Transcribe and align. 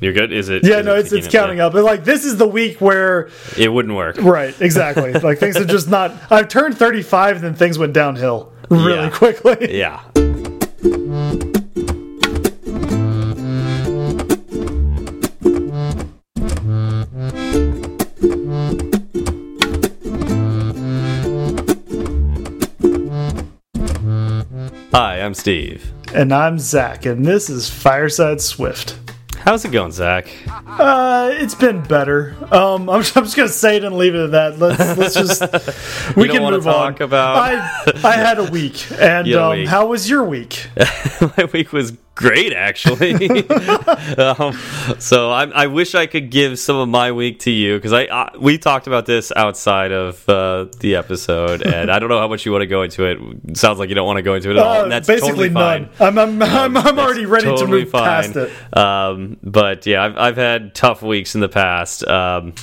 You're 0.00 0.12
good. 0.12 0.32
Is 0.32 0.48
it? 0.48 0.64
Yeah, 0.64 0.78
is 0.78 0.86
no, 0.86 0.94
it 0.94 1.00
it's 1.00 1.12
it's 1.12 1.28
counting 1.28 1.60
up. 1.60 1.72
But 1.72 1.84
like 1.84 2.04
this 2.04 2.24
is 2.24 2.36
the 2.36 2.46
week 2.46 2.80
where 2.80 3.30
It 3.56 3.72
wouldn't 3.72 3.94
work. 3.94 4.16
right, 4.18 4.54
exactly. 4.60 5.12
like 5.28 5.38
things 5.38 5.56
are 5.56 5.64
just 5.64 5.88
not. 5.88 6.14
I've 6.30 6.48
turned 6.48 6.76
35, 6.78 7.36
and 7.36 7.44
then 7.44 7.54
things 7.54 7.78
went 7.78 7.92
downhill 7.94 8.52
really 8.70 8.94
Yeah. 8.94 9.10
quickly. 9.10 9.76
Yeah. 9.78 10.00
Hi, 24.92 25.20
I'm 25.20 25.34
Steve. 25.34 25.92
And 26.14 26.32
I'm 26.32 26.58
Zach, 26.58 27.06
and 27.06 27.24
this 27.24 27.48
is 27.48 27.70
Fireside 27.70 28.40
Swift. 28.40 28.98
How's 29.48 29.64
it 29.64 29.72
going, 29.72 29.92
Zach? 29.92 30.28
Uh, 30.66 31.30
it's 31.34 31.54
been 31.54 31.82
better. 31.82 32.36
Um, 32.52 32.88
I'm, 32.88 32.96
I'm 32.96 33.02
just 33.02 33.36
gonna 33.36 33.48
say 33.48 33.76
it 33.76 33.84
and 33.84 33.96
leave 33.96 34.14
it 34.14 34.24
at 34.24 34.30
that. 34.32 34.58
Let's 34.58 34.98
let's 34.98 35.14
just 35.14 35.40
we 36.16 36.28
can 36.28 36.42
move 36.42 36.64
talk 36.64 37.00
on. 37.00 37.02
about- 37.02 37.36
I 37.38 37.92
I 38.04 38.12
had 38.12 38.38
a 38.38 38.44
week, 38.50 38.90
and 38.92 39.26
a 39.28 39.42
um, 39.44 39.58
week. 39.58 39.68
how 39.68 39.86
was 39.86 40.08
your 40.08 40.24
week? 40.24 40.66
My 41.36 41.44
week 41.52 41.72
was 41.72 41.92
great, 42.14 42.52
actually. 42.52 43.14
um, 44.18 44.52
so 44.98 45.30
I, 45.30 45.44
I 45.54 45.66
wish 45.68 45.94
I 45.94 46.06
could 46.06 46.30
give 46.30 46.58
some 46.58 46.74
of 46.76 46.88
my 46.88 47.12
week 47.12 47.38
to 47.40 47.50
you 47.50 47.76
because 47.76 47.92
I, 47.92 48.02
I 48.06 48.36
we 48.38 48.58
talked 48.58 48.88
about 48.88 49.06
this 49.06 49.30
outside 49.36 49.92
of 49.92 50.28
uh, 50.28 50.66
the 50.80 50.96
episode, 50.96 51.62
and 51.62 51.90
I 51.90 51.98
don't 52.00 52.08
know 52.08 52.18
how 52.18 52.26
much 52.26 52.44
you 52.44 52.50
want 52.52 52.62
to 52.62 52.66
go 52.66 52.82
into 52.82 53.04
it. 53.04 53.18
It 53.48 53.56
sounds 53.56 53.78
like 53.78 53.88
you 53.88 53.94
don't 53.94 54.06
want 54.06 54.16
to 54.16 54.22
go 54.22 54.34
into 54.34 54.50
it 54.50 54.56
at 54.56 54.62
all. 54.62 54.84
Uh, 54.84 54.88
that's 54.88 55.06
basically 55.06 55.48
totally 55.48 55.50
fine. 55.50 55.90
none. 56.00 56.18
I'm 56.18 56.18
I'm 56.18 56.42
I'm, 56.42 56.76
I'm 56.76 56.98
already 56.98 57.26
ready 57.26 57.44
to 57.44 57.50
totally 57.52 57.84
move 57.84 57.92
past 57.92 58.34
it. 58.36 58.76
Um, 58.76 59.36
but 59.42 59.86
yeah, 59.86 60.04
I've 60.04 60.16
I've 60.16 60.36
had 60.36 60.47
tough 60.74 61.02
weeks 61.02 61.34
in 61.34 61.40
the 61.40 61.48
past. 61.48 62.06
Um, 62.06 62.54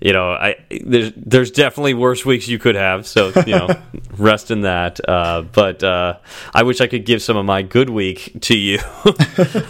you 0.00 0.12
know, 0.12 0.30
I 0.30 0.56
there's 0.84 1.12
there's 1.16 1.50
definitely 1.50 1.94
worse 1.94 2.24
weeks 2.24 2.46
you 2.48 2.58
could 2.58 2.74
have. 2.76 3.06
So 3.06 3.32
you 3.46 3.56
know, 3.56 3.68
rest 4.16 4.50
in 4.50 4.60
that. 4.62 5.00
Uh, 5.08 5.42
but 5.42 5.82
uh, 5.82 6.18
I 6.54 6.62
wish 6.62 6.80
I 6.80 6.86
could 6.86 7.04
give 7.04 7.20
some 7.22 7.36
of 7.36 7.44
my 7.44 7.62
good 7.62 7.90
week 7.90 8.32
to 8.42 8.56
you. 8.56 8.78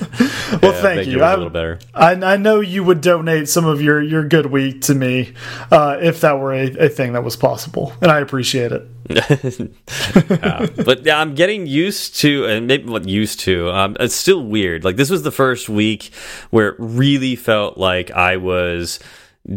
Well, 0.62 0.72
Yeah, 0.72 0.80
thank 0.80 1.06
you. 1.08 1.20
a 1.20 1.24
I- 1.24 1.34
little 1.34 1.50
better. 1.50 1.78
I, 1.94 2.12
I 2.12 2.36
know 2.38 2.60
you 2.60 2.82
would 2.82 3.02
donate 3.02 3.50
some 3.50 3.66
of 3.66 3.82
your, 3.82 4.00
your 4.00 4.26
good 4.26 4.46
week 4.46 4.80
to 4.82 4.94
me 4.94 5.34
uh, 5.70 5.98
if 6.00 6.22
that 6.22 6.38
were 6.40 6.54
a, 6.54 6.86
a 6.86 6.88
thing 6.88 7.12
that 7.12 7.22
was 7.22 7.36
possible, 7.36 7.92
and 8.00 8.10
I 8.10 8.20
appreciate 8.20 8.72
it. 8.72 8.88
Yeah. 9.10 10.66
but 10.84 11.04
yeah, 11.04 11.20
I'm 11.20 11.34
getting 11.34 11.66
used 11.66 12.16
to, 12.20 12.46
and 12.46 12.66
maybe 12.66 12.84
what 12.88 13.06
used 13.08 13.40
to. 13.40 13.70
Um, 13.70 13.96
it's 14.00 14.14
still 14.14 14.42
weird. 14.42 14.84
Like 14.84 14.96
this 14.96 15.10
was 15.10 15.22
the 15.22 15.30
first 15.30 15.68
week 15.68 16.12
where 16.50 16.68
it 16.68 16.76
really 16.78 17.36
felt 17.36 17.78
like 17.78 18.10
I 18.10 18.36
was 18.38 18.98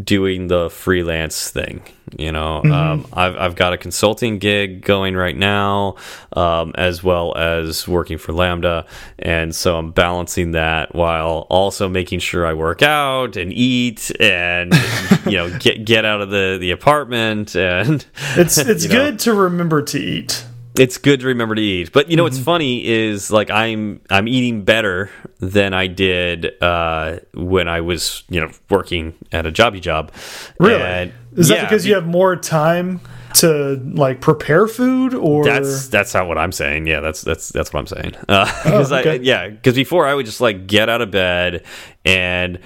doing 0.04 0.48
the 0.48 0.70
freelance 0.70 1.50
thing. 1.50 1.82
You 2.18 2.32
know, 2.32 2.62
um, 2.64 3.08
I've 3.14 3.38
I've 3.38 3.56
got 3.56 3.72
a 3.72 3.78
consulting 3.78 4.38
gig 4.38 4.82
going 4.84 5.16
right 5.16 5.36
now, 5.36 5.96
um, 6.34 6.74
as 6.76 7.02
well 7.02 7.36
as 7.38 7.88
working 7.88 8.18
for 8.18 8.34
Lambda, 8.34 8.86
and 9.20 9.56
so 9.56 9.78
I'm 9.78 9.92
balancing 9.92 10.52
that 10.52 10.94
while 10.94 11.48
also 11.50 11.88
making 11.88 12.20
sure 12.20 12.46
I 12.46 12.54
work 12.54 12.82
out 12.82 13.38
and 13.38 13.54
eat 13.54 14.12
and 14.20 14.74
you 15.26 15.38
know 15.38 15.58
get 15.60 15.86
get 15.86 16.04
out 16.04 16.20
of 16.22 16.30
the 16.30 16.58
the 16.60 16.72
apartment 16.72 17.56
and 17.56 18.06
It's 18.36 18.58
it's 18.58 18.84
you 18.84 18.90
know. 18.90 18.96
good 19.06 19.20
to 19.20 19.34
remember 19.34 19.82
to 19.82 19.98
eat. 19.98 20.44
It's 20.78 20.98
good 20.98 21.20
to 21.20 21.28
remember 21.28 21.56
to 21.56 21.62
eat. 21.62 21.92
But 21.92 22.10
you 22.10 22.16
know 22.18 22.24
what's 22.24 22.38
Mm-hmm. 22.38 22.46
funny 22.46 22.88
is 22.88 23.32
like 23.32 23.50
I'm 23.50 24.02
I'm 24.10 24.28
eating 24.28 24.64
better 24.64 25.10
than 25.40 25.74
I 25.74 25.88
did 25.88 26.62
uh, 26.62 27.20
when 27.34 27.68
I 27.68 27.82
was 27.82 28.24
you 28.30 28.40
know 28.40 28.52
working 28.70 29.14
at 29.32 29.46
a 29.46 29.52
jobby 29.52 29.82
job. 29.82 30.12
Really? 30.60 30.82
And, 30.82 31.14
Is 31.36 31.50
that 31.50 31.56
yeah, 31.56 31.64
because 31.66 31.86
you 31.86 31.96
have 31.96 32.06
more 32.08 32.36
time 32.36 33.02
to 33.36 33.76
like 33.94 34.20
prepare 34.22 34.68
food, 34.68 35.14
or 35.14 35.44
That's 35.44 35.88
that's 35.88 36.14
not 36.14 36.28
what 36.28 36.38
I'm 36.38 36.52
saying. 36.52 36.88
Yeah, 36.88 37.00
that's 37.00 37.22
that's 37.22 37.50
that's 37.50 37.74
what 37.74 37.80
I'm 37.80 37.88
saying. 37.88 38.12
Because 38.20 38.92
Oh, 38.92 38.98
okay. 38.98 39.12
I 39.12 39.16
yeah, 39.16 39.48
because 39.50 39.76
before 39.76 40.06
I 40.08 40.14
would 40.14 40.26
just 40.26 40.42
like 40.42 40.68
get 40.68 40.90
out 40.90 41.02
of 41.02 41.12
bed, 41.12 41.64
and 42.06 42.60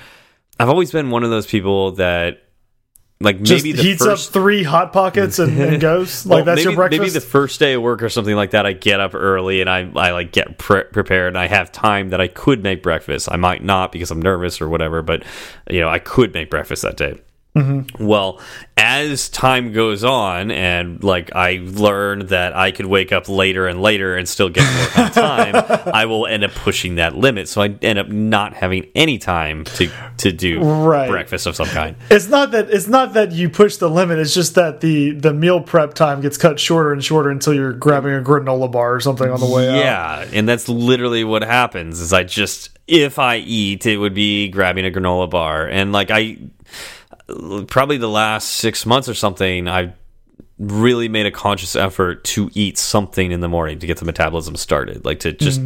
I've 0.60 0.70
always 0.70 0.92
been 0.92 1.10
one 1.12 1.24
of 1.24 1.30
those 1.30 1.46
people 1.48 1.92
that 1.94 2.44
like 3.22 3.42
just 3.42 3.64
maybe 3.64 3.78
the 3.78 3.84
heats 3.84 4.04
first 4.04 4.30
up 4.30 4.34
three 4.34 4.64
hot 4.64 4.92
pockets 4.92 5.40
and, 5.40 5.58
and 5.58 5.80
goes 5.82 6.26
like 6.26 6.36
Well, 6.38 6.46
that's 6.46 6.58
maybe, 6.58 6.70
your 6.70 6.76
breakfast? 6.76 7.00
Maybe 7.00 7.12
the 7.12 7.22
first 7.22 7.60
day 7.60 7.74
of 7.74 7.82
work 7.82 8.04
or 8.04 8.10
something 8.10 8.36
like 8.36 8.52
that, 8.52 8.66
I 8.66 8.74
get 8.74 9.00
up 9.00 9.16
early 9.16 9.62
and 9.62 9.70
I, 9.70 9.90
I 9.96 10.12
like 10.12 10.34
get 10.34 10.58
pre 10.58 10.84
prepared 10.84 11.30
and 11.30 11.38
I 11.38 11.48
have 11.48 11.72
time 11.72 12.10
that 12.10 12.20
I 12.20 12.28
could 12.28 12.62
make 12.62 12.84
breakfast. 12.84 13.30
I 13.32 13.38
might 13.38 13.64
not 13.64 13.94
because 13.94 14.12
I'm 14.12 14.22
nervous 14.22 14.60
or 14.60 14.68
whatever, 14.68 15.02
but 15.02 15.24
you 15.70 15.80
know 15.80 15.90
I 15.90 16.00
could 16.00 16.34
make 16.34 16.50
breakfast 16.50 16.82
that 16.82 16.98
day. 16.98 17.20
Mm-hmm. 17.56 18.06
Well, 18.06 18.42
as 18.76 19.30
time 19.30 19.72
goes 19.72 20.04
on, 20.04 20.52
and 20.52 21.02
like 21.04 21.34
I 21.34 21.62
learn 21.64 22.26
that 22.28 22.54
I 22.56 22.72
could 22.72 22.86
wake 22.86 23.14
up 23.14 23.30
later 23.30 23.66
and 23.68 23.82
later 23.82 24.16
and 24.18 24.28
still 24.28 24.50
get 24.50 24.64
work 24.80 25.00
on 25.00 25.12
time, 25.12 25.56
I 25.94 26.06
will 26.06 26.28
end 26.28 26.44
up 26.44 26.52
pushing 26.52 26.96
that 26.96 27.16
limit. 27.16 27.48
So 27.48 27.62
I 27.62 27.68
end 27.82 27.98
up 27.98 28.10
not 28.10 28.54
having 28.54 28.88
any 28.94 29.18
time 29.18 29.64
to 29.76 29.90
to 30.18 30.32
do 30.34 30.60
Right. 30.62 31.10
breakfast 31.10 31.48
of 31.48 31.56
some 31.56 31.68
kind. 31.68 31.96
It's 32.12 32.28
not 32.28 32.52
that 32.52 32.70
it's 32.70 32.88
not 32.88 33.14
that 33.14 33.32
you 33.32 33.50
push 33.50 33.78
the 33.78 33.90
limit. 33.90 34.20
It's 34.20 34.34
just 34.34 34.56
that 34.56 34.82
the 34.82 35.12
the 35.12 35.34
meal 35.34 35.62
prep 35.62 35.94
time 35.94 36.20
gets 36.22 36.38
cut 36.38 36.60
shorter 36.60 36.92
and 36.92 37.04
shorter 37.04 37.30
until 37.30 37.54
you're 37.54 37.72
grabbing 37.74 38.14
a 38.14 38.22
granola 38.22 38.70
bar 38.70 38.96
or 38.96 39.00
something 39.00 39.30
on 39.32 39.40
the 39.40 39.46
way 39.50 39.70
out. 39.70 39.76
Yeah, 39.78 40.28
and 40.34 40.48
that's 40.50 40.68
literally 40.68 41.24
what 41.24 41.42
happens. 41.44 42.02
Is 42.02 42.12
I 42.12 42.24
just 42.24 42.78
if 42.88 43.18
I 43.18 43.38
eat, 43.38 43.86
it 43.86 43.98
would 43.98 44.14
be 44.14 44.50
grabbing 44.50 44.86
a 44.86 44.92
granola 44.92 45.30
bar, 45.30 45.68
and 45.68 45.92
like 45.94 46.12
I 46.12 46.38
probably 47.68 47.98
the 47.98 48.10
last 48.10 48.50
six 48.52 48.86
months 48.86 49.10
or 49.10 49.14
something, 49.14 49.68
I 49.68 49.94
really 50.58 51.10
made 51.10 51.26
a 51.26 51.32
conscious 51.32 51.76
effort 51.76 52.24
to 52.24 52.50
eat 52.54 52.78
something 52.78 53.32
in 53.32 53.42
the 53.42 53.50
morning 53.50 53.80
to 53.80 53.88
get 53.88 53.98
the 53.98 54.06
metabolism 54.06 54.56
started, 54.56 55.06
like 55.06 55.20
to 55.22 55.34
just. 55.34 55.62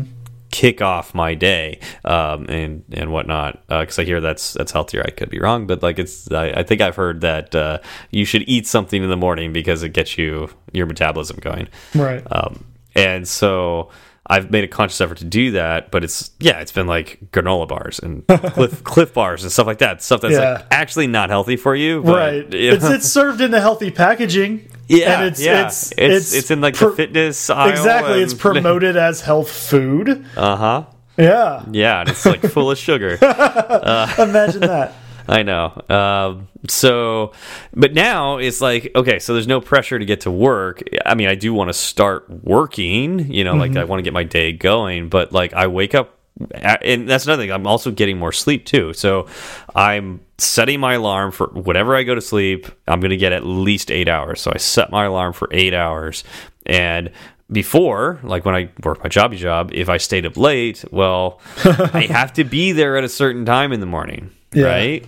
Kick 0.52 0.82
off 0.82 1.14
my 1.14 1.36
day 1.36 1.80
um, 2.04 2.48
and 2.50 2.84
and 2.92 3.14
whatnot 3.14 3.62
because 3.68 4.00
I 4.00 4.04
hear 4.04 4.20
that's 4.20 4.54
that's 4.54 4.72
healthier. 4.72 5.04
I 5.06 5.12
could 5.12 5.30
be 5.30 5.40
wrong, 5.40 5.68
but 5.68 5.84
like 5.84 6.00
it's 6.00 6.32
I, 6.32 6.48
I 6.48 6.64
think 6.64 6.82
I've 6.82 6.96
heard 6.96 7.22
that 7.22 7.54
uh, 7.54 7.78
you 8.10 8.26
should 8.26 8.42
eat 8.50 8.66
something 8.66 9.04
in 9.04 9.10
the 9.10 9.16
morning 9.16 9.54
because 9.54 9.84
it 9.84 9.90
gets 9.90 10.18
you 10.18 10.50
your 10.74 10.88
metabolism 10.88 11.38
going. 11.38 11.68
Right. 11.94 12.24
Um, 12.32 12.66
and 12.96 13.28
so 13.28 13.92
I've 14.32 14.52
made 14.52 14.64
a 14.64 14.68
conscious 14.68 15.02
effort 15.02 15.18
to 15.18 15.26
do 15.26 15.52
that, 15.52 15.90
but 15.90 16.04
it's 16.04 16.30
yeah, 16.40 16.60
it's 16.60 16.72
been 16.72 16.86
like 16.86 17.20
granola 17.32 17.68
bars 17.68 17.98
and 18.00 18.26
Clif 18.54 18.84
Clif 18.84 19.14
bars 19.14 19.44
and 19.44 19.52
stuff 19.52 19.66
like 19.66 19.80
that. 19.80 20.04
Stuff 20.04 20.22
that's 20.22 20.36
Yeah. 20.36 20.54
like 20.54 20.66
actually 20.72 21.08
not 21.08 21.30
healthy 21.30 21.56
for 21.56 21.76
you. 21.76 22.04
But, 22.04 22.16
right. 22.16 22.54
you 22.54 22.72
It's 22.74 22.84
know. 22.84 22.92
it's 22.92 23.08
served 23.08 23.42
in 23.42 23.50
the 23.52 23.60
healthy 23.60 23.90
packaging. 23.92 24.70
yeah, 24.88 25.20
and 25.22 25.28
it's 25.30 25.42
yeah. 25.42 25.66
it's 25.66 25.92
it's 25.98 26.34
it's 26.34 26.52
in 26.52 26.62
like 26.62 26.76
the 26.78 26.92
fitness 26.92 27.50
aisle. 27.50 27.70
Exactly. 27.72 28.22
It's 28.22 28.34
promoted 28.48 28.96
as 28.98 29.22
health 29.22 29.50
food. 29.52 30.26
Uh 30.38 30.56
huh. 30.56 30.84
Yeah. 31.18 31.66
Yeah, 31.72 32.02
and 32.02 32.10
it's 32.10 32.26
like 32.26 32.42
full 32.42 32.70
of 32.72 32.78
sugar. 32.78 33.14
Imagine 33.16 34.62
that. 34.62 34.94
I 35.30 35.44
know. 35.44 35.80
Um, 35.90 36.48
so, 36.68 37.34
but 37.76 37.94
now 37.94 38.38
it's 38.38 38.62
like, 38.62 38.92
okay, 38.96 39.20
so 39.20 39.34
there's 39.34 39.48
no 39.48 39.62
pressure 39.62 40.00
to 40.00 40.06
get 40.06 40.22
to 40.22 40.32
work. 40.32 40.82
I 41.06 41.14
mean, 41.14 41.28
I 41.28 41.36
do 41.36 41.54
want 41.54 41.70
to 41.70 41.74
start 41.74 42.30
working, 42.44 43.32
you 43.32 43.44
know, 43.44 43.54
like 43.54 43.76
I 43.78 43.84
want 43.84 44.00
to 44.00 44.04
get 44.04 44.14
my 44.14 44.24
day 44.24 44.52
going, 44.54 45.08
but 45.10 45.32
like 45.32 45.54
I 45.54 45.68
wake 45.68 45.94
up, 45.94 46.18
and 46.54 47.08
that's 47.08 47.26
another 47.26 47.44
thing. 47.44 47.52
I'm 47.52 47.68
also 47.68 47.92
getting 47.92 48.18
more 48.18 48.32
sleep 48.32 48.66
too. 48.66 48.94
So 48.94 49.28
I'm 49.76 50.22
setting 50.38 50.80
my 50.80 50.94
alarm 50.94 51.32
for 51.32 51.48
whenever 51.48 51.96
I 51.96 52.04
go 52.04 52.16
to 52.16 52.22
sleep, 52.22 52.66
I'm 52.88 53.00
going 53.00 53.12
to 53.12 53.18
get 53.18 53.32
at 53.34 53.46
least 53.46 53.92
eight 53.92 54.08
hours. 54.10 54.42
So 54.42 54.52
I 54.54 54.58
set 54.58 54.90
my 54.90 55.06
alarm 55.06 55.34
for 55.34 55.48
eight 55.52 55.74
hours. 55.74 56.24
And 56.66 57.12
before, 57.52 58.20
like 58.24 58.46
when 58.46 58.56
I 58.56 58.70
worked 58.84 59.04
my 59.04 59.10
jobby 59.10 59.36
job, 59.38 59.72
if 59.74 59.90
I 59.90 59.98
stayed 59.98 60.26
up 60.26 60.38
late, 60.38 60.86
well, 60.92 61.40
I 61.66 62.08
have 62.10 62.34
to 62.34 62.44
be 62.44 62.72
there 62.72 62.96
at 62.98 63.04
a 63.04 63.10
certain 63.10 63.44
time 63.46 63.72
in 63.74 63.80
the 63.80 63.86
morning, 63.86 64.32
Yeah. 64.54 64.66
right? 64.66 65.06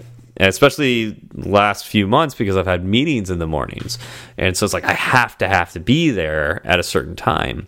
Especially 0.48 1.22
last 1.36 1.86
few 1.86 2.08
months 2.08 2.36
because 2.36 2.58
I've 2.58 2.66
had 2.66 2.84
meetings 2.84 3.30
in 3.30 3.40
the 3.40 3.48
mornings. 3.48 3.98
And 4.38 4.58
so 4.58 4.66
it's 4.66 4.74
like 4.74 4.84
I 4.86 4.94
have 4.94 5.38
to 5.40 5.48
have 5.48 5.72
to 5.74 5.80
be 5.80 6.10
there 6.12 6.62
at 6.66 6.80
a 6.80 6.84
certain 6.84 7.16
time. 7.16 7.68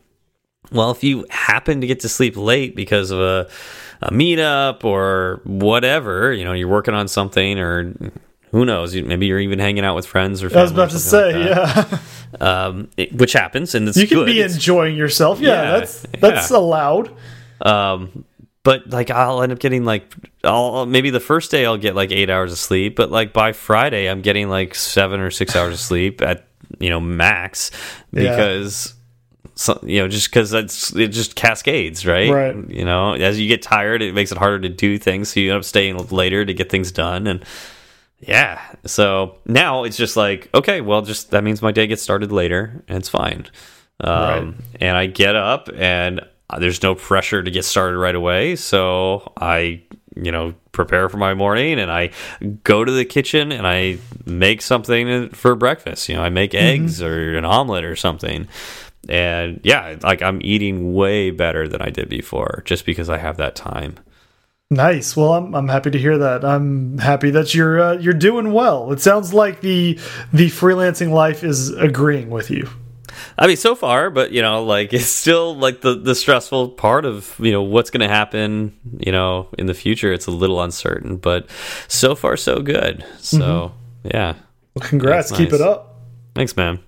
Well, 0.72 0.90
if 0.92 1.04
you 1.04 1.26
happen 1.30 1.82
to 1.82 1.88
get 1.88 2.00
to 2.02 2.10
sleep 2.10 2.36
late 2.36 2.76
because 2.76 3.12
of 3.12 3.20
a, 3.20 3.48
a 4.02 4.12
meetup 4.12 4.84
or 4.84 5.42
whatever, 5.44 6.34
you 6.34 6.44
know, 6.44 6.54
you're 6.54 6.68
working 6.68 6.96
on 6.96 7.08
something 7.08 7.60
or 7.60 7.94
who 8.52 8.66
knows, 8.66 8.96
maybe 8.96 9.28
you're 9.28 9.40
even 9.40 9.60
hanging 9.60 9.84
out 9.86 9.96
with 9.96 10.06
friends 10.08 10.42
or 10.42 10.46
I 10.48 10.62
was 10.64 10.72
family 10.72 10.84
about 10.84 10.92
to 10.92 11.00
say, 11.00 11.34
like 11.34 11.92
yeah. 11.92 12.00
Um, 12.66 12.90
it- 12.98 13.14
which 13.14 13.34
happens 13.34 13.76
and 13.76 13.88
it's 13.88 13.98
You 13.98 14.08
can 14.08 14.18
good. 14.20 14.26
be 14.26 14.40
It's- 14.40 14.56
enjoying 14.56 14.96
yourself. 14.96 15.40
Yeah, 15.40 15.50
Yeah, 15.50 15.72
that's 15.80 16.02
that's 16.20 16.50
yeah. 16.52 16.58
allowed. 16.58 17.12
Um, 17.62 18.26
but 18.64 18.90
like 18.90 19.10
I'll 19.12 19.42
end 19.42 19.52
up 19.52 19.60
getting 19.60 19.84
like 19.86 20.14
I'll 20.44 20.86
maybe 20.86 21.10
the 21.10 21.20
first 21.20 21.52
day 21.52 21.66
I'll 21.66 21.78
get 21.78 21.96
like 21.96 22.12
eight 22.12 22.30
hours 22.30 22.52
of 22.52 22.58
sleep, 22.58 22.96
but 22.96 23.12
like 23.12 23.34
by 23.34 23.52
Friday 23.52 24.08
I'm 24.10 24.22
getting 24.22 24.50
like 24.50 24.74
seven 24.76 25.20
or 25.20 25.32
six 25.32 25.56
hours 25.56 25.74
of 25.74 25.80
sleep 25.80 26.22
at 26.22 26.48
you 26.80 26.90
know 26.90 27.00
max 27.00 27.72
Yeah. 28.12 28.32
because 28.32 28.94
so, 29.56 29.80
you 29.84 30.00
know, 30.02 30.08
just 30.08 30.30
because 30.32 30.52
it's 30.54 30.96
it 30.96 31.10
just 31.10 31.36
cascades, 31.36 32.08
right? 32.08 32.32
Right. 32.32 32.70
You 32.70 32.86
know, 32.86 33.14
as 33.14 33.40
you 33.40 33.48
get 33.48 33.62
tired, 33.62 34.02
it 34.02 34.16
makes 34.16 34.32
it 34.32 34.38
harder 34.40 34.60
to 34.62 34.70
do 34.70 34.98
things, 34.98 35.30
so 35.32 35.40
you 35.40 35.52
end 35.52 35.58
up 35.60 35.64
staying 35.64 35.96
later 36.08 36.44
to 36.44 36.54
get 36.56 36.72
things 36.72 36.92
done, 36.92 37.28
and 37.28 37.46
yeah. 38.20 38.60
So 38.86 39.36
now 39.46 39.84
it's 39.84 39.96
just 39.98 40.18
like, 40.18 40.50
okay, 40.56 40.82
well, 40.82 41.04
just 41.04 41.30
that 41.32 41.44
means 41.44 41.62
my 41.62 41.72
day 41.72 41.86
gets 41.86 42.02
started 42.02 42.32
later, 42.32 42.84
and 42.88 42.98
it's 42.98 43.10
fine. 43.10 43.46
Um, 44.00 44.12
Right. 44.14 44.54
And 44.82 44.98
I 44.98 45.06
get 45.06 45.36
up, 45.36 45.70
and 45.76 46.22
there's 46.60 46.82
no 46.84 46.96
pressure 46.96 47.44
to 47.44 47.52
get 47.52 47.66
started 47.66 47.98
right 47.98 48.16
away, 48.16 48.56
so 48.56 49.34
I, 49.38 49.84
you 50.16 50.32
know, 50.32 50.54
prepare 50.72 51.08
for 51.10 51.18
my 51.18 51.34
morning, 51.34 51.80
and 51.80 51.92
I 51.92 52.12
go 52.64 52.84
to 52.84 52.92
the 52.92 53.06
kitchen 53.06 53.52
and 53.52 53.66
I 53.66 53.98
make 54.26 54.62
something 54.62 55.30
for 55.30 55.56
breakfast. 55.56 56.10
You 56.10 56.16
know, 56.16 56.24
I 56.24 56.30
make 56.30 56.54
eggs 56.54 57.02
or 57.02 57.38
an 57.38 57.46
omelet 57.46 57.86
or 57.86 57.96
something. 57.96 58.48
And 59.10 59.60
yeah, 59.64 59.98
like 60.02 60.22
I'm 60.22 60.40
eating 60.42 60.94
way 60.94 61.30
better 61.30 61.68
than 61.68 61.82
I 61.82 61.90
did 61.90 62.10
before 62.10 62.64
just 62.66 62.86
because 62.86 63.10
I 63.10 63.18
have 63.18 63.38
that 63.38 63.56
time. 63.56 63.96
Nice. 64.70 65.16
Well, 65.16 65.34
I'm 65.34 65.54
I'm 65.54 65.68
happy 65.68 65.92
to 65.92 66.00
hear 66.00 66.18
that. 66.18 66.44
I'm 66.44 66.98
happy 66.98 67.30
that 67.32 67.54
you're 67.54 67.80
uh, 67.80 67.94
you're 67.94 68.14
doing 68.14 68.54
well. 68.54 68.92
It 68.92 69.02
sounds 69.02 69.34
like 69.34 69.62
the 69.62 70.00
the 70.32 70.48
freelancing 70.48 71.12
life 71.12 71.44
is 71.44 71.70
agreeing 71.70 72.30
with 72.30 72.50
you. 72.50 72.70
I 73.38 73.48
mean, 73.48 73.58
so 73.58 73.76
far, 73.76 74.10
but 74.10 74.32
you 74.32 74.42
know, 74.42 74.64
like 74.64 74.94
it's 74.94 75.06
still 75.06 75.56
like 75.56 75.82
the 75.82 75.96
the 75.96 76.16
stressful 76.16 76.70
part 76.70 77.06
of 77.06 77.36
you 77.40 77.52
know 77.52 77.64
what's 77.64 77.90
going 77.90 78.02
to 78.02 78.14
happen. 78.14 78.78
You 79.00 79.12
know, 79.12 79.50
in 79.58 79.66
the 79.66 79.74
future, 79.74 80.12
it's 80.14 80.28
a 80.28 80.32
little 80.32 80.62
uncertain, 80.62 81.18
but 81.18 81.50
so 81.88 82.16
far 82.16 82.38
so 82.38 82.62
good. 82.62 83.06
So 83.20 83.40
mm-hmm. 83.40 84.08
yeah, 84.14 84.36
Well, 84.74 84.88
congrats. 84.88 85.30
That's 85.30 85.38
Keep 85.38 85.54
it 85.54 85.62
up. 85.62 86.02
thanks, 86.36 86.56
man. 86.56 86.80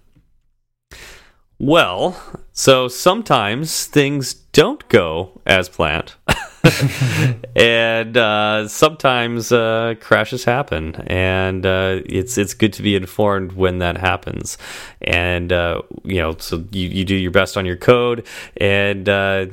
Well, 1.57 2.21
so 2.51 2.87
sometimes 2.87 3.85
things 3.85 4.33
don't 4.33 4.87
go 4.89 5.41
as 5.45 5.69
planned. 5.69 6.13
and 7.55 8.17
uh, 8.17 8.67
sometimes 8.67 9.51
uh, 9.51 9.95
crashes 10.01 10.43
happen, 10.43 10.95
and 11.07 11.65
uh, 11.65 12.01
it's 12.05 12.37
it's 12.37 12.53
good 12.53 12.73
to 12.73 12.81
be 12.81 12.95
informed 12.95 13.53
when 13.53 13.79
that 13.79 13.97
happens. 13.97 14.57
And 15.01 15.53
uh, 15.53 15.81
you 16.03 16.21
know, 16.21 16.35
so 16.39 16.65
you, 16.71 16.89
you 16.89 17.05
do 17.05 17.15
your 17.15 17.31
best 17.31 17.55
on 17.55 17.65
your 17.65 17.77
code, 17.77 18.25
and 18.57 19.07
uh, 19.07 19.45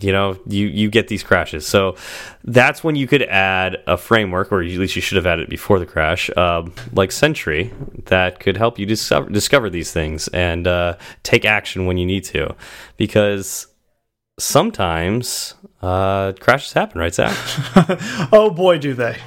you 0.00 0.12
know 0.12 0.38
you 0.46 0.66
you 0.66 0.90
get 0.90 1.08
these 1.08 1.22
crashes. 1.22 1.66
So 1.66 1.96
that's 2.44 2.82
when 2.82 2.96
you 2.96 3.06
could 3.06 3.22
add 3.22 3.78
a 3.86 3.96
framework, 3.96 4.50
or 4.52 4.62
at 4.62 4.68
least 4.68 4.96
you 4.96 5.02
should 5.02 5.16
have 5.16 5.26
added 5.26 5.44
it 5.44 5.50
before 5.50 5.78
the 5.78 5.86
crash, 5.86 6.30
um, 6.36 6.72
like 6.92 7.12
Sentry, 7.12 7.72
that 8.06 8.40
could 8.40 8.56
help 8.56 8.78
you 8.78 8.86
discover 8.86 9.28
discover 9.30 9.68
these 9.70 9.92
things 9.92 10.28
and 10.28 10.66
uh, 10.66 10.96
take 11.22 11.44
action 11.44 11.86
when 11.86 11.98
you 11.98 12.06
need 12.06 12.24
to, 12.24 12.54
because 12.96 13.66
sometimes 14.38 15.54
uh, 15.82 16.32
crashes 16.40 16.72
happen, 16.72 17.00
right, 17.00 17.14
Zach? 17.14 17.36
Oh 18.32 18.50
boy, 18.50 18.78
do 18.78 18.94
they! 18.94 19.18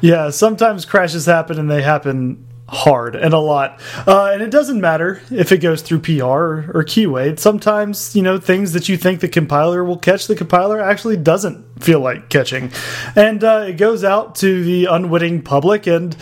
Yeah, 0.00 0.30
sometimes 0.30 0.84
crashes 0.84 1.26
happen 1.26 1.58
and 1.58 1.70
they 1.70 1.82
happen 1.82 2.46
hard 2.72 3.14
and 3.14 3.34
a 3.34 3.38
lot. 3.38 3.80
Uh, 4.06 4.30
and 4.32 4.42
it 4.42 4.50
doesn't 4.50 4.80
matter 4.80 5.20
if 5.30 5.52
it 5.52 5.58
goes 5.58 5.82
through 5.82 6.00
PR 6.00 6.24
or, 6.24 6.70
or 6.74 6.84
QA. 6.84 7.38
Sometimes 7.38 8.16
you 8.16 8.22
know 8.22 8.38
things 8.38 8.72
that 8.72 8.88
you 8.88 8.96
think 8.96 9.20
the 9.20 9.28
compiler 9.28 9.84
will 9.84 9.98
catch, 9.98 10.26
the 10.26 10.34
compiler 10.34 10.80
actually 10.80 11.16
doesn't 11.16 11.82
feel 11.82 12.00
like 12.00 12.28
catching, 12.28 12.70
and 13.14 13.44
uh, 13.44 13.66
it 13.68 13.74
goes 13.74 14.02
out 14.04 14.34
to 14.36 14.64
the 14.64 14.86
unwitting 14.86 15.42
public, 15.42 15.86
and 15.86 16.16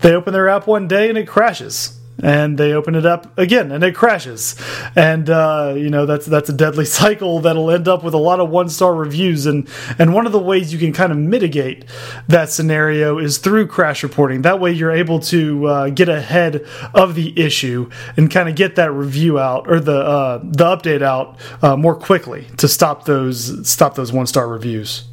they 0.00 0.14
open 0.14 0.32
their 0.32 0.48
app 0.48 0.66
one 0.66 0.86
day 0.86 1.08
and 1.08 1.18
it 1.18 1.26
crashes. 1.26 1.98
And 2.22 2.58
they 2.58 2.72
open 2.72 2.94
it 2.94 3.06
up 3.06 3.36
again 3.38 3.72
and 3.72 3.82
it 3.82 3.94
crashes. 3.94 4.56
And 4.94 5.28
uh, 5.28 5.74
you 5.76 5.90
know 5.90 6.06
that's 6.06 6.26
that's 6.26 6.48
a 6.48 6.52
deadly 6.52 6.84
cycle 7.00 7.40
that'll 7.40 7.70
end 7.70 7.88
up 7.88 8.02
with 8.02 8.14
a 8.14 8.18
lot 8.18 8.40
of 8.40 8.50
one 8.50 8.68
star 8.68 8.94
reviews. 8.94 9.46
And 9.46 9.68
and 9.98 10.14
one 10.14 10.26
of 10.26 10.32
the 10.32 10.38
ways 10.38 10.72
you 10.72 10.78
can 10.78 10.92
kind 10.92 11.12
of 11.12 11.18
mitigate 11.18 11.84
that 12.28 12.50
scenario 12.50 13.18
is 13.18 13.38
through 13.38 13.66
crash 13.66 14.02
reporting. 14.02 14.42
That 14.42 14.60
way 14.60 14.72
you're 14.72 14.92
able 14.92 15.20
to 15.20 15.66
uh, 15.66 15.88
get 15.90 16.08
ahead 16.08 16.66
of 16.94 17.14
the 17.14 17.38
issue 17.38 17.90
and 18.16 18.30
kind 18.30 18.48
of 18.48 18.54
get 18.54 18.76
that 18.76 18.92
review 18.92 19.38
out 19.38 19.70
or 19.70 19.80
the 19.80 19.98
uh, 19.98 20.38
the 20.38 20.64
update 20.64 21.02
out 21.02 21.38
uh, 21.62 21.76
more 21.76 21.94
quickly 21.94 22.46
to 22.56 22.68
stop 22.68 23.04
those 23.04 23.68
stop 23.68 23.94
those 23.94 24.12
one 24.12 24.26
star 24.26 24.48
reviews 24.48 25.04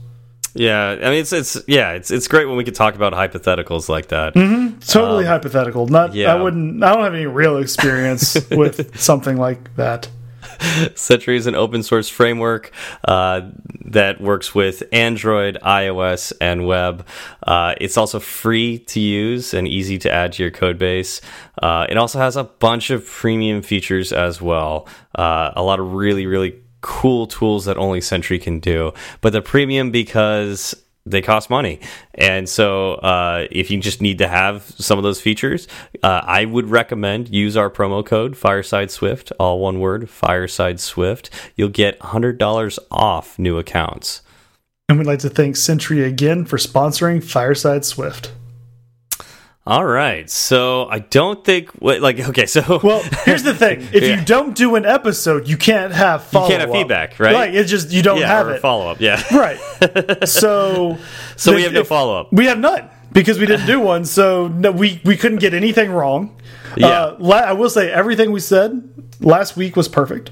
Yeah, 0.53 0.89
I 1.01 1.09
mean 1.09 1.19
it's 1.21 1.33
it's 1.33 1.61
yeah, 1.67 1.91
it's 1.91 2.11
it's 2.11 2.27
great 2.27 2.45
when 2.45 2.57
we 2.57 2.63
can 2.63 2.73
talk 2.73 2.95
about 2.95 3.13
hypotheticals 3.13 3.89
like 3.89 4.07
that. 4.07 4.35
totally 4.81 5.25
hypothetical 5.25 5.87
not 5.87 6.13
yeah. 6.13 6.33
i 6.33 6.41
wouldn't 6.41 6.83
i 6.83 6.93
don't 6.93 7.03
have 7.03 7.13
any 7.13 7.25
real 7.25 7.57
experience 7.57 8.35
with 8.51 8.99
something 8.99 9.37
like 9.37 9.75
that 9.75 10.07
Sentry 10.95 11.37
is 11.37 11.47
an 11.47 11.55
open 11.55 11.81
source 11.81 12.07
framework 12.07 12.71
uh, 13.05 13.41
that 13.85 14.21
works 14.21 14.53
with 14.53 14.83
Android, 14.91 15.57
iOS, 15.63 16.33
and 16.39 16.67
web. 16.67 17.05
Uh, 17.43 17.73
it's 17.79 17.97
also 17.97 18.19
free 18.19 18.79
to 18.79 18.99
use 18.99 19.53
and 19.53 19.67
easy 19.67 19.97
to 19.99 20.11
add 20.11 20.33
to 20.33 20.43
your 20.43 20.51
code 20.51 20.77
base. 20.77 21.21
Uh, 21.61 21.87
it 21.89 21.97
also 21.97 22.19
has 22.19 22.35
a 22.35 22.43
bunch 22.43 22.91
of 22.91 23.05
premium 23.05 23.61
features 23.61 24.13
as 24.13 24.41
well. 24.41 24.87
Uh, 25.15 25.51
a 25.55 25.63
lot 25.63 25.79
of 25.79 25.93
really, 25.93 26.25
really 26.25 26.60
cool 26.81 27.27
tools 27.27 27.65
that 27.65 27.77
only 27.77 28.01
Sentry 28.01 28.39
can 28.39 28.59
do. 28.59 28.93
But 29.21 29.33
the 29.33 29.41
premium 29.41 29.91
because 29.91 30.75
they 31.05 31.21
cost 31.21 31.49
money. 31.49 31.79
And 32.13 32.47
so, 32.47 32.93
uh, 32.95 33.47
if 33.49 33.71
you 33.71 33.79
just 33.79 34.01
need 34.01 34.19
to 34.19 34.27
have 34.27 34.63
some 34.63 34.99
of 34.99 35.03
those 35.03 35.19
features, 35.19 35.67
uh, 36.03 36.21
I 36.23 36.45
would 36.45 36.69
recommend 36.69 37.33
use 37.33 37.57
our 37.57 37.69
promo 37.69 38.05
code 38.05 38.37
Fireside 38.37 38.91
Swift, 38.91 39.31
all 39.39 39.59
one 39.59 39.79
word, 39.79 40.09
Fireside 40.09 40.79
Swift. 40.79 41.29
You'll 41.55 41.69
get 41.69 41.99
$100 41.99 42.79
off 42.91 43.39
new 43.39 43.57
accounts. 43.57 44.21
And 44.87 44.97
we'd 44.97 45.07
like 45.07 45.19
to 45.19 45.29
thank 45.29 45.55
Sentry 45.55 46.03
again 46.03 46.45
for 46.45 46.57
sponsoring 46.57 47.23
Fireside 47.23 47.85
Swift. 47.85 48.33
All 49.65 49.85
right. 49.85 50.27
So, 50.27 50.87
I 50.89 50.99
don't 50.99 51.45
think, 51.45 51.69
like, 51.81 52.19
okay, 52.19 52.47
so. 52.47 52.79
Well, 52.83 53.03
here's 53.25 53.43
the 53.43 53.53
thing: 53.53 53.81
if 53.93 54.03
Yeah. 54.03 54.19
you 54.19 54.25
don't 54.25 54.55
do 54.55 54.75
an 54.75 54.85
episode, 54.87 55.47
you 55.47 55.55
can't 55.55 55.93
have 55.93 56.23
follow 56.23 56.45
up. 56.45 56.51
you 56.51 56.57
can't 56.57 56.69
have 56.69 56.75
feedback, 56.79 57.19
right? 57.19 57.33
Right. 57.33 57.55
It's 57.55 57.69
just 57.69 57.91
you 57.91 58.01
don't 58.01 58.19
yeah, 58.19 58.27
have 58.27 58.47
it. 58.49 58.59
follow 58.61 58.87
up. 58.89 58.99
Yeah. 58.99 59.21
Right. 59.31 59.57
So. 60.27 60.97
So, 61.37 61.55
we 61.55 61.63
have 61.63 61.73
no 61.73 61.83
follow 61.83 62.19
up. 62.21 62.31
We 62.33 62.45
have 62.45 62.59
none 62.59 62.87
because 63.11 63.39
we 63.39 63.45
didn't 63.47 63.65
do 63.65 63.79
one. 63.79 64.05
So 64.05 64.47
no, 64.47 64.71
we 64.71 65.01
we 65.03 65.17
couldn't 65.17 65.39
get 65.39 65.53
anything 65.55 65.91
wrong. 65.91 66.35
Yeah. 66.77 66.87
Uh, 66.87 67.15
la 67.19 67.37
I 67.37 67.53
will 67.53 67.69
say 67.69 67.91
everything 67.91 68.31
we 68.31 68.39
said 68.39 68.87
last 69.19 69.57
week 69.57 69.75
was 69.75 69.87
perfect. 69.87 70.29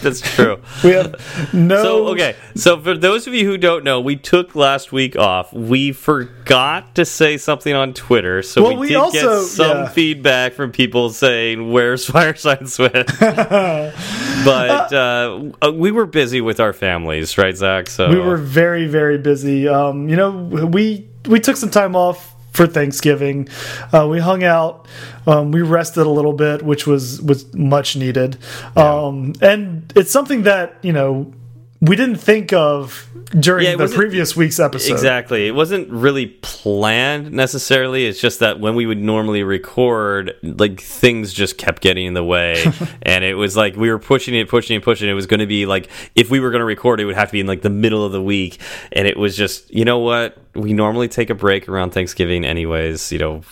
That's 0.02 0.20
true. 0.20 0.60
We 0.84 0.90
have 0.92 1.54
no. 1.54 1.82
So 1.82 2.08
okay, 2.08 2.36
so 2.54 2.80
for 2.80 2.96
those 2.96 3.26
of 3.26 3.34
you 3.34 3.44
who 3.46 3.58
don't 3.58 3.84
know, 3.84 4.00
we 4.00 4.16
took 4.16 4.54
last 4.54 4.92
week 4.92 5.16
off. 5.16 5.52
We 5.52 5.92
forgot 5.92 6.94
to 6.94 7.04
say 7.04 7.36
something 7.36 7.74
on 7.74 7.92
Twitter, 7.94 8.42
so 8.42 8.62
Well, 8.62 8.72
we, 8.74 8.80
we 8.80 8.88
did 8.88 8.96
also- 8.96 9.40
get 9.40 9.46
some 9.48 9.76
yeah. 9.78 9.88
feedback 9.88 10.54
from 10.54 10.72
people 10.72 11.10
saying, 11.10 11.70
"Where's 11.72 12.06
Fireside 12.10 12.68
Swift?" 12.68 13.18
but 13.20 14.92
uh, 14.92 15.50
uh, 15.62 15.72
we 15.72 15.90
were 15.92 16.06
busy 16.06 16.40
with 16.40 16.60
our 16.60 16.72
families, 16.72 17.36
right, 17.38 17.56
Zach? 17.56 17.88
So 17.88 18.08
we 18.08 18.18
were 18.18 18.36
very 18.36 18.86
very 18.86 19.18
busy 19.18 19.68
um 19.68 20.08
you 20.08 20.16
know 20.16 20.30
we 20.30 21.08
we 21.26 21.40
took 21.40 21.56
some 21.56 21.70
time 21.70 21.94
off 21.94 22.29
for 22.52 22.66
thanksgiving. 22.66 23.48
Uh, 23.92 24.06
we 24.08 24.18
hung 24.20 24.42
out 24.44 24.86
um, 25.26 25.52
we 25.52 25.62
rested 25.62 26.06
a 26.06 26.10
little 26.10 26.32
bit 26.32 26.62
which 26.62 26.86
was 26.86 27.20
was 27.22 27.52
much 27.54 27.96
needed. 27.96 28.36
Um 28.76 29.34
and 29.40 29.92
it's 29.96 30.10
something 30.10 30.42
that 30.44 30.76
you 30.82 30.92
know 30.92 31.32
we 31.80 31.96
didn't 31.96 32.16
think 32.16 32.52
of 32.52 33.08
during 33.38 33.64
Yeah, 33.64 33.76
the 33.76 33.88
previous 33.88 34.36
week's 34.36 34.60
episode 34.60 34.92
Exactly. 34.92 35.46
It 35.46 35.54
wasn't 35.54 35.88
really 35.88 36.26
planned 36.42 37.32
necessarily. 37.32 38.06
It's 38.06 38.20
just 38.20 38.40
that 38.40 38.60
when 38.60 38.74
we 38.74 38.84
would 38.84 38.98
normally 38.98 39.42
record, 39.42 40.34
like 40.42 40.80
things 40.80 41.32
just 41.32 41.56
kept 41.56 41.80
getting 41.80 42.06
in 42.06 42.12
the 42.14 42.24
way. 42.24 42.62
and 43.02 43.24
it 43.24 43.34
was 43.34 43.56
like 43.56 43.76
we 43.76 43.90
were 43.90 43.98
pushing 43.98 44.34
it, 44.34 44.48
pushing 44.48 44.76
it, 44.76 44.82
pushing 44.82 45.08
it. 45.08 45.12
It 45.12 45.14
was 45.14 45.26
going 45.26 45.40
to 45.40 45.46
be 45.46 45.64
like, 45.64 45.88
if 46.14 46.30
we 46.30 46.38
were 46.38 46.50
going 46.50 46.60
to 46.60 46.66
record, 46.66 47.00
it 47.00 47.06
would 47.06 47.16
have 47.16 47.28
to 47.28 47.32
be 47.32 47.40
in 47.40 47.46
like 47.46 47.62
the 47.62 47.70
middle 47.70 48.04
of 48.04 48.12
the 48.12 48.22
week. 48.22 48.60
And 48.92 49.08
it 49.08 49.16
was 49.16 49.34
just, 49.34 49.72
you 49.72 49.86
know 49.86 50.00
what? 50.00 50.36
We 50.54 50.74
normally 50.74 51.08
take 51.08 51.30
a 51.30 51.34
break 51.34 51.66
around 51.66 51.92
Thanksgiving, 51.92 52.44
anyways. 52.44 53.10
You 53.10 53.18
know, 53.18 53.42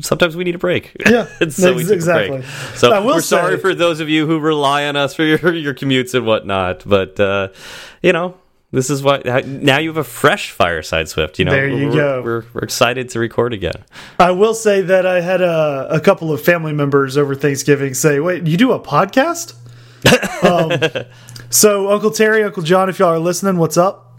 sometimes 0.00 0.36
we 0.36 0.44
need 0.44 0.54
a 0.54 0.58
break. 0.58 0.96
Yeah, 1.10 1.26
so 1.48 1.74
we 1.74 1.80
ex- 1.80 1.88
took 1.88 1.90
a 1.90 1.94
exactly. 1.94 2.42
So 2.76 2.92
I 2.92 2.98
will 3.00 3.14
we're 3.16 3.20
sorry 3.20 3.58
for 3.58 3.74
those 3.74 4.00
of 4.00 4.08
you 4.08 4.26
who 4.26 4.38
rely 4.38 4.86
on 4.86 4.96
us 4.96 5.14
for 5.14 5.24
your 5.24 5.54
your 5.66 5.74
commutes 5.74 6.14
and 6.14 6.26
whatnot. 6.26 6.82
But 6.86 7.18
uh, 7.18 7.48
you 8.02 8.12
know, 8.12 8.36
this 8.72 8.90
is 8.90 9.02
why 9.02 9.18
now 9.44 9.78
you 9.78 9.88
have 9.88 9.96
a 9.96 10.04
fresh 10.04 10.52
Fireside 10.52 11.08
Swift. 11.08 11.38
You 11.38 11.44
know, 11.46 11.50
There 11.52 11.68
you 11.68 11.88
we're, 11.88 11.92
go. 11.94 12.22
We're, 12.22 12.44
we're 12.54 12.60
excited 12.62 13.08
to 13.10 13.18
record 13.18 13.52
again. 13.52 13.84
i 14.18 14.30
will 14.30 14.54
say 14.54 14.80
that 14.82 15.06
i 15.06 15.20
had 15.20 15.40
a, 15.40 15.88
a 15.90 16.00
couple 16.00 16.32
of 16.32 16.40
family 16.42 16.72
members 16.72 17.16
over 17.16 17.34
thanksgiving 17.34 17.94
say 17.94 18.20
wait 18.20 18.46
you 18.46 18.56
do 18.56 18.72
a 18.72 18.78
podcast 18.80 19.54
um, 20.44 21.06
so 21.50 21.90
uncle 21.90 22.10
terry 22.10 22.42
uncle 22.44 22.62
john 22.62 22.88
if 22.88 22.98
y'all 22.98 23.08
are 23.08 23.18
listening 23.18 23.56
what's 23.58 23.76
up 23.76 24.09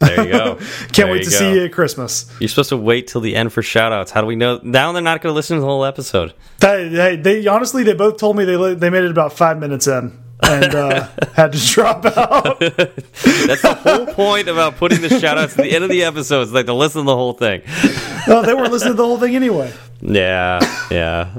There 0.00 0.24
you 0.26 0.32
go. 0.32 0.54
Can't 0.56 0.92
There 0.94 1.06
wait 1.10 1.24
to 1.24 1.30
go. 1.30 1.36
see 1.36 1.54
you 1.54 1.64
at 1.64 1.72
Christmas. 1.72 2.30
You're 2.38 2.48
supposed 2.48 2.68
to 2.68 2.76
wait 2.76 3.06
till 3.08 3.20
the 3.22 3.34
end 3.34 3.52
for 3.52 3.62
shout 3.62 3.92
outs. 3.92 4.10
How 4.10 4.20
do 4.20 4.26
we 4.26 4.36
know? 4.36 4.60
Now 4.62 4.92
they're 4.92 5.00
not 5.02 5.22
going 5.22 5.32
to 5.32 5.36
listen 5.36 5.56
to 5.56 5.60
the 5.60 5.66
whole 5.66 5.84
episode. 5.84 6.34
They, 6.60 6.88
they, 6.88 7.16
they 7.16 7.46
honestly, 7.46 7.82
they 7.82 7.94
both 7.94 8.18
told 8.18 8.36
me 8.36 8.44
they 8.44 8.74
they 8.74 8.90
made 8.90 9.04
it 9.04 9.10
about 9.10 9.32
five 9.32 9.58
minutes 9.58 9.86
in 9.86 10.22
and 10.42 10.74
uh, 10.74 11.08
had 11.34 11.52
to 11.54 11.58
drop 11.58 12.04
out. 12.04 12.58
That's 12.60 13.62
the 13.62 13.78
whole 13.82 14.06
point 14.06 14.48
about 14.48 14.76
putting 14.76 15.00
the 15.00 15.08
shout 15.18 15.38
outs 15.38 15.58
at 15.58 15.64
the 15.64 15.72
end 15.74 15.82
of 15.84 15.88
the 15.90 16.04
episode. 16.04 16.42
It's 16.42 16.52
like 16.52 16.66
to 16.66 16.74
listen 16.74 17.02
to 17.02 17.06
the 17.06 17.16
whole 17.16 17.32
thing. 17.32 17.62
no, 18.28 18.42
they 18.42 18.52
weren't 18.52 18.72
listening 18.72 18.92
to 18.92 18.96
the 18.98 19.04
whole 19.04 19.18
thing 19.18 19.34
anyway. 19.34 19.72
Yeah, 20.02 20.60
yeah, 20.90 21.30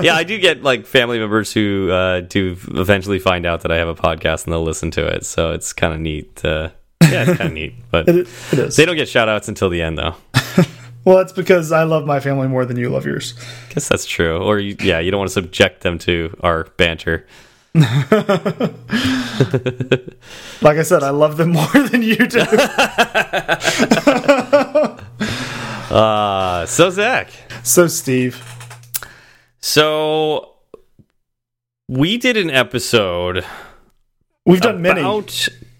yeah. 0.00 0.14
I 0.14 0.22
do 0.24 0.38
get 0.38 0.62
like 0.62 0.86
family 0.86 1.18
members 1.18 1.52
who 1.52 1.90
uh, 1.90 2.20
do 2.20 2.56
eventually 2.68 3.18
find 3.18 3.44
out 3.44 3.62
that 3.62 3.72
I 3.72 3.76
have 3.78 3.88
a 3.88 3.94
podcast 3.96 4.44
and 4.44 4.52
they'll 4.52 4.62
listen 4.62 4.92
to 4.92 5.04
it. 5.06 5.26
So 5.26 5.50
it's 5.50 5.72
kind 5.72 5.92
of 5.92 5.98
neat. 5.98 6.44
Uh, 6.44 6.70
yeah, 7.10 7.22
it's 7.28 7.36
kind 7.38 7.48
of 7.48 7.52
neat. 7.52 7.74
But 7.90 8.08
It, 8.08 8.28
it 8.52 8.58
is. 8.58 8.76
they 8.76 8.84
don't 8.86 8.96
get 8.96 9.08
shout 9.08 9.28
outs 9.28 9.48
until 9.48 9.68
the 9.70 9.82
end, 9.82 9.98
though. 9.98 10.14
Well, 11.02 11.16
that's 11.16 11.32
because 11.32 11.72
I 11.72 11.84
love 11.84 12.04
my 12.04 12.20
family 12.20 12.46
more 12.46 12.66
than 12.66 12.76
you 12.76 12.90
love 12.90 13.06
yours. 13.06 13.32
guess 13.70 13.88
that's 13.88 14.04
true. 14.04 14.36
Or 14.36 14.58
you, 14.58 14.76
yeah, 14.80 14.98
you 14.98 15.10
don't 15.10 15.16
want 15.16 15.28
to 15.30 15.32
subject 15.32 15.80
them 15.80 15.96
to 16.00 16.36
our 16.40 16.64
banter. 16.76 17.26
Like 20.62 20.76
I 20.76 20.82
said, 20.82 21.02
I 21.02 21.08
love 21.08 21.38
them 21.38 21.52
more 21.52 21.66
than 21.88 22.02
you 22.02 22.16
do. 22.16 22.40
Uh, 25.90 26.66
so 26.66 26.90
Zach, 26.90 27.30
so, 27.64 27.86
Steve, 27.88 28.40
so 29.60 30.52
we 31.88 32.16
did 32.16 32.36
an 32.36 32.50
episode 32.50 33.44
we've 34.46 34.60
done 34.60 34.80
many. 34.82 35.00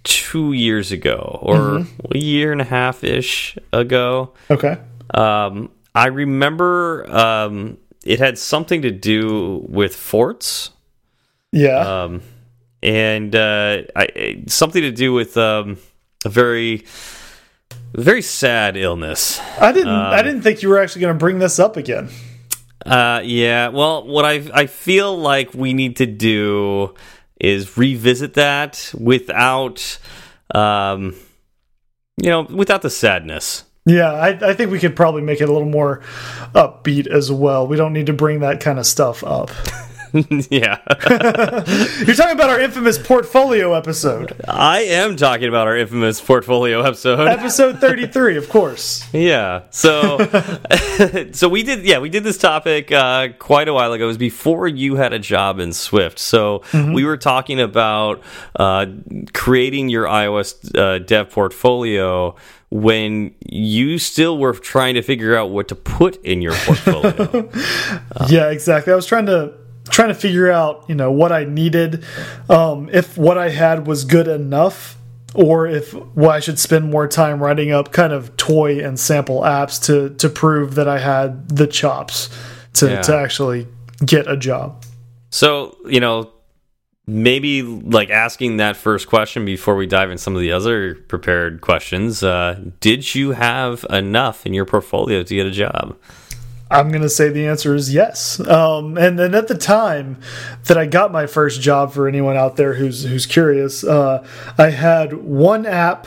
Two 0.04 0.52
years 0.52 0.92
ago, 0.92 1.38
or 1.42 1.86
a 2.10 2.18
year 2.18 2.52
and 2.52 2.60
a 2.60 2.64
half 2.64 3.04
ish 3.04 3.58
ago. 3.72 4.32
Okay. 4.50 4.78
Um, 5.12 5.70
I 5.94 6.06
remember 6.06 7.10
um, 7.10 7.78
it 8.04 8.18
had 8.18 8.38
something 8.38 8.82
to 8.82 8.90
do 8.90 9.64
with 9.68 9.94
forts. 9.94 10.70
Yeah. 11.52 12.04
um, 12.04 12.22
and 12.82 13.34
uh, 13.34 13.82
I, 13.94 14.42
something 14.46 14.82
to 14.82 14.92
do 14.92 15.12
with 15.12 15.36
um, 15.36 15.78
a 16.24 16.28
very, 16.28 16.84
very 17.92 18.22
sad 18.22 18.76
illness. 18.76 19.40
I 19.60 19.72
didn't. 19.72 19.88
um, 19.88 20.12
I 20.12 20.22
didn't 20.22 20.42
think 20.42 20.62
you 20.62 20.68
were 20.68 20.78
actually 20.78 21.02
going 21.02 21.14
to 21.14 21.18
bring 21.18 21.38
this 21.40 21.58
up 21.58 21.76
again. 21.76 22.08
Uh, 22.84 23.20
yeah. 23.22 23.68
Well, 23.68 24.06
what 24.06 24.24
I 24.24 24.42
I 24.54 24.66
feel 24.66 25.16
like 25.16 25.52
we 25.52 25.74
need 25.74 25.96
to 25.96 26.06
do 26.06 26.94
is 27.40 27.76
revisit 27.76 28.34
that 28.34 28.92
without, 28.98 29.98
um, 30.54 31.14
you 32.16 32.28
know, 32.28 32.42
without 32.42 32.82
the 32.82 32.90
sadness. 32.90 33.64
Yeah, 33.86 34.12
I, 34.12 34.50
I 34.50 34.54
think 34.54 34.70
we 34.70 34.78
could 34.78 34.94
probably 34.94 35.22
make 35.22 35.40
it 35.40 35.48
a 35.48 35.52
little 35.52 35.68
more 35.68 36.02
upbeat 36.54 37.06
as 37.06 37.32
well. 37.32 37.66
We 37.66 37.76
don't 37.76 37.92
need 37.92 38.06
to 38.06 38.12
bring 38.12 38.40
that 38.40 38.60
kind 38.60 38.78
of 38.78 38.86
stuff 38.86 39.24
up. 39.24 39.50
yeah, 40.50 40.78
You're 42.06 42.16
talking 42.16 42.32
about 42.32 42.50
our 42.50 42.60
infamous 42.60 42.98
portfolio 42.98 43.74
episode, 43.74 44.34
I 44.48 44.80
am 44.80 45.16
talking 45.16 45.48
about 45.48 45.66
our 45.66 45.76
infamous 45.76 46.20
portfolio 46.20 46.82
episode. 46.82 47.28
episode 47.28 47.80
33, 47.80 48.36
of 48.36 48.48
course. 48.48 49.06
Yeah. 49.12 49.62
So 49.70 50.18
so 51.32 51.48
we 51.48 51.62
did 51.62 51.84
yeah, 51.84 51.98
we 51.98 52.08
did 52.08 52.24
this 52.24 52.38
topic 52.38 52.90
uh 52.90 53.28
quite 53.38 53.68
a 53.68 53.74
while 53.74 53.92
ago. 53.92 54.04
It 54.04 54.08
was 54.08 54.18
before 54.18 54.66
you 54.66 54.96
had 54.96 55.12
a 55.12 55.18
job 55.18 55.58
in 55.58 55.72
Swift. 55.72 56.18
So 56.18 56.62
we 56.72 57.04
were 57.04 57.16
talking 57.16 57.60
about 57.60 58.22
uh 58.56 58.86
creating 59.32 59.88
your 59.88 60.06
iOS 60.06 60.76
uh, 60.76 60.98
dev 60.98 61.30
portfolio 61.30 62.34
when 62.70 63.34
you 63.48 63.98
still 63.98 64.38
were 64.38 64.52
trying 64.52 64.94
to 64.94 65.02
figure 65.02 65.36
out 65.36 65.50
what 65.50 65.68
to 65.68 65.74
put 65.74 66.24
in 66.24 66.40
your 66.40 66.54
portfolio. 66.54 67.50
Yeah, 68.28 68.50
exactly. 68.50 68.92
I 68.92 68.96
was 68.96 69.06
trying 69.06 69.26
to 69.26 69.52
trying 69.90 70.08
to 70.08 70.14
figure 70.14 70.50
out, 70.50 70.84
you 70.88 70.94
know, 70.94 71.10
what 71.12 71.32
I 71.32 71.44
needed, 71.44 72.04
um, 72.48 72.88
if 72.92 73.16
what 73.18 73.36
I 73.38 73.50
had 73.50 73.86
was 73.86 74.04
good 74.04 74.28
enough, 74.28 74.96
or 75.34 75.66
if 75.66 75.94
well, 76.16 76.30
I 76.30 76.40
should 76.40 76.58
spend 76.58 76.90
more 76.90 77.06
time 77.06 77.40
writing 77.42 77.70
up 77.72 77.92
kind 77.92 78.12
of 78.12 78.36
toy 78.36 78.82
and 78.84 78.98
sample 78.98 79.42
apps 79.42 79.80
to 79.86 80.10
to 80.16 80.28
prove 80.28 80.74
that 80.74 80.88
I 80.88 80.98
had 80.98 81.48
the 81.48 81.66
chops 81.66 82.28
to 82.74 82.86
Yeah. 82.88 83.02
to 83.02 83.16
actually 83.16 83.66
get 84.04 84.28
a 84.30 84.36
job. 84.36 84.84
so, 85.30 85.76
you 85.86 86.00
know, 86.00 86.30
maybe 87.06 87.62
like 87.62 88.10
asking 88.10 88.56
that 88.58 88.76
first 88.76 89.08
question 89.08 89.44
before 89.44 89.74
we 89.76 89.86
dive 89.86 90.10
in 90.10 90.18
some 90.18 90.34
of 90.34 90.40
the 90.40 90.52
other 90.52 90.94
prepared 91.08 91.60
questions, 91.60 92.22
uh 92.22 92.58
did 92.80 93.14
you 93.14 93.32
have 93.32 93.84
enough 93.90 94.46
in 94.46 94.54
your 94.54 94.64
portfolio 94.64 95.22
to 95.22 95.34
get 95.34 95.46
a 95.46 95.50
job? 95.50 95.96
I'm 96.70 96.90
going 96.90 97.02
to 97.02 97.08
say 97.08 97.28
the 97.30 97.46
answer 97.46 97.74
is 97.74 97.92
yes. 97.92 98.38
Um, 98.40 98.96
and 98.96 99.18
then 99.18 99.34
at 99.34 99.48
the 99.48 99.56
time 99.58 100.18
that 100.66 100.78
I 100.78 100.86
got 100.86 101.10
my 101.10 101.26
first 101.26 101.60
job, 101.60 101.92
for 101.92 102.06
anyone 102.06 102.36
out 102.36 102.56
there 102.56 102.74
who's 102.74 103.02
who's 103.04 103.26
curious, 103.26 103.82
uh, 103.82 104.24
I 104.56 104.70
had 104.70 105.12
one 105.14 105.66
app 105.66 106.06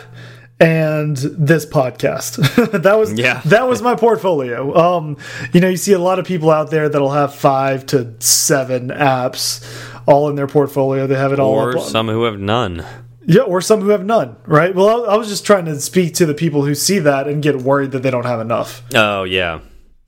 and 0.60 1.18
this 1.18 1.66
podcast. 1.66 2.38
that 2.84 2.98
was 2.98 3.12
Yeah. 3.14 3.42
that 3.46 3.68
was 3.68 3.82
my 3.82 3.96
portfolio. 3.96 4.74
Um, 4.76 5.18
you 5.52 5.60
know, 5.60 5.68
you 5.68 5.78
see 5.78 5.94
a 5.94 6.00
lot 6.00 6.20
of 6.20 6.26
people 6.26 6.50
out 6.52 6.72
there 6.72 6.88
that'll 6.88 7.12
have 7.12 7.34
five 7.36 7.86
to 7.88 8.14
seven 8.20 8.90
apps 8.90 9.66
all 10.06 10.30
in 10.30 10.36
their 10.36 10.48
portfolio. 10.48 11.08
They 11.08 11.16
have 11.16 11.34
it 11.34 11.40
all 11.40 11.56
Or 11.56 11.80
some 11.80 12.08
who 12.08 12.24
have 12.24 12.40
none. 12.40 12.86
yeah, 13.26 13.42
or 13.42 13.60
some 13.62 13.82
who 13.82 13.90
have 13.90 14.06
none. 14.06 14.36
Right. 14.46 14.74
Well, 14.74 15.06
I, 15.10 15.14
I 15.14 15.18
was 15.18 15.28
just 15.28 15.46
trying 15.46 15.66
to 15.66 15.80
speak 15.82 16.14
to 16.16 16.26
the 16.26 16.34
people 16.34 16.64
who 16.64 16.76
see 16.76 17.00
that 17.00 17.28
and 17.28 17.44
get 17.44 17.58
worried 17.58 17.92
that 17.92 18.04
they 18.04 18.12
don't 18.12 18.26
have 18.26 18.40
enough. 18.40 18.84
Oh 18.96 19.24
yeah, 19.24 19.60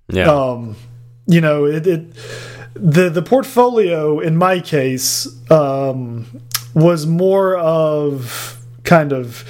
yeah. 0.09 0.31
um 0.31 0.75
you 1.27 1.41
know 1.41 1.65
it, 1.65 1.87
it 1.87 2.13
the 2.73 3.09
the 3.09 3.21
portfolio 3.21 4.19
in 4.19 4.35
my 4.37 4.59
case 4.59 5.27
um 5.51 6.25
was 6.73 7.05
more 7.05 7.55
of 7.57 8.59
kind 8.83 9.11
of 9.11 9.43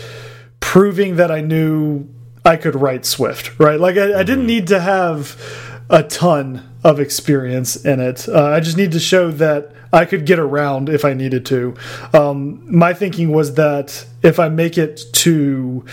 proving 0.59 1.15
that 1.17 1.31
I 1.31 1.41
knew 1.41 2.07
I 2.45 2.57
could 2.57 2.75
write 2.75 3.05
Swift, 3.05 3.59
right? 3.59 3.79
Like 3.79 3.97
I, 3.97 4.19
I 4.19 4.23
didn't 4.23 4.45
need 4.45 4.67
to 4.67 4.79
have 4.79 5.41
a 5.89 6.03
ton 6.03 6.69
of 6.83 6.99
experience 6.99 7.75
in 7.83 7.99
it. 7.99 8.29
Uh, 8.29 8.45
I 8.45 8.59
just 8.59 8.77
need 8.77 8.91
to 8.91 8.99
show 8.99 9.31
that 9.31 9.71
I 9.91 10.05
could 10.05 10.25
get 10.25 10.39
around 10.39 10.89
if 10.89 11.03
I 11.05 11.13
needed 11.13 11.45
to. 11.47 11.75
Um, 12.13 12.61
my 12.65 12.93
thinking 12.93 13.31
was 13.31 13.55
that 13.55 14.05
if 14.21 14.39
I 14.39 14.49
make 14.49 14.77
it 14.77 15.01
to 15.13 15.85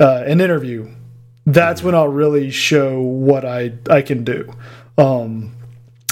uh, 0.00 0.24
an 0.26 0.40
interview, 0.40 0.90
that's 1.46 1.82
when 1.82 1.94
I'll 1.94 2.08
really 2.08 2.50
show 2.50 3.00
what 3.00 3.44
I 3.44 3.72
I 3.90 4.02
can 4.02 4.24
do. 4.24 4.52
Um, 4.98 5.54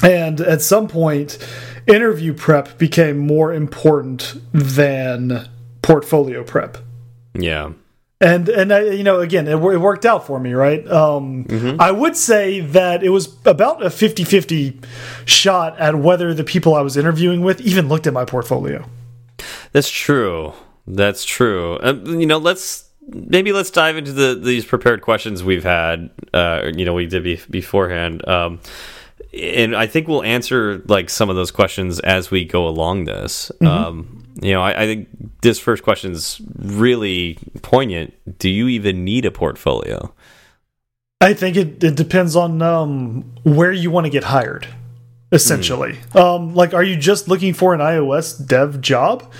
and 0.02 0.40
at 0.40 0.62
some 0.62 0.88
point, 0.88 1.38
interview 1.86 2.32
prep 2.32 2.78
became 2.78 3.18
more 3.18 3.52
important 3.52 4.40
than 4.52 5.48
portfolio 5.82 6.42
prep. 6.44 6.78
yeah. 7.34 7.72
And 8.22 8.50
and 8.50 8.70
I, 8.70 8.82
you 8.82 9.02
know, 9.02 9.20
again, 9.20 9.48
it, 9.48 9.54
it 9.54 9.78
worked 9.78 10.04
out 10.04 10.26
for 10.26 10.38
me, 10.38 10.52
right? 10.52 10.86
Um, 10.88 11.46
I 11.80 11.90
would 11.90 12.14
say 12.14 12.60
that 12.60 13.02
it 13.02 13.08
was 13.08 13.34
about 13.46 13.82
a 13.82 13.86
50-50 13.86 14.84
shot 15.24 15.78
at 15.80 15.94
whether 15.94 16.34
the 16.34 16.44
people 16.44 16.74
I 16.74 16.82
was 16.82 16.98
interviewing 16.98 17.40
with 17.40 17.62
even 17.62 17.88
looked 17.88 18.06
at 18.06 18.12
my 18.12 18.26
portfolio. 18.26 18.84
That's 19.72 19.88
true. 19.88 20.52
That's 20.86 21.24
true. 21.24 21.76
Uh, 21.76 21.94
you 22.04 22.26
know, 22.26 22.36
let's 22.36 22.89
maybe 23.12 23.52
let's 23.52 23.70
dive 23.70 23.96
into 23.96 24.12
the 24.12 24.34
these 24.34 24.64
prepared 24.64 25.02
questions 25.02 25.42
we've 25.42 25.64
had. 25.64 26.10
Uh, 26.32 26.70
you 26.74 26.84
know, 26.84 26.94
we 26.94 27.06
did 27.06 27.24
be, 27.24 27.40
beforehand. 27.50 28.26
Um, 28.28 28.60
and 29.32 29.76
I 29.76 29.86
think 29.86 30.08
we'll 30.08 30.24
answer 30.24 30.82
like 30.86 31.08
some 31.08 31.30
of 31.30 31.36
those 31.36 31.50
questions 31.50 32.00
as 32.00 32.30
we 32.30 32.44
go 32.44 32.66
along 32.66 33.04
this. 33.04 33.52
Um, 33.60 34.24
you 34.42 34.52
know, 34.52 34.62
I, 34.62 34.82
I 34.82 34.86
think 34.86 35.08
this 35.42 35.58
first 35.58 35.82
question 35.82 36.12
is 36.12 36.40
really 36.56 37.38
poignant. 37.62 38.14
Do 38.38 38.48
you 38.48 38.68
even 38.68 39.04
need 39.04 39.24
a 39.24 39.30
portfolio? 39.30 40.12
I 41.20 41.34
think 41.34 41.56
it, 41.56 41.84
it 41.84 41.96
depends 41.96 42.34
on 42.34 42.62
um, 42.62 43.34
where 43.42 43.72
you 43.72 43.90
want 43.90 44.06
to 44.06 44.10
get 44.10 44.24
hired, 44.24 44.66
essentially. 45.30 45.98
Um, 46.14 46.54
like, 46.54 46.72
are 46.72 46.82
you 46.82 46.96
just 46.96 47.28
looking 47.28 47.52
for 47.52 47.74
an 47.74 47.80
iOS 47.80 48.44
dev 48.44 48.80
job? 48.80 49.30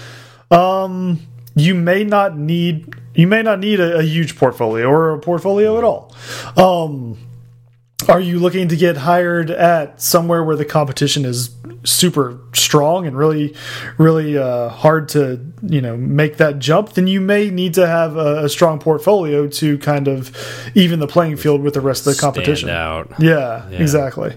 Um, 0.50 1.20
you 1.60 1.74
may 1.74 2.04
not 2.04 2.36
need 2.36 2.94
you 3.14 3.26
may 3.26 3.42
not 3.42 3.58
need 3.58 3.80
a, 3.80 3.98
a 3.98 4.02
huge 4.02 4.36
portfolio 4.36 4.86
or 4.88 5.12
a 5.14 5.18
portfolio 5.18 5.78
at 5.78 5.84
all. 5.84 6.14
Um, 6.56 7.18
are 8.08 8.20
you 8.20 8.38
looking 8.38 8.68
to 8.68 8.76
get 8.76 8.96
hired 8.96 9.50
at 9.50 10.00
somewhere 10.00 10.42
where 10.42 10.56
the 10.56 10.64
competition 10.64 11.24
is 11.24 11.50
super 11.84 12.38
strong 12.52 13.06
and 13.06 13.16
really 13.16 13.54
really 13.96 14.36
uh, 14.36 14.68
hard 14.68 15.08
to 15.10 15.40
you 15.62 15.80
know 15.80 15.96
make 15.96 16.36
that 16.36 16.58
jump 16.58 16.92
then 16.92 17.06
you 17.06 17.20
may 17.20 17.50
need 17.50 17.72
to 17.74 17.86
have 17.86 18.16
a, 18.16 18.44
a 18.44 18.48
strong 18.48 18.78
portfolio 18.78 19.46
to 19.46 19.78
kind 19.78 20.06
of 20.06 20.34
even 20.74 20.98
the 20.98 21.06
playing 21.06 21.36
field 21.36 21.62
with 21.62 21.72
the 21.74 21.80
rest 21.80 22.06
of 22.06 22.14
the 22.14 22.20
competition 22.20 22.68
Stand 22.68 22.78
out. 22.78 23.12
yeah, 23.18 23.68
exactly 23.70 24.34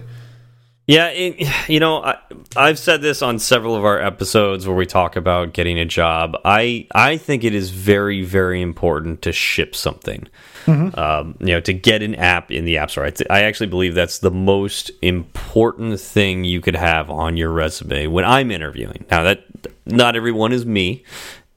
Yeah, 0.86 1.08
it, 1.08 1.68
you 1.68 1.80
know, 1.80 2.13
I've 2.56 2.78
said 2.78 3.02
this 3.02 3.22
on 3.22 3.38
several 3.38 3.76
of 3.76 3.84
our 3.84 4.00
episodes 4.00 4.66
where 4.66 4.76
we 4.76 4.86
talk 4.86 5.16
about 5.16 5.52
getting 5.52 5.78
a 5.78 5.84
job. 5.84 6.36
I 6.44 6.86
I 6.94 7.16
think 7.16 7.44
it 7.44 7.54
is 7.54 7.70
very 7.70 8.22
very 8.22 8.60
important 8.62 9.22
to 9.22 9.32
ship 9.32 9.74
something. 9.74 10.28
Mm 10.66 10.74
-hmm. 10.74 10.98
um, 10.98 11.34
you 11.40 11.52
know, 11.52 11.60
to 11.60 11.72
get 11.72 12.02
an 12.02 12.14
app 12.14 12.50
in 12.50 12.64
the 12.64 12.78
App 12.78 12.90
Store. 12.90 13.06
I, 13.06 13.12
I, 13.30 13.44
actually 13.44 13.70
believe 13.70 13.94
that's 13.94 14.18
the 14.18 14.30
most 14.30 14.92
important 15.02 16.00
thing 16.00 16.44
you 16.44 16.60
could 16.60 16.76
have 16.76 17.12
on 17.12 17.36
your 17.36 17.52
resume 17.52 18.06
when 18.06 18.24
I'm 18.24 18.50
interviewing. 18.50 19.04
Now 19.10 19.22
that 19.24 19.38
not 19.84 20.16
everyone 20.16 20.54
is 20.54 20.64
me, 20.64 21.02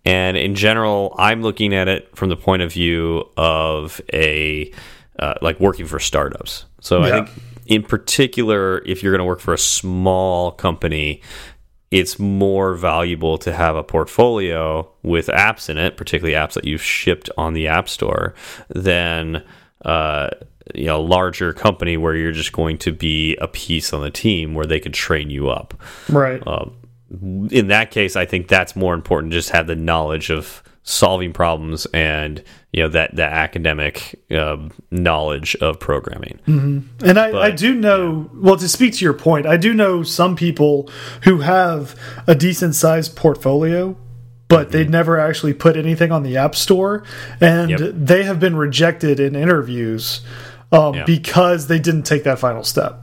and 0.05 0.37
in 0.37 0.55
general, 0.55 1.13
I'm 1.17 1.41
looking 1.41 1.73
at 1.73 1.87
it 1.87 2.09
from 2.15 2.29
the 2.29 2.35
point 2.35 2.63
of 2.63 2.73
view 2.73 3.29
of 3.35 4.01
a 4.13 4.71
uh, 5.19 5.33
like 5.41 5.59
working 5.59 5.87
for 5.87 5.99
startups. 5.99 6.65
So 6.79 6.99
yeah. 6.99 7.07
I 7.07 7.11
think 7.11 7.29
in 7.67 7.83
particular, 7.83 8.81
if 8.85 9.03
you're 9.03 9.11
going 9.11 9.19
to 9.19 9.25
work 9.25 9.39
for 9.39 9.53
a 9.53 9.57
small 9.57 10.51
company, 10.51 11.21
it's 11.91 12.19
more 12.19 12.75
valuable 12.75 13.37
to 13.37 13.53
have 13.53 13.75
a 13.75 13.83
portfolio 13.83 14.89
with 15.03 15.27
apps 15.27 15.69
in 15.69 15.77
it, 15.77 15.95
particularly 15.95 16.35
apps 16.35 16.53
that 16.53 16.65
you've 16.65 16.81
shipped 16.81 17.29
on 17.37 17.53
the 17.53 17.67
App 17.67 17.87
Store, 17.87 18.33
than 18.69 19.43
uh, 19.85 20.29
you 20.75 20.85
know, 20.85 21.01
larger 21.01 21.53
company 21.53 21.97
where 21.97 22.15
you're 22.15 22.31
just 22.31 22.51
going 22.51 22.77
to 22.79 22.91
be 22.91 23.35
a 23.37 23.47
piece 23.47 23.93
on 23.93 24.01
the 24.01 24.09
team 24.09 24.53
where 24.53 24.65
they 24.65 24.79
could 24.79 24.93
train 24.93 25.29
you 25.29 25.49
up. 25.49 25.73
Right. 26.09 26.45
Um, 26.45 26.75
in 27.51 27.67
that 27.67 27.91
case, 27.91 28.15
I 28.15 28.25
think 28.25 28.47
that's 28.47 28.75
more 28.75 28.93
important. 28.93 29.31
Just 29.31 29.51
have 29.51 29.67
the 29.67 29.75
knowledge 29.75 30.29
of 30.29 30.61
solving 30.87 31.33
problems 31.33 31.85
and 31.87 32.41
you 32.71 32.81
know 32.81 32.87
that 32.87 33.13
that 33.17 33.33
academic 33.33 34.17
um, 34.31 34.71
knowledge 34.89 35.53
of 35.57 35.79
programming. 35.79 36.39
Mm 36.47 36.59
-hmm. 36.59 37.09
And 37.09 37.19
I, 37.19 37.31
but, 37.31 37.43
I 37.43 37.51
do 37.51 37.73
know 37.73 38.29
yeah. 38.33 38.43
well 38.43 38.57
to 38.57 38.67
speak 38.67 38.93
to 38.97 39.05
your 39.05 39.13
point, 39.13 39.45
I 39.45 39.57
do 39.57 39.73
know 39.73 40.03
some 40.03 40.35
people 40.35 40.93
who 41.25 41.41
have 41.41 41.95
a 42.25 42.35
decent 42.35 42.75
sized 42.75 43.15
portfolio. 43.15 43.95
But 44.49 44.59
mm 44.59 44.65
-hmm. 44.65 44.71
they'd 44.71 44.89
never 44.89 45.19
actually 45.19 45.53
put 45.53 45.75
anything 45.75 46.11
on 46.11 46.23
the 46.23 46.37
App 46.37 46.55
Store, 46.55 47.03
and 47.41 47.69
yep. 47.69 47.93
they 48.07 48.23
have 48.23 48.39
been 48.39 48.59
rejected 48.59 49.19
in 49.19 49.35
interviews 49.35 50.21
um, 50.71 50.95
yeah. 50.95 51.05
because 51.05 51.67
they 51.67 51.79
didn't 51.79 52.05
take 52.05 52.23
that 52.23 52.39
final 52.39 52.63
step. 52.63 52.93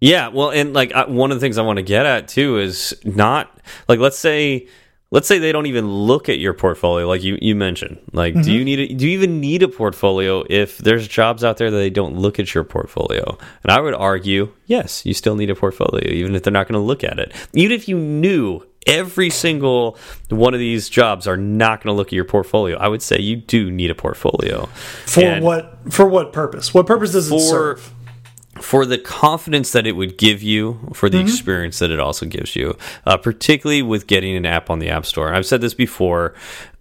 Yeah, 0.00 0.34
well, 0.34 0.50
and 0.60 0.76
like 0.76 0.92
one 1.08 1.34
of 1.34 1.40
the 1.40 1.46
things 1.46 1.56
I 1.58 1.62
want 1.62 1.78
to 1.78 1.94
get 1.94 2.06
at 2.06 2.28
too 2.28 2.58
is 2.58 2.94
not 3.04 3.46
like 3.88 4.00
let's 4.02 4.18
say 4.18 4.66
let's 5.14 5.28
say 5.28 5.38
they 5.38 5.52
don't 5.52 5.66
even 5.66 5.88
look 5.88 6.28
at 6.28 6.40
your 6.40 6.52
portfolio 6.52 7.06
like 7.06 7.22
you, 7.22 7.38
you 7.40 7.54
mentioned. 7.54 7.98
Like 8.12 8.34
mm 8.34 8.40
-hmm. 8.40 8.44
do 8.44 8.52
you 8.52 8.58
mm-hmm. 8.58 8.64
need 8.64 8.90
a, 8.90 8.94
do 8.94 9.06
you 9.06 9.18
even 9.18 9.40
need 9.40 9.62
a 9.62 9.68
portfolio 9.68 10.44
if 10.50 10.78
there's 10.78 11.06
jobs 11.08 11.44
out 11.44 11.56
there 11.56 11.70
that 11.70 11.78
they 11.78 11.90
don't 11.90 12.18
look 12.18 12.38
at 12.38 12.52
your 12.54 12.64
portfolio? 12.64 13.38
And 13.62 13.72
i 13.76 13.80
would 13.80 13.94
argue 13.94 14.48
yes 14.66 15.06
you 15.06 15.14
still 15.14 15.36
need 15.36 15.50
a 15.50 15.54
portfolio 15.54 16.04
even 16.20 16.34
if 16.34 16.42
they're 16.42 16.58
not 16.60 16.68
going 16.68 16.80
to 16.82 16.86
look 16.92 17.04
at 17.04 17.18
it. 17.18 17.28
Even 17.54 17.72
if 17.78 17.88
you 17.88 17.96
knew 17.98 18.60
every 18.86 19.30
single 19.30 19.96
one 20.28 20.52
of 20.56 20.60
these 20.60 20.90
jobs 21.00 21.26
are 21.26 21.38
not 21.38 21.74
going 21.80 21.90
to 21.94 21.96
look 21.98 22.08
at 22.08 22.16
your 22.20 22.28
portfolio 22.36 22.74
i 22.86 22.88
would 22.92 23.02
say 23.08 23.16
you 23.30 23.36
do 23.56 23.70
need 23.70 23.90
a 23.90 23.98
portfolio. 24.06 24.56
For 25.06 25.24
and 25.24 25.44
what 25.44 25.62
for 25.96 26.06
what 26.16 26.32
purpose? 26.32 26.74
What 26.76 26.86
purpose 26.86 27.12
does 27.12 27.30
it 27.30 27.40
serve 27.40 27.78
for 28.60 28.86
the 28.86 28.98
confidence 28.98 29.72
that 29.72 29.86
it 29.86 29.92
would 29.92 30.16
give 30.18 30.42
you, 30.42 30.78
for 30.92 31.08
the 31.08 31.18
mm 31.18 31.24
-hmm. 31.24 31.28
experience 31.28 31.78
that 31.78 31.90
it 31.90 32.00
also 32.00 32.26
gives 32.26 32.56
you, 32.56 32.76
uh, 33.06 33.16
particularly 33.16 33.82
with 33.82 34.06
getting 34.06 34.36
an 34.36 34.46
app 34.46 34.70
on 34.70 34.78
the 34.78 34.90
App 34.90 35.06
Store. 35.06 35.34
I've 35.34 35.46
said 35.46 35.60
this 35.60 35.74
before. 35.74 36.34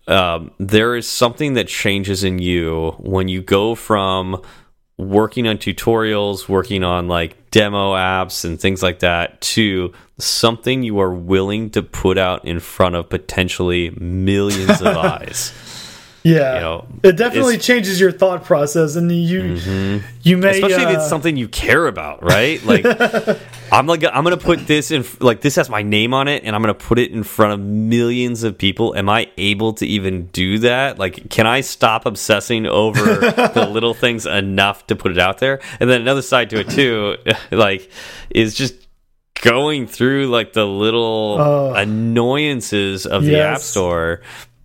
Um, 0.07 0.51
there 0.59 0.97
is 0.97 1.07
something 1.07 1.55
that 1.55 1.67
changes 1.67 2.23
in 2.23 2.39
you 2.39 2.95
when 2.99 3.29
you 3.29 3.41
go 3.41 3.75
from 3.75 4.41
working 4.97 5.47
on 5.47 5.57
tutorials, 5.57 6.47
working 6.47 6.83
on 6.83 7.07
like 7.07 7.51
demo 7.51 7.93
apps 7.93 8.45
and 8.45 8.59
things 8.59 8.83
like 8.83 8.99
that, 8.99 9.41
to 9.41 9.91
something 10.19 10.83
you 10.83 10.99
are 10.99 11.13
willing 11.13 11.69
to 11.71 11.81
put 11.81 12.17
out 12.17 12.45
in 12.45 12.59
front 12.59 12.95
of 12.95 13.09
potentially 13.09 13.91
millions 13.99 14.81
of 14.81 14.97
eyes. 15.15 15.53
Yeah, 16.23 16.55
you 16.55 16.59
know, 16.61 16.87
it 17.03 17.17
definitely 17.17 17.57
changes 17.57 17.99
your 17.99 18.11
thought 18.11 18.45
process, 18.45 18.95
and 18.95 19.11
you 19.11 19.41
mm 19.41 19.57
-hmm. 19.57 20.01
you 20.21 20.37
may 20.37 20.51
especially 20.51 20.85
uh, 20.85 20.89
if 20.89 20.95
it's 20.95 21.05
uh, 21.05 21.09
something 21.09 21.37
you 21.37 21.49
care 21.49 21.87
about, 21.87 22.23
right? 22.23 22.63
Like 22.73 22.85
I'm 23.71 23.87
like 23.87 24.03
I'm 24.05 24.23
gonna 24.23 24.37
put 24.37 24.67
this 24.67 24.91
in 24.91 25.03
like 25.19 25.41
this 25.41 25.55
has 25.55 25.69
my 25.69 25.83
name 25.83 26.13
on 26.13 26.27
it, 26.27 26.43
and 26.45 26.55
I'm 26.55 26.61
gonna 26.61 26.73
put 26.89 26.99
it 26.99 27.11
in 27.11 27.23
front 27.23 27.53
of 27.53 27.59
millions 27.59 28.43
of 28.43 28.57
people. 28.57 28.95
Am 28.95 29.09
I 29.09 29.31
able 29.37 29.73
to 29.73 29.85
even 29.85 30.29
do 30.31 30.59
that? 30.59 30.99
Like, 30.99 31.29
can 31.29 31.45
I 31.45 31.61
stop 31.61 32.05
obsessing 32.05 32.67
over 32.67 33.03
the 33.55 33.69
little 33.73 33.93
things 33.93 34.25
enough 34.25 34.85
to 34.87 34.95
put 34.95 35.11
it 35.11 35.19
out 35.19 35.37
there? 35.39 35.59
And 35.79 35.89
then 35.89 36.01
another 36.01 36.21
side 36.21 36.49
to 36.51 36.59
it 36.59 36.69
too, 36.69 37.17
like, 37.51 37.89
is 38.29 38.53
just 38.53 38.75
going 39.41 39.87
through 39.87 40.27
like 40.27 40.53
the 40.53 40.65
little 40.65 41.37
uh, 41.39 41.73
annoyances 41.81 43.05
of 43.05 43.23
yes. 43.23 43.31
the 43.31 43.41
app 43.41 43.59
store. 43.59 44.21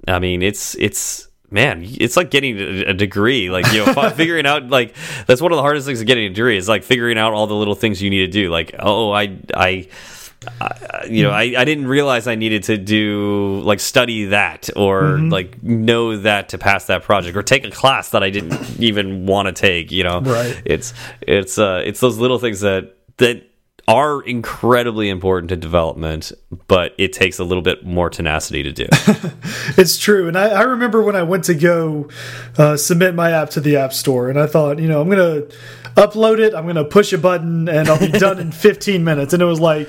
I 0.07 0.19
mean, 0.19 0.43
it's 0.43 0.75
it's 0.77 1.28
man 1.51 1.83
it's 1.83 2.17
like 2.17 2.31
getting 2.31 2.59
a 2.59 2.95
degree 2.95 3.51
like 3.51 3.67
you 3.73 3.85
know 3.85 4.11
figuring 4.17 4.47
out 4.47 4.69
like 4.69 4.95
that's 5.27 5.41
one 5.41 5.53
of 5.53 5.57
the 5.57 5.63
hardest 5.63 5.87
things 5.87 6.01
of 6.01 6.07
getting 6.07 6.27
a 6.27 6.29
degree 6.29 6.57
is 6.57 6.69
like 6.69 6.85
figuring 6.85 7.19
out 7.19 7.33
all 7.33 7.47
the 7.47 7.55
little 7.55 7.75
things 7.75 8.03
you 8.03 8.11
need 8.11 8.21
to 8.21 8.29
do 8.29 8.51
like 8.51 8.75
oh 8.79 9.11
i 9.13 9.37
i 9.55 9.89
I, 10.61 11.07
you 11.09 11.25
know, 11.25 11.31
I, 11.31 11.55
I 11.59 11.65
didn't 11.65 11.89
realize 11.89 12.29
I 12.29 12.37
needed 12.37 12.63
to 12.65 12.77
do 12.77 13.61
like 13.65 13.81
study 13.81 14.27
that 14.27 14.71
or 14.77 15.03
mm 15.03 15.21
-hmm. 15.21 15.33
like 15.33 15.63
know 15.63 16.17
that 16.17 16.49
to 16.51 16.59
pass 16.59 16.87
that 16.87 17.03
project 17.03 17.37
or 17.37 17.43
take 17.43 17.67
a 17.67 17.71
class 17.71 18.11
that 18.11 18.23
I 18.23 18.31
didn't 18.31 18.55
even 18.81 19.27
want 19.27 19.49
to 19.49 19.53
take. 19.53 19.91
You 19.91 20.05
know, 20.05 20.21
right? 20.21 20.63
It's 20.65 20.95
it's 21.27 21.59
uh 21.59 21.83
it's 21.85 22.01
those 22.01 22.21
little 22.21 22.39
things 22.39 22.61
that 22.61 22.85
that 23.17 23.37
are 23.89 24.21
incredibly 24.21 25.09
important 25.09 25.49
to 25.49 25.57
development, 25.57 26.31
but 26.67 26.95
it 26.99 27.15
takes 27.15 27.39
a 27.39 27.45
little 27.45 27.63
bit 27.63 27.87
more 27.87 28.11
tenacity 28.11 28.63
to 28.63 28.71
do. 28.71 28.87
it's 29.79 29.97
true. 29.97 30.29
And 30.29 30.37
I, 30.37 30.49
I, 30.49 30.63
remember 30.65 31.01
when 31.01 31.17
I 31.17 31.23
went 31.23 31.45
to 31.45 31.55
go 31.55 32.11
uh, 32.59 32.77
submit 32.77 33.15
my 33.15 33.31
app 33.31 33.49
to 33.51 33.61
the 33.61 33.79
App 33.79 33.95
Store, 33.95 34.29
and 34.29 34.39
I 34.39 34.47
thought, 34.47 34.79
you 34.79 34.89
know, 34.89 35.01
I'm 35.01 35.09
going 35.09 35.49
to 35.49 35.57
upload 35.95 36.39
it, 36.39 36.55
I'm 36.55 36.65
going 36.65 36.77
to 36.77 36.85
push 36.85 37.15
a 37.15 37.19
button, 37.19 37.67
and 37.67 37.89
I'll 37.89 37.99
be 37.99 38.13
done 38.13 38.39
in 38.39 38.53
15 38.53 39.03
minutes. 39.03 39.33
And 39.33 39.43
it 39.43 39.47
was 39.47 39.59
like, 39.59 39.89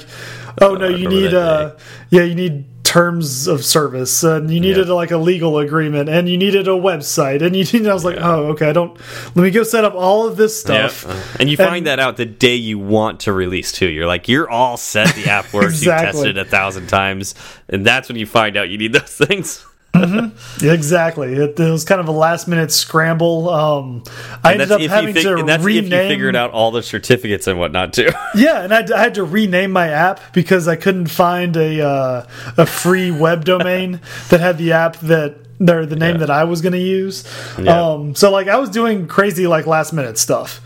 oh, 0.62 0.76
no, 0.76 0.88
you 0.88 1.10
need, 1.10 1.34
uh, 1.34 1.76
yeah, 2.10 2.24
you 2.24 2.36
need 2.36 2.79
terms 2.90 3.46
of 3.46 3.64
service 3.64 4.24
and 4.24 4.50
you 4.50 4.60
needed 4.60 4.88
yeah. 4.88 4.94
like 4.94 5.12
a 5.12 5.18
legal 5.18 5.60
agreement 5.60 6.10
and 6.10 6.28
you 6.28 6.36
needed 6.36 6.68
a 6.68 6.72
website 6.72 7.40
and 7.44 7.56
you 7.56 7.64
needed, 7.64 7.88
I 7.88 7.94
was 7.94 8.04
like, 8.04 8.16
yeah. 8.16 8.28
oh, 8.28 8.46
okay, 8.48 8.68
I 8.68 8.74
don't, 8.74 8.98
let 9.36 9.44
me 9.44 9.52
go 9.52 9.62
set 9.62 9.86
up 9.86 9.94
all 9.94 10.28
of 10.28 10.38
this 10.38 10.60
stuff. 10.60 11.06
Yeah. 11.08 11.24
And 11.40 11.50
you 11.52 11.56
find 11.56 11.78
and, 11.78 11.88
that 11.88 12.00
out 12.00 12.18
the 12.18 12.26
day 12.26 12.56
you 12.56 12.80
want 12.80 13.20
to 13.22 13.34
release 13.34 13.72
too. 13.72 13.88
You're 13.88 14.08
like, 14.08 14.28
you're 14.28 14.50
all 14.50 14.76
set. 14.76 15.14
The 15.14 15.30
app 15.30 15.54
works. 15.54 15.68
exactly. 15.78 16.08
You 16.08 16.14
tested 16.14 16.38
it 16.38 16.48
a 16.48 16.50
thousand 16.50 16.88
times. 16.88 17.36
And 17.68 17.86
that's 17.86 18.10
when 18.10 18.18
you 18.18 18.26
find 18.26 18.58
out 18.58 18.70
you 18.70 18.80
need 18.80 18.94
those 18.94 19.16
things. 19.28 19.64
Mm 19.94 20.04
-hmm. 20.04 20.32
Exactly. 20.76 21.34
It, 21.34 21.60
it, 21.60 21.72
was 21.72 21.84
kind 21.84 22.02
of 22.02 22.08
a 22.08 22.12
last 22.12 22.48
minute 22.48 22.72
scramble. 22.72 23.50
Um, 23.50 24.04
I 24.44 24.54
ended 24.54 24.72
up 24.72 24.82
having 24.82 25.16
to 25.16 25.38
and 25.38 25.50
that's 25.50 25.64
rename. 25.64 25.86
If 25.86 25.92
you 25.92 26.10
figured 26.10 26.36
out 26.36 26.52
all 26.52 26.72
the 26.72 26.82
certificates 26.82 27.48
and 27.48 27.58
whatnot 27.60 27.94
too. 27.94 28.12
yeah, 28.36 28.64
and 28.64 28.74
I, 28.74 28.82
I, 28.96 29.02
had 29.04 29.14
to 29.16 29.24
rename 29.24 29.72
my 29.72 29.88
app 29.88 30.20
because 30.34 30.72
I 30.72 30.76
couldn't 30.76 31.10
find 31.10 31.58
a 31.58 31.82
uh, 31.82 32.26
a 32.58 32.66
free 32.66 33.12
web 33.12 33.46
domain 33.46 34.00
that 34.30 34.40
had 34.40 34.58
the 34.58 34.74
app 34.74 34.98
that 35.08 35.36
or 35.70 35.86
the 35.86 35.96
name 35.96 36.16
yeah. 36.16 36.26
that 36.26 36.30
I 36.30 36.44
was 36.46 36.62
going 36.62 36.74
to 36.74 36.80
use. 36.80 37.26
Yeah. 37.58 37.92
Um, 37.92 38.16
so 38.16 38.32
like 38.32 38.48
I 38.48 38.58
was 38.58 38.70
doing 38.70 39.08
crazy 39.08 39.48
like 39.48 39.68
last 39.68 39.94
minute 39.94 40.18
stuff. 40.18 40.62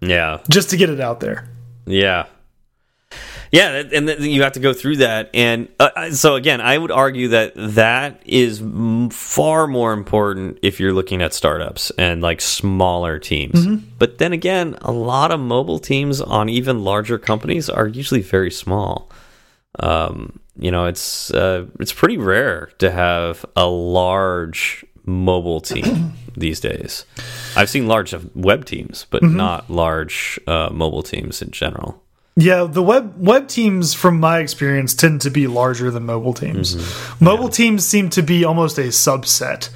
Yeah. 0.00 0.40
Just 0.48 0.70
to 0.70 0.76
get 0.76 0.90
it 0.90 1.00
out 1.00 1.20
there. 1.20 1.48
Yeah. 1.86 2.26
Yeah, 3.56 3.84
and 3.92 4.08
you 4.20 4.42
have 4.42 4.52
to 4.52 4.60
go 4.60 4.74
through 4.74 4.96
that, 4.98 5.30
and 5.32 5.68
uh, 5.80 6.10
so 6.10 6.34
again, 6.34 6.60
I 6.60 6.76
would 6.76 6.90
argue 6.90 7.28
that 7.28 7.52
that 7.56 8.20
is 8.26 8.62
far 9.10 9.66
more 9.66 9.94
important 9.94 10.58
if 10.60 10.78
you're 10.78 10.92
looking 10.92 11.22
at 11.22 11.32
startups 11.32 11.90
and 11.92 12.20
like 12.20 12.42
smaller 12.42 13.18
teams. 13.18 13.64
Mm 13.64 13.72
-hmm. 13.72 13.80
But 13.98 14.18
then 14.18 14.32
again, 14.32 14.76
a 14.82 14.92
lot 14.92 15.30
of 15.30 15.40
mobile 15.40 15.78
teams 15.78 16.20
on 16.20 16.48
even 16.48 16.84
larger 16.84 17.18
companies 17.18 17.70
are 17.70 17.88
usually 17.88 18.22
very 18.22 18.50
small. 18.50 19.10
Um, 19.78 20.40
you 20.58 20.70
know, 20.70 20.86
it's 20.88 21.30
uh, 21.30 21.64
it's 21.80 21.94
pretty 21.94 22.18
rare 22.18 22.68
to 22.78 22.90
have 22.90 23.44
a 23.54 23.66
large 23.66 24.84
mobile 25.04 25.60
team 25.60 26.12
these 26.36 26.60
days. 26.68 27.06
I've 27.56 27.68
seen 27.68 27.86
large 27.86 28.16
web 28.34 28.64
teams, 28.64 29.06
but 29.10 29.22
mm 29.22 29.28
-hmm. 29.28 29.36
not 29.36 29.64
large 29.68 30.40
uh, 30.46 30.68
mobile 30.72 31.02
teams 31.02 31.42
in 31.42 31.48
general. 31.52 32.05
Yeah, 32.38 32.64
the 32.64 32.82
web 32.82 33.14
web 33.16 33.48
teams, 33.48 33.94
from 33.94 34.20
my 34.20 34.40
experience, 34.40 34.92
tend 34.92 35.22
to 35.22 35.30
be 35.30 35.46
larger 35.46 35.90
than 35.90 36.04
mobile 36.04 36.34
teams. 36.34 36.74
Mm 36.74 36.80
-hmm. 36.80 37.24
Mobile 37.24 37.44
yeah. 37.44 37.52
teams 37.52 37.88
seem 37.88 38.08
to 38.10 38.22
be 38.22 38.44
almost 38.44 38.78
a 38.78 38.90
subset 38.90 39.70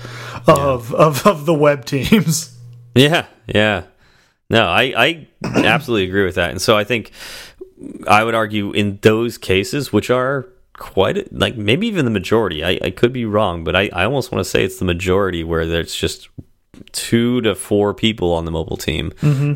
of, 0.46 0.90
yeah. 0.90 1.06
of 1.06 1.26
of 1.26 1.44
the 1.46 1.54
web 1.54 1.84
teams. 1.84 2.50
Yeah, 2.94 3.26
yeah. 3.46 3.82
No, 4.48 4.58
I 4.58 4.92
I 5.06 5.28
absolutely 5.42 6.08
agree 6.08 6.24
with 6.24 6.34
that, 6.34 6.50
and 6.50 6.60
so 6.60 6.80
I 6.80 6.84
think 6.84 7.10
I 8.06 8.24
would 8.24 8.34
argue 8.34 8.72
in 8.72 8.98
those 9.00 9.38
cases, 9.38 9.92
which 9.92 10.10
are 10.10 10.46
quite 10.80 11.32
like 11.32 11.56
maybe 11.56 11.86
even 11.86 12.04
the 12.04 12.10
majority. 12.10 12.64
I, 12.64 12.78
I 12.86 12.90
could 12.90 13.12
be 13.12 13.24
wrong, 13.24 13.64
but 13.64 13.76
I, 13.76 13.90
I 13.92 14.04
almost 14.04 14.32
want 14.32 14.44
to 14.44 14.50
say 14.50 14.64
it's 14.64 14.78
the 14.78 14.84
majority 14.84 15.44
where 15.44 15.66
there's 15.66 15.94
just 15.94 16.28
two 16.92 17.40
to 17.42 17.54
four 17.54 17.94
people 17.94 18.32
on 18.32 18.44
the 18.44 18.50
mobile 18.50 18.76
team, 18.76 19.12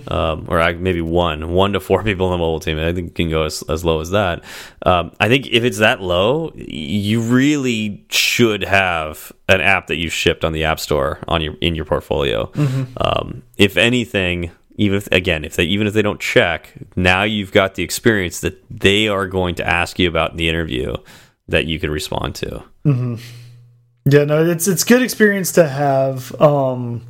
um, 0.08 0.46
or 0.48 0.72
maybe 0.74 1.00
one, 1.00 1.50
one 1.52 1.72
to 1.72 1.80
four 1.80 2.02
people 2.04 2.26
on 2.26 2.32
the 2.32 2.38
mobile 2.38 2.60
team. 2.60 2.78
I 2.78 2.92
think 2.92 3.10
it 3.10 3.14
can 3.14 3.30
go 3.30 3.44
as, 3.44 3.62
as 3.68 3.84
low 3.84 4.00
as 4.00 4.10
that. 4.10 4.44
Um, 4.84 5.12
I 5.20 5.28
think 5.28 5.46
if 5.48 5.64
it's 5.64 5.78
that 5.78 6.00
low, 6.00 6.52
you 6.54 7.20
really 7.22 8.04
should 8.10 8.62
have 8.64 9.32
an 9.48 9.60
app 9.60 9.86
that 9.88 9.96
you 9.96 10.08
shipped 10.08 10.44
on 10.44 10.52
the 10.52 10.64
App 10.64 10.80
Store 10.80 11.18
on 11.28 11.40
your 11.40 11.54
in 11.60 11.74
your 11.74 11.84
portfolio. 11.84 12.50
Um, 12.98 13.42
if 13.56 13.76
anything, 13.76 14.50
even 14.76 14.96
if 14.98 15.06
again, 15.12 15.44
if 15.44 15.56
they 15.56 15.64
even 15.64 15.86
if 15.86 15.94
they 15.94 16.02
don't 16.02 16.20
check, 16.20 16.72
now 16.96 17.22
you've 17.22 17.52
got 17.52 17.74
the 17.74 17.82
experience 17.82 18.40
that 18.40 18.62
they 18.70 19.08
are 19.08 19.26
going 19.26 19.54
to 19.56 19.66
ask 19.66 19.98
you 19.98 20.08
about 20.08 20.32
in 20.32 20.36
the 20.36 20.48
interview 20.48 20.94
that 21.48 21.66
you 21.66 21.78
can 21.78 21.90
respond 21.90 22.34
to. 22.36 22.62
Yeah, 24.06 24.24
no, 24.24 24.44
it's 24.44 24.68
it's 24.68 24.84
good 24.84 25.00
experience 25.00 25.52
to 25.52 25.66
have. 25.66 26.38
Um, 26.38 27.06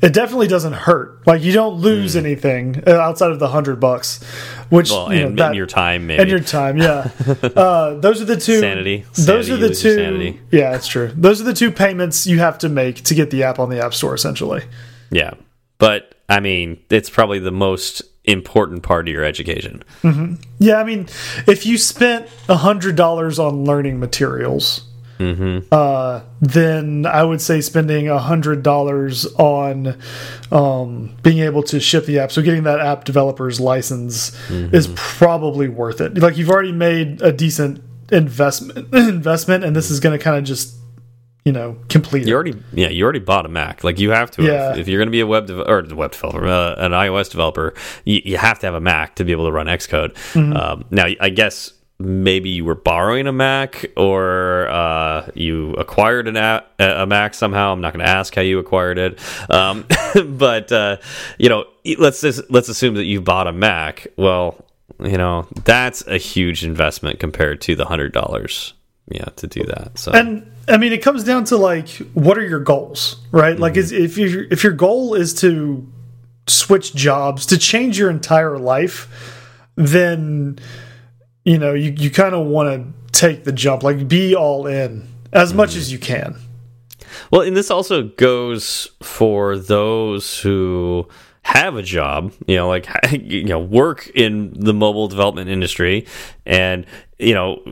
it 0.00 0.12
definitely 0.12 0.46
doesn't 0.46 0.74
hurt. 0.74 1.26
Like 1.26 1.42
you 1.42 1.52
don't 1.52 1.80
lose 1.80 2.14
anything 2.14 2.84
uh, 2.86 2.92
outside 2.92 3.32
of 3.32 3.40
the 3.40 3.48
hundred 3.48 3.80
bucks, 3.80 4.22
which 4.68 4.90
Hmm. 4.90 4.94
Well, 4.94 5.12
you 5.12 5.20
know, 5.22 5.26
and, 5.26 5.38
that- 5.40 5.46
and 5.48 5.56
your 5.56 5.66
time, 5.66 6.06
maybe. 6.06 6.20
and 6.22 6.30
your 6.30 6.38
time. 6.38 6.78
Yeah, 6.78 7.10
uh, 7.42 7.94
those 7.94 8.22
are 8.22 8.26
the 8.26 8.36
two. 8.36 8.60
Sanity. 8.60 9.04
Those 9.16 9.46
Sanity, 9.48 9.52
are 9.52 9.56
the 9.56 9.68
two. 9.74 9.94
sanity. 9.96 10.40
Yeah, 10.52 10.70
that's 10.70 10.86
true. 10.86 11.10
Those 11.16 11.40
are 11.40 11.44
the 11.44 11.52
two 11.52 11.72
payments 11.72 12.28
you 12.28 12.38
have 12.38 12.58
to 12.58 12.68
make 12.68 13.02
to 13.04 13.14
get 13.16 13.30
the 13.32 13.42
app 13.42 13.58
on 13.58 13.68
the 13.68 13.84
App 13.84 13.92
Store. 13.92 14.14
Essentially, 14.14 14.62
Yeah. 15.10 15.34
But 15.78 16.14
I 16.28 16.38
mean, 16.38 16.78
it's 16.90 17.10
probably 17.10 17.40
the 17.40 17.50
most 17.50 18.02
important 18.24 18.84
part 18.84 19.08
of 19.08 19.12
your 19.12 19.24
education. 19.24 19.82
yeah. 20.60 20.76
I 20.76 20.84
mean, 20.84 21.08
if 21.48 21.66
you 21.66 21.76
spent 21.76 22.28
a 22.48 22.56
hundred 22.56 22.94
dollars 22.94 23.40
on 23.40 23.64
learning 23.64 23.98
materials. 23.98 24.82
Mm-hmm. 25.18 25.68
Uh, 25.72 26.20
then 26.40 27.06
I 27.06 27.22
would 27.24 27.40
say 27.40 27.60
spending 27.60 28.08
a 28.08 28.18
hundred 28.18 28.62
dollars 28.62 29.26
on 29.34 29.96
um, 30.52 31.16
being 31.22 31.38
able 31.38 31.62
to 31.64 31.80
ship 31.80 32.06
the 32.06 32.18
app. 32.18 32.32
So 32.32 32.42
getting 32.42 32.64
that 32.64 32.80
app 32.80 33.04
developer's 33.04 33.60
license 33.60 34.30
Mm-hmm. 34.48 34.74
is 34.74 34.88
probably 34.94 35.68
worth 35.68 36.00
it. 36.00 36.16
Like 36.18 36.36
you've 36.36 36.50
already 36.50 36.72
made 36.72 37.22
a 37.22 37.32
decent 37.32 37.82
investment 38.12 38.88
investment, 38.94 39.64
and 39.64 39.74
this 39.74 39.90
is 39.90 40.00
going 40.00 40.16
to 40.16 40.22
kind 40.22 40.36
of 40.36 40.44
just 40.44 40.74
you 41.44 41.52
know 41.52 41.76
complete 41.88 42.26
You 42.26 42.32
it. 42.32 42.34
already, 42.34 42.54
yeah, 42.72 42.88
you 42.88 43.02
already 43.04 43.18
bought 43.20 43.46
a 43.46 43.48
Mac. 43.48 43.84
Like 43.84 43.98
you 43.98 44.10
have 44.10 44.30
to, 44.32 44.42
Yeah. 44.42 44.72
if, 44.72 44.78
if 44.78 44.88
you're 44.88 44.98
going 44.98 45.08
to 45.08 45.12
be 45.12 45.20
a 45.20 45.26
web 45.26 45.48
or 45.50 45.84
web 45.94 46.12
developer, 46.12 46.46
uh, 46.46 46.74
an 46.76 46.92
iOS 46.92 47.30
developer, 47.30 47.74
you, 48.04 48.20
you 48.24 48.36
have 48.36 48.58
to 48.60 48.66
have 48.66 48.74
a 48.74 48.80
Mac 48.80 49.14
to 49.16 49.24
be 49.24 49.32
able 49.32 49.46
to 49.46 49.52
run 49.52 49.66
Xcode. 49.66 50.14
Mm-hmm. 50.34 50.52
Um, 50.56 50.84
now, 50.90 51.06
I 51.20 51.28
guess 51.30 51.72
maybe 51.98 52.50
you 52.50 52.64
were 52.64 52.74
borrowing 52.74 53.26
a 53.26 53.32
Mac 53.32 53.90
or 53.96 54.68
uh, 54.68 55.30
you 55.34 55.72
acquired 55.74 56.28
an 56.28 56.36
a, 56.36 56.64
a 56.78 57.06
Mac 57.06 57.34
somehow. 57.34 57.72
I'm 57.72 57.80
not 57.80 57.92
going 57.92 58.04
to 58.04 58.10
ask 58.10 58.34
how 58.34 58.42
you 58.42 58.58
acquired 58.58 58.98
it, 58.98 59.50
um, 59.50 59.86
but 60.26 60.70
uh, 60.72 60.98
you 61.38 61.48
know, 61.48 61.64
let's 61.98 62.20
just, 62.20 62.50
let's 62.50 62.68
assume 62.68 62.94
that 62.94 63.04
you 63.04 63.20
bought 63.20 63.46
a 63.46 63.52
Mac. 63.52 64.06
Well, 64.16 64.64
you 65.00 65.18
know, 65.18 65.46
that's 65.64 66.06
a 66.06 66.18
huge 66.18 66.64
investment 66.64 67.18
compared 67.18 67.60
to 67.62 67.74
the 67.74 67.86
hundred 67.86 68.12
dollars. 68.12 68.74
Yeah, 69.08 69.26
to 69.36 69.46
do 69.46 69.62
that. 69.64 69.98
So 69.98 70.10
And 70.10 70.50
I 70.68 70.78
mean, 70.78 70.92
it 70.92 71.00
comes 71.00 71.22
down 71.22 71.44
to 71.44 71.56
like, 71.56 71.88
what 72.14 72.36
are 72.38 72.46
your 72.46 72.58
goals, 72.58 73.16
right? 73.30 73.56
Like, 73.56 73.76
is 73.76 73.92
if 73.92 74.18
your 74.18 74.44
if 74.50 74.64
your 74.64 74.72
goal 74.72 75.14
is 75.14 75.32
to 75.34 75.86
switch 76.48 76.94
jobs 76.94 77.46
to 77.46 77.58
change 77.58 77.98
your 77.98 78.10
entire 78.10 78.58
life, 78.58 79.46
then 79.76 80.58
you 81.46 81.58
know 81.58 81.72
you 81.72 81.94
you 81.96 82.10
kind 82.10 82.34
of 82.34 82.44
want 82.44 82.68
to 83.12 83.18
take 83.18 83.44
the 83.44 83.52
jump, 83.52 83.82
like 83.82 84.06
be 84.06 84.34
all 84.34 84.66
in 84.66 85.08
as 85.32 85.54
much 85.54 85.70
mm-hmm. 85.70 85.78
as 85.78 85.92
you 85.92 85.98
can. 85.98 86.36
Well, 87.30 87.40
and 87.42 87.56
this 87.56 87.70
also 87.70 88.02
goes 88.02 88.90
for 89.02 89.56
those 89.56 90.40
who 90.40 91.08
have 91.42 91.76
a 91.76 91.82
job, 91.82 92.32
you 92.46 92.56
know, 92.56 92.68
like 92.68 92.88
you 93.12 93.44
know, 93.44 93.60
work 93.60 94.10
in 94.14 94.52
the 94.54 94.74
mobile 94.74 95.08
development 95.08 95.48
industry, 95.48 96.06
and 96.44 96.84
you 97.18 97.32
know, 97.32 97.62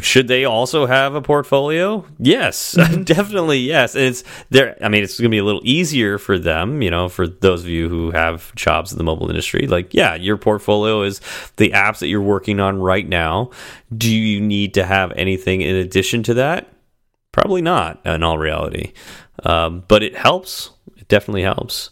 should 0.00 0.28
they 0.28 0.44
also 0.44 0.86
have 0.86 1.14
a 1.14 1.22
portfolio? 1.22 2.04
Yes, 2.18 2.72
definitely 3.04 3.58
yes. 3.58 3.94
And 3.94 4.04
it's 4.04 4.24
there. 4.50 4.76
I 4.82 4.88
mean, 4.88 5.02
it's 5.02 5.18
going 5.18 5.30
to 5.30 5.34
be 5.34 5.38
a 5.38 5.44
little 5.44 5.62
easier 5.64 6.18
for 6.18 6.38
them, 6.38 6.82
you 6.82 6.90
know, 6.90 7.08
for 7.08 7.26
those 7.26 7.62
of 7.62 7.68
you 7.68 7.88
who 7.88 8.10
have 8.10 8.54
jobs 8.54 8.92
in 8.92 8.98
the 8.98 9.04
mobile 9.04 9.28
industry. 9.28 9.66
Like, 9.66 9.94
yeah, 9.94 10.14
your 10.14 10.36
portfolio 10.36 11.02
is 11.02 11.20
the 11.56 11.70
apps 11.70 11.98
that 12.00 12.08
you're 12.08 12.20
working 12.20 12.60
on 12.60 12.78
right 12.80 13.08
now. 13.08 13.50
Do 13.96 14.14
you 14.14 14.40
need 14.40 14.74
to 14.74 14.84
have 14.84 15.12
anything 15.16 15.60
in 15.60 15.76
addition 15.76 16.22
to 16.24 16.34
that? 16.34 16.72
Probably 17.32 17.62
not, 17.62 18.04
in 18.04 18.22
all 18.22 18.38
reality. 18.38 18.92
Um, 19.44 19.84
but 19.88 20.02
it 20.02 20.16
helps. 20.16 20.70
It 20.96 21.08
definitely 21.08 21.42
helps. 21.42 21.90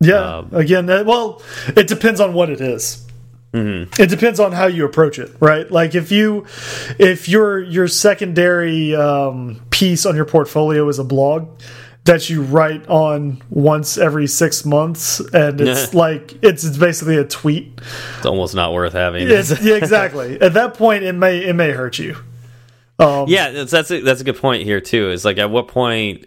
Yeah. 0.00 0.38
Um, 0.38 0.48
Again, 0.52 0.86
well, 0.86 1.42
it 1.68 1.86
depends 1.86 2.20
on 2.20 2.32
what 2.32 2.50
it 2.50 2.60
is. 2.60 3.06
Mm-hmm. 3.52 4.00
It 4.00 4.08
depends 4.08 4.38
on 4.38 4.52
how 4.52 4.66
you 4.66 4.84
approach 4.84 5.18
it, 5.18 5.34
right? 5.40 5.68
Like 5.70 5.94
if 5.94 6.12
you, 6.12 6.46
if 6.98 7.28
your 7.28 7.60
your 7.60 7.88
secondary 7.88 8.94
um, 8.94 9.60
piece 9.70 10.06
on 10.06 10.14
your 10.14 10.24
portfolio 10.24 10.88
is 10.88 10.98
a 11.00 11.04
blog 11.04 11.60
that 12.04 12.30
you 12.30 12.42
write 12.42 12.86
on 12.88 13.42
once 13.50 13.98
every 13.98 14.26
six 14.26 14.64
months, 14.64 15.20
and 15.20 15.60
it's 15.60 15.94
like 15.94 16.38
it's, 16.42 16.64
it's 16.64 16.76
basically 16.76 17.16
a 17.16 17.24
tweet. 17.24 17.80
It's 18.18 18.26
almost 18.26 18.54
not 18.54 18.72
worth 18.72 18.92
having. 18.92 19.28
Yeah, 19.28 19.38
exactly. 19.74 20.40
At 20.40 20.54
that 20.54 20.74
point, 20.74 21.02
it 21.02 21.12
may 21.12 21.38
it 21.44 21.54
may 21.54 21.72
hurt 21.72 21.98
you. 21.98 22.16
yeah, 23.28 23.50
that's 23.50 23.70
that's 23.72 23.90
a, 23.90 24.00
that's 24.00 24.20
a 24.20 24.24
good 24.24 24.36
point 24.36 24.62
here 24.62 24.80
too. 24.80 25.10
Is 25.10 25.24
like 25.24 25.38
at 25.38 25.50
what 25.50 25.68
point 25.68 26.26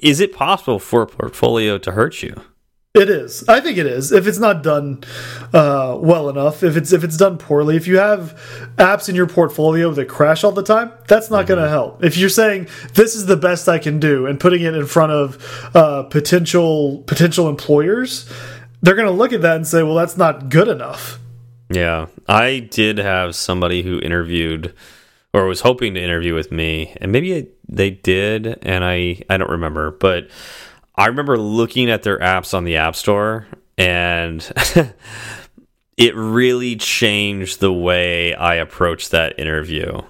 is 0.00 0.20
it 0.20 0.32
possible 0.32 0.78
for 0.78 1.02
a 1.02 1.06
portfolio 1.06 1.78
to 1.78 1.92
hurt 1.92 2.22
you? 2.22 2.40
It 2.94 3.08
is. 3.08 3.42
I 3.48 3.60
think 3.60 3.78
it 3.78 3.86
is. 3.86 4.12
If 4.12 4.26
it's 4.26 4.38
not 4.38 4.62
done 4.62 5.02
uh, 5.54 5.96
well 5.98 6.28
enough, 6.28 6.62
if 6.62 6.76
it's 6.76 6.92
if 6.92 7.02
it's 7.02 7.16
done 7.16 7.38
poorly, 7.38 7.74
if 7.74 7.86
you 7.86 7.96
have 7.96 8.38
apps 8.76 9.08
in 9.08 9.14
your 9.14 9.26
portfolio 9.26 9.92
that 9.92 10.10
crash 10.10 10.44
all 10.44 10.52
the 10.52 10.62
time, 10.62 10.92
that's 11.08 11.30
not 11.30 11.46
going 11.46 11.62
to 11.62 11.70
help. 11.70 12.04
If 12.04 12.18
you're 12.18 12.28
saying 12.28 12.68
this 12.92 13.14
is 13.14 13.24
the 13.24 13.36
best 13.38 13.66
I 13.66 13.78
can 13.78 13.98
do 13.98 14.26
and 14.26 14.38
putting 14.38 14.60
it 14.60 14.74
in 14.74 14.84
front 14.84 15.10
of 15.10 15.70
uh, 15.74 16.02
potential 16.02 16.98
potential 17.06 17.48
employers, 17.48 18.30
they're 18.82 18.94
going 18.94 19.08
to 19.08 19.12
look 19.12 19.32
at 19.32 19.40
that 19.40 19.56
and 19.56 19.66
say, 19.66 19.82
"Well, 19.82 19.94
that's 19.94 20.18
not 20.18 20.50
good 20.50 20.68
enough." 20.68 21.18
Yeah, 21.70 22.08
I 22.28 22.68
did 22.70 22.98
have 22.98 23.34
somebody 23.34 23.82
who 23.82 24.00
interviewed 24.00 24.74
or 25.32 25.46
was 25.46 25.62
hoping 25.62 25.94
to 25.94 26.02
interview 26.02 26.34
with 26.34 26.52
me, 26.52 26.94
and 27.00 27.10
maybe 27.10 27.48
they 27.66 27.88
did, 27.88 28.58
and 28.60 28.84
I 28.84 29.22
I 29.30 29.38
don't 29.38 29.50
remember, 29.50 29.92
but 29.92 30.28
I 30.94 31.06
remember 31.06 31.38
looking 31.38 31.90
at 31.90 32.02
their 32.02 32.18
apps 32.18 32.54
on 32.54 32.64
the 32.64 32.76
App 32.76 32.94
Store, 32.96 33.46
and 33.78 34.40
it 35.96 36.14
really 36.14 36.76
changed 36.76 37.60
the 37.60 37.72
way 37.72 38.34
I 38.34 38.56
approached 38.56 39.10
that 39.12 39.38
interview. 39.38 40.00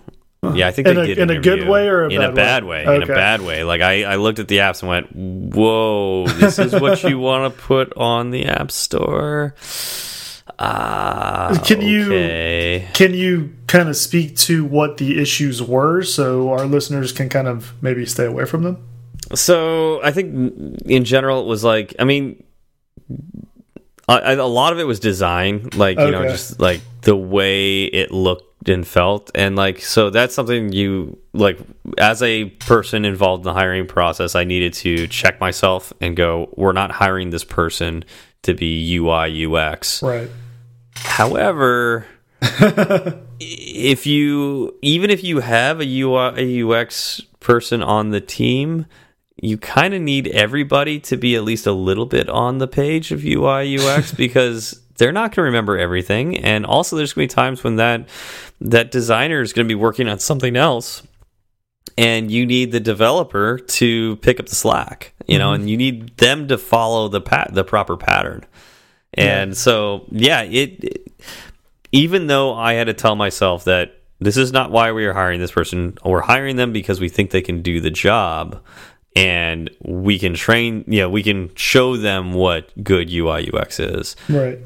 Yeah, 0.55 0.67
I 0.67 0.73
think 0.73 0.89
In 0.89 0.97
they 0.97 1.03
a- 1.03 1.07
did 1.07 1.19
in 1.19 1.31
a 1.31 1.41
good 1.41 1.69
way 1.69 1.87
or 1.87 2.03
a 2.05 2.09
in 2.11 2.19
bad 2.19 2.31
a 2.31 2.33
bad 2.35 2.65
way? 2.65 2.85
way? 2.85 2.97
In 2.97 3.03
a 3.05 3.07
bad 3.07 3.43
way. 3.43 3.63
Like 3.63 3.81
I, 3.81 4.03
I 4.03 4.17
looked 4.17 4.41
at 4.41 4.49
the 4.49 4.57
apps 4.59 4.81
and 4.83 4.89
went, 4.89 5.55
"Whoa, 5.55 6.27
this 6.27 6.59
is 6.59 6.73
what 6.73 7.05
you 7.05 7.17
want 7.21 7.55
to 7.55 7.61
put 7.63 7.97
on 7.97 8.31
the 8.31 8.47
App 8.47 8.73
Store." 8.73 9.55
Ah, 10.59 11.61
Can 11.65 11.81
you- 11.81 12.83
Can 12.93 13.15
you 13.15 13.53
kind 13.69 13.89
of 13.89 13.97
speak 13.97 14.37
to 14.39 14.65
what 14.65 14.97
the 14.97 15.21
issues 15.21 15.63
were 15.63 16.03
so 16.03 16.51
our 16.51 16.67
listeners 16.67 17.13
can 17.13 17.29
kind 17.29 17.47
of 17.49 17.73
maybe 17.81 18.05
stay 18.05 18.25
away 18.27 18.45
from 18.45 18.65
them? 18.65 18.85
So 19.35 20.03
I 20.03 20.11
think 20.13 20.35
mm, 20.35 20.83
in 20.87 21.05
general 21.05 21.41
it 21.41 21.47
was 21.47 21.65
like 21.65 21.95
I 21.99 22.05
mean, 22.05 22.43
I, 24.09 24.19
I, 24.19 24.33
a 24.33 24.47
lot 24.47 24.73
of 24.73 24.79
it 24.79 24.85
was 24.85 25.01
design, 25.01 25.69
like 25.75 25.99
you 25.99 26.11
know, 26.11 26.25
just 26.25 26.61
like 26.61 26.81
the 27.03 27.17
way 27.17 27.85
it 27.85 28.11
looked 28.11 28.69
and 28.69 28.87
felt, 28.87 29.31
and 29.35 29.57
like 29.57 29.81
so 29.81 30.11
that's 30.11 30.35
something 30.35 30.73
you 30.73 31.19
like 31.33 31.59
as 31.99 32.23
a 32.23 32.47
person 32.47 33.05
involved 33.05 33.43
in 33.43 33.45
the 33.45 33.55
hiring 33.55 33.87
process. 33.87 34.35
I 34.35 34.45
needed 34.45 34.75
to 34.75 35.07
check 35.09 35.41
myself 35.41 35.93
and 36.01 36.17
go, 36.17 36.53
we're 36.57 36.73
not 36.73 36.91
hiring 36.91 37.31
this 37.31 37.45
person 37.45 38.05
to 38.43 38.55
be 38.55 38.97
UI 38.97 39.47
UX. 39.47 40.03
Right. 40.03 40.31
However, 40.97 42.07
if 43.41 44.07
you 44.07 44.77
even 44.83 45.11
if 45.11 45.23
you 45.23 45.41
have 45.41 45.81
a 45.81 46.01
UI 46.01 46.33
a 46.37 46.67
UX 46.67 47.21
person 47.41 47.83
on 47.83 48.11
the 48.11 48.21
team, 48.21 48.87
you 49.37 49.57
kind 49.59 49.95
of 49.95 50.03
need 50.03 50.29
everybody 50.29 51.01
to 51.01 51.17
be 51.17 51.35
at 51.37 51.45
least 51.45 51.67
a 51.67 51.73
little 51.73 52.07
bit 52.07 52.29
on 52.29 52.59
the 52.59 52.69
page 52.69 53.13
of 53.13 53.25
UI 53.25 53.79
UX 53.79 54.13
because 54.17 54.81
they're 54.97 55.13
not 55.13 55.31
going 55.31 55.37
to 55.37 55.43
remember 55.43 55.79
everything. 55.79 56.39
And 56.39 56.67
also 56.67 56.97
there's 56.97 57.13
going 57.13 57.29
to 57.29 57.33
be 57.33 57.35
times 57.35 57.65
when 57.65 57.77
that 57.77 58.09
that 58.61 58.91
designer 58.91 59.41
is 59.41 59.53
going 59.53 59.67
to 59.67 59.69
be 59.69 59.79
working 59.79 60.09
on 60.09 60.19
something 60.19 60.57
else 60.57 61.03
and 61.99 62.31
you 62.31 62.47
need 62.47 62.73
the 62.73 62.81
developer 62.81 63.59
to 63.59 64.17
pick 64.17 64.41
up 64.41 64.47
the 64.47 64.55
slack 64.55 65.13
you 65.27 65.39
know 65.39 65.53
and 65.53 65.63
mm-hmm. 65.63 65.69
you 65.69 65.77
need 65.77 66.17
them 66.19 66.49
to 66.49 66.59
follow 66.59 67.09
the 67.09 67.21
pat 67.21 67.51
the 67.53 67.65
proper 67.65 67.97
pattern. 67.97 68.45
And 69.15 69.57
so 69.57 70.07
yeah 70.11 70.43
it, 70.43 70.85
it 70.85 71.13
even 71.91 72.27
though 72.29 72.55
i 72.55 72.73
had 72.75 72.85
to 72.85 72.95
tell 72.95 73.15
myself 73.15 73.65
that 73.65 74.01
this 74.21 74.37
is 74.37 74.53
not 74.53 74.71
why 74.71 74.93
we 74.93 75.05
are 75.05 75.13
hiring 75.13 75.41
this 75.41 75.53
person 75.53 75.99
we're 76.05 76.23
hiring 76.23 76.57
them 76.57 76.73
because 76.73 77.01
we 77.01 77.09
think 77.09 77.31
they 77.31 77.43
can 77.43 77.61
do 77.61 77.81
the 77.81 77.91
job 77.91 78.63
and 79.15 79.71
we 79.83 80.19
can 80.19 80.35
train. 80.35 80.85
yeah 80.87 81.07
we 81.07 81.23
can 81.23 81.55
show 81.55 81.97
them 81.97 82.33
what 82.33 82.71
good 82.83 83.11
UI 83.13 83.51
UX 83.53 83.79
is. 83.81 84.17
Right. 84.29 84.59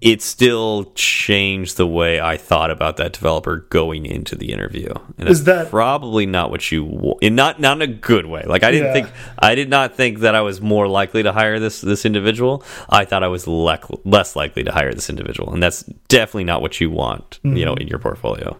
It 0.00 0.20
still 0.20 0.90
changed 0.96 1.76
the 1.76 1.86
way 1.86 2.20
I 2.20 2.36
thought 2.36 2.72
about 2.72 2.96
that 2.96 3.12
developer 3.12 3.58
going 3.70 4.04
into 4.04 4.34
the 4.34 4.52
interview. 4.52 4.92
And 5.16 5.28
Is 5.28 5.44
that- 5.44 5.70
probably 5.70 6.26
not 6.26 6.50
what 6.50 6.72
you 6.72 7.14
in 7.20 7.36
not 7.36 7.60
not 7.60 7.76
in 7.76 7.82
a 7.82 7.86
good 7.86 8.26
way? 8.26 8.42
Like 8.44 8.64
I 8.64 8.72
didn't 8.72 8.88
Yeah. 8.88 8.92
think 8.94 9.08
I 9.38 9.54
did 9.54 9.68
not 9.70 9.94
think 9.96 10.18
that 10.18 10.34
I 10.34 10.40
was 10.40 10.60
more 10.60 10.88
likely 10.88 11.22
to 11.22 11.30
hire 11.32 11.60
this 11.60 11.80
this 11.80 12.04
individual. 12.04 12.64
I 12.90 13.04
thought 13.04 13.22
I 13.22 13.28
was 13.28 13.44
lec 13.44 14.00
less 14.04 14.34
likely 14.34 14.64
to 14.64 14.72
hire 14.72 14.92
this 14.92 15.08
individual, 15.08 15.52
and 15.52 15.62
that's 15.62 15.84
definitely 16.08 16.44
not 16.44 16.62
what 16.62 16.80
you 16.80 16.90
want. 16.90 17.38
You 17.44 17.50
Mm-hmm. 17.50 17.64
know, 17.64 17.74
in 17.74 17.86
your 17.86 18.00
portfolio. 18.00 18.58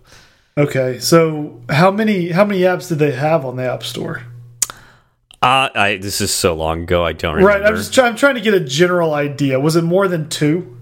Okay. 0.56 1.00
So 1.00 1.60
how 1.70 1.90
many 1.90 2.28
how 2.28 2.44
many 2.44 2.60
apps 2.60 2.88
did 2.88 3.00
they 3.00 3.10
have 3.12 3.44
on 3.44 3.56
the 3.56 3.64
App 3.68 3.82
Store? 3.82 4.22
Uh, 5.42 5.68
I 5.74 5.96
this 5.96 6.20
is 6.20 6.32
so 6.32 6.54
long 6.54 6.82
ago. 6.84 7.04
I 7.04 7.12
don't 7.12 7.34
remember. 7.34 7.58
Right. 7.58 7.66
I'm 7.66 7.76
just 7.76 7.92
try, 7.92 8.06
I'm 8.06 8.16
trying 8.16 8.36
to 8.36 8.40
get 8.40 8.54
a 8.54 8.60
general 8.60 9.12
idea. 9.12 9.58
Was 9.58 9.74
it 9.76 9.82
more 9.82 10.06
than 10.08 10.28
two? 10.28 10.78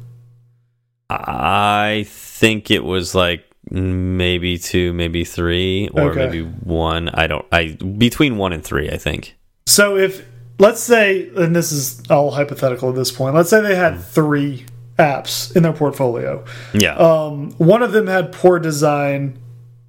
I 1.08 2.04
think 2.06 2.70
it 2.70 2.84
was 2.84 3.14
like 3.14 3.44
maybe 3.70 4.58
two, 4.58 4.92
maybe 4.92 5.24
three, 5.24 5.88
or 5.94 6.10
Okay. 6.10 6.26
maybe 6.26 6.42
one. 6.42 7.08
I 7.08 7.26
don't. 7.26 7.44
I 7.50 7.72
between 7.98 8.36
one 8.36 8.52
and 8.52 8.62
three. 8.62 8.90
I 8.90 8.96
think. 8.96 9.36
So 9.66 9.96
if 9.96 10.26
let's 10.58 10.80
say, 10.80 11.30
and 11.36 11.56
this 11.56 11.72
is 11.72 12.02
all 12.10 12.30
hypothetical 12.30 12.90
at 12.90 12.94
this 12.94 13.10
point, 13.10 13.34
let's 13.34 13.50
say 13.50 13.60
they 13.60 13.74
had 13.76 14.00
three 14.02 14.66
apps 14.98 15.54
in 15.56 15.62
their 15.62 15.72
portfolio. 15.72 16.44
Yeah. 16.74 16.96
Um, 16.96 17.52
one 17.52 17.82
of 17.82 17.92
them 17.92 18.06
had 18.06 18.30
poor 18.32 18.58
design, 18.58 19.38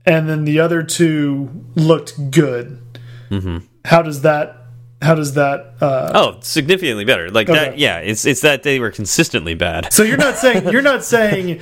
and 0.06 0.30
then 0.30 0.46
the 0.46 0.60
other 0.62 0.82
two 0.82 1.50
looked 1.76 2.32
good. 2.32 2.82
Mm-hmm. 3.30 3.58
How 3.86 4.02
does 4.02 4.22
that? 4.22 4.58
How 5.02 5.16
does 5.16 5.34
that? 5.34 5.74
Uh, 5.82 6.12
oh, 6.14 6.38
significantly 6.42 7.06
better. 7.06 7.30
Like 7.32 7.48
that. 7.48 7.78
Yeah. 7.80 7.98
It's 8.00 8.24
it's 8.26 8.42
that 8.42 8.64
they 8.64 8.80
were 8.80 8.92
consistently 8.92 9.56
bad. 9.56 9.92
so 9.92 10.04
you're 10.04 10.18
not 10.18 10.38
saying 10.38 10.70
you're 10.70 10.82
not 10.82 11.04
saying 11.04 11.60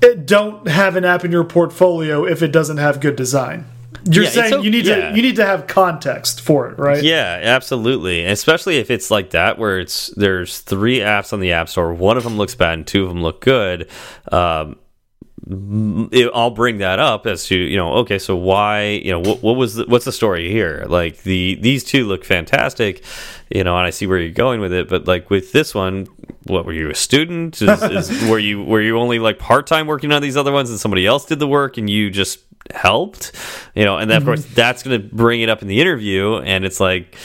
it 0.00 0.26
don't 0.26 0.66
have 0.66 0.96
an 0.96 1.04
app 1.04 1.24
in 1.24 1.30
your 1.30 1.44
portfolio 1.44 2.24
if 2.26 2.42
it 2.42 2.48
doesn't 2.52 2.78
have 2.78 3.00
good 3.00 3.16
design. 3.16 3.66
You're 4.10 4.24
Yeah, 4.24 4.30
saying 4.30 4.64
you 4.64 4.70
need 4.72 4.84
yeah. 4.86 5.10
to 5.10 5.16
you 5.16 5.22
need 5.22 5.36
to 5.36 5.46
have 5.46 5.68
context 5.68 6.40
for 6.40 6.68
it, 6.68 6.76
right? 6.78 7.02
Yeah, 7.04 7.38
absolutely. 7.44 8.24
Especially 8.24 8.78
if 8.78 8.90
it's 8.90 9.12
like 9.12 9.30
that, 9.30 9.58
where 9.58 9.78
it's 9.78 10.08
there's 10.16 10.58
three 10.58 10.98
apps 10.98 11.32
on 11.32 11.38
the 11.38 11.52
App 11.52 11.68
Store. 11.68 11.94
One 11.94 12.16
of 12.16 12.24
them 12.24 12.36
looks 12.36 12.56
bad, 12.56 12.74
and 12.74 12.86
two 12.86 13.04
of 13.04 13.10
them 13.10 13.22
look 13.22 13.40
good. 13.40 13.88
Um, 14.32 14.76
it, 15.48 16.30
I'll 16.34 16.50
bring 16.50 16.78
that 16.78 16.98
up 16.98 17.26
as 17.26 17.46
to 17.46 17.56
you 17.56 17.76
know, 17.76 17.94
okay, 17.94 18.18
so 18.18 18.36
why 18.36 18.84
you 18.90 19.10
know 19.10 19.20
what, 19.20 19.42
what 19.42 19.56
was 19.56 19.74
the, 19.74 19.86
what's 19.86 20.04
the 20.04 20.12
story 20.12 20.50
here? 20.50 20.84
Like 20.88 21.22
the 21.22 21.56
these 21.56 21.82
two 21.82 22.06
look 22.06 22.24
fantastic, 22.24 23.04
you 23.50 23.64
know, 23.64 23.76
and 23.76 23.86
I 23.86 23.90
see 23.90 24.06
where 24.06 24.18
you're 24.18 24.30
going 24.30 24.60
with 24.60 24.72
it. 24.72 24.88
But 24.88 25.06
like 25.06 25.30
with 25.30 25.52
this 25.52 25.74
one, 25.74 26.06
what 26.44 26.64
were 26.64 26.72
you 26.72 26.90
a 26.90 26.94
student? 26.94 27.60
Is, 27.60 27.82
is, 28.10 28.28
were 28.28 28.38
you 28.38 28.62
were 28.62 28.80
you 28.80 28.98
only 28.98 29.18
like 29.18 29.38
part 29.38 29.66
time 29.66 29.86
working 29.86 30.12
on 30.12 30.22
these 30.22 30.36
other 30.36 30.52
ones, 30.52 30.70
and 30.70 30.78
somebody 30.78 31.06
else 31.06 31.24
did 31.24 31.40
the 31.40 31.48
work, 31.48 31.76
and 31.76 31.90
you 31.90 32.10
just 32.10 32.40
helped, 32.72 33.32
you 33.74 33.84
know? 33.84 33.98
And 33.98 34.10
then 34.10 34.18
of 34.18 34.22
mm-hmm. 34.22 34.30
course 34.30 34.44
that's 34.54 34.82
going 34.82 35.00
to 35.00 35.14
bring 35.14 35.40
it 35.40 35.48
up 35.48 35.62
in 35.62 35.68
the 35.68 35.80
interview, 35.80 36.36
and 36.36 36.64
it's 36.64 36.80
like 36.80 37.16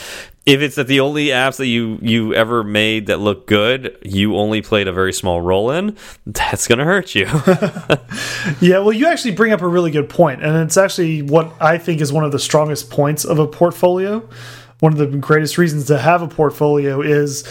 if 0.48 0.62
it's 0.62 0.76
that 0.76 0.86
the 0.86 1.00
only 1.00 1.26
apps 1.26 1.58
that 1.58 1.66
you 1.66 1.98
you 2.00 2.32
ever 2.32 2.64
made 2.64 3.08
that 3.08 3.20
look 3.20 3.46
good, 3.46 3.98
you 4.02 4.34
only 4.34 4.62
played 4.62 4.88
a 4.88 4.92
very 4.92 5.12
small 5.12 5.42
role 5.42 5.70
in, 5.70 5.94
that's 6.24 6.66
going 6.66 6.78
to 6.78 6.86
hurt 6.86 7.14
you. 7.14 7.26
Yeah, 8.60 8.78
well, 8.78 8.92
you 8.92 9.06
actually 9.06 9.32
bring 9.32 9.52
up 9.52 9.60
a 9.60 9.68
really 9.68 9.90
good 9.90 10.08
point, 10.08 10.42
and 10.42 10.56
it's 10.56 10.76
actually 10.76 11.22
what 11.22 11.52
I 11.60 11.76
think 11.76 12.00
is 12.00 12.12
one 12.12 12.24
of 12.24 12.32
the 12.32 12.38
strongest 12.38 12.90
points 12.90 13.24
of 13.24 13.38
a 13.38 13.46
portfolio. 13.46 14.26
One 14.80 14.92
of 14.92 14.98
the 14.98 15.06
greatest 15.18 15.58
reasons 15.58 15.86
to 15.86 15.98
have 15.98 16.22
a 16.22 16.28
portfolio 16.28 17.02
is 17.02 17.46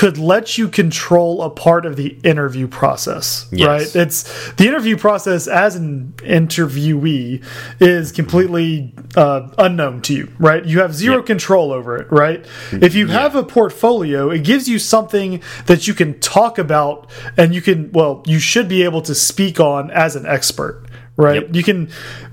could 0.00 0.16
let 0.16 0.56
you 0.56 0.66
control 0.66 1.42
a 1.42 1.50
part 1.50 1.84
of 1.84 1.94
the 1.96 2.16
interview 2.24 2.66
process, 2.66 3.46
Yes. 3.52 3.68
right? 3.94 3.96
It's 4.02 4.52
the 4.52 4.66
interview 4.66 4.96
process 4.96 5.46
as 5.46 5.76
an 5.76 6.14
interviewee 6.20 7.44
is 7.80 8.10
completely 8.10 8.94
uh, 9.14 9.48
unknown 9.58 10.00
to 10.00 10.14
you, 10.14 10.32
right? 10.38 10.64
You 10.64 10.80
have 10.80 10.94
zero 10.94 11.16
Yep. 11.16 11.26
control 11.26 11.70
over 11.70 11.98
it, 11.98 12.10
right? 12.10 12.46
If 12.72 12.94
you 12.94 13.08
have 13.08 13.36
a 13.36 13.42
portfolio, 13.42 14.30
it 14.30 14.42
gives 14.42 14.70
you 14.70 14.78
something 14.78 15.42
that 15.66 15.86
you 15.86 15.92
can 15.92 16.18
talk 16.20 16.58
about 16.58 17.10
and 17.36 17.54
you 17.54 17.60
can, 17.60 17.90
well, 17.92 18.22
you 18.24 18.38
should 18.38 18.68
be 18.68 18.82
able 18.84 19.02
to 19.02 19.14
speak 19.14 19.60
on 19.60 19.90
as 19.90 20.16
an 20.16 20.24
expert, 20.24 20.86
right? 21.18 21.42
Yep. 21.42 21.54
You 21.54 21.62
can 21.62 21.90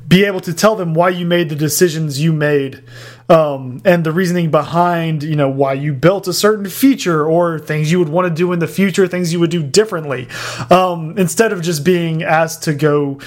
be 0.07 0.23
able 0.23 0.39
to 0.39 0.53
tell 0.53 0.77
them 0.77 0.93
why 0.93 1.09
you 1.09 1.25
made 1.25 1.49
the 1.49 1.55
decisions 1.55 2.21
you 2.21 2.31
made 2.31 2.81
um, 3.29 3.81
and 3.83 4.03
the 4.03 4.11
reasoning 4.11 4.51
behind, 4.51 5.23
you 5.23 5.35
know, 5.35 5.49
why 5.49 5.73
you 5.73 5.93
built 5.93 6.27
a 6.27 6.33
certain 6.33 6.69
feature 6.69 7.25
or 7.25 7.59
things 7.59 7.91
you 7.91 7.99
would 7.99 8.09
want 8.09 8.27
to 8.27 8.33
do 8.33 8.53
in 8.53 8.59
the 8.59 8.67
future, 8.67 9.07
things 9.07 9.33
you 9.33 9.39
would 9.39 9.51
do 9.51 9.63
differently, 9.63 10.27
um, 10.69 11.17
instead 11.17 11.51
of 11.51 11.61
just 11.61 11.83
being 11.83 12.23
asked 12.23 12.63
to 12.63 12.73
go 12.73 13.19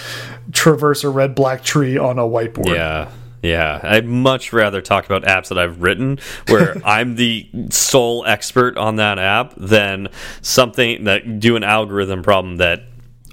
traverse 0.52 1.04
a 1.04 1.10
red 1.10 1.34
black 1.34 1.62
tree 1.62 1.98
on 1.98 2.18
a 2.18 2.22
whiteboard. 2.22 2.74
Yeah. 2.74 3.10
Yeah, 3.42 3.80
I'd 3.82 4.06
much 4.06 4.52
rather 4.52 4.82
talk 4.82 5.06
about 5.06 5.22
apps 5.22 5.48
that 5.48 5.58
I've 5.58 5.80
written 5.80 6.18
where 6.48 6.76
I'm 6.84 7.16
the 7.16 7.48
sole 7.70 8.26
expert 8.26 8.76
on 8.76 8.96
that 8.96 9.18
app 9.18 9.54
than 9.56 10.08
something 10.42 11.04
that 11.04 11.40
do 11.40 11.56
an 11.56 11.64
algorithm 11.64 12.22
problem 12.22 12.56
that 12.56 12.82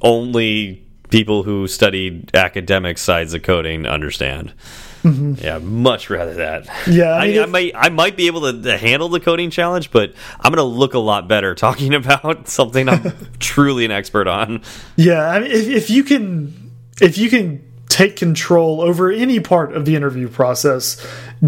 only 0.02 0.82
people 1.10 1.44
who 1.44 1.68
studied 1.68 2.34
academic 2.34 2.98
sides 2.98 3.34
of 3.34 3.44
coding 3.44 3.86
understand. 3.86 4.54
Yeah, 5.42 5.60
much 5.60 6.10
rather 6.10 6.34
that. 6.36 6.68
Yeah, 6.88 7.12
I 7.12 7.18
I, 7.20 7.28
mean, 7.28 7.40
I, 7.40 7.44
if- 7.44 7.50
might 7.50 7.72
I 7.76 7.90
might 7.90 8.18
be 8.18 8.28
able 8.28 8.42
to, 8.52 8.62
to 8.64 8.78
handle 8.78 9.10
the 9.10 9.20
coding 9.20 9.50
challenge, 9.50 9.92
but 9.92 10.14
I'm 10.40 10.52
going 10.54 10.58
to 10.58 10.64
look 10.64 10.94
a 10.94 11.00
lot 11.00 11.28
better 11.28 11.56
talking 11.56 11.94
about 12.02 12.48
something 12.48 12.88
I'm 12.90 13.14
truly 13.40 13.86
an 13.86 13.92
expert 13.92 14.28
on. 14.28 14.62
Yeah, 14.96 15.28
I 15.28 15.40
mean, 15.40 15.52
if, 15.52 15.68
if 15.68 15.90
you 15.90 16.04
can, 16.04 16.72
if 17.02 17.18
you 17.18 17.30
can 17.30 17.64
take 17.90 18.18
control 18.18 18.82
over 18.82 19.10
any 19.12 19.40
part 19.40 19.74
of 19.74 19.86
the 19.86 19.96
interview 19.96 20.28
process, 20.28 20.98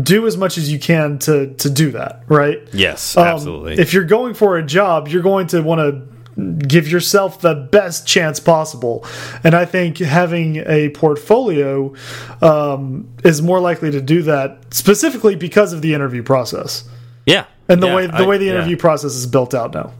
do 0.01 0.25
as 0.25 0.37
much 0.37 0.57
as 0.57 0.71
you 0.71 0.79
can 0.79 1.19
to 1.19 1.53
to 1.55 1.69
do 1.69 1.91
that, 1.91 2.23
right? 2.27 2.59
Yes, 2.73 3.17
Um, 3.17 3.25
absolutely. 3.27 3.73
If 3.79 3.93
you're 3.93 4.05
going 4.05 4.33
for 4.33 4.57
a 4.57 4.63
job, 4.63 5.07
you're 5.09 5.21
going 5.21 5.47
to 5.47 5.61
want 5.61 5.79
to 5.79 6.18
give 6.67 6.87
yourself 6.87 7.41
the 7.41 7.55
best 7.55 8.07
chance 8.07 8.39
possible, 8.39 9.05
and 9.43 9.53
I 9.55 9.65
think 9.65 9.97
having 9.97 10.57
a 10.57 10.89
portfolio 10.89 11.93
um, 12.41 13.09
is 13.23 13.41
more 13.41 13.59
likely 13.59 13.91
to 13.91 14.01
do 14.01 14.23
that, 14.23 14.73
specifically 14.73 15.35
because 15.35 15.73
of 15.73 15.81
the 15.81 15.93
interview 15.93 16.23
process 16.23 16.87
yeah, 17.25 17.45
and 17.67 17.81
the 17.81 17.87
yeah, 17.87 17.95
way 17.95 18.07
the 18.07 18.13
I- 18.13 18.27
way 18.27 18.37
the 18.37 18.45
yeah. 18.45 18.53
interview 18.53 18.77
process 18.77 19.13
is 19.13 19.27
built 19.27 19.53
out 19.53 19.73
now. 19.73 19.93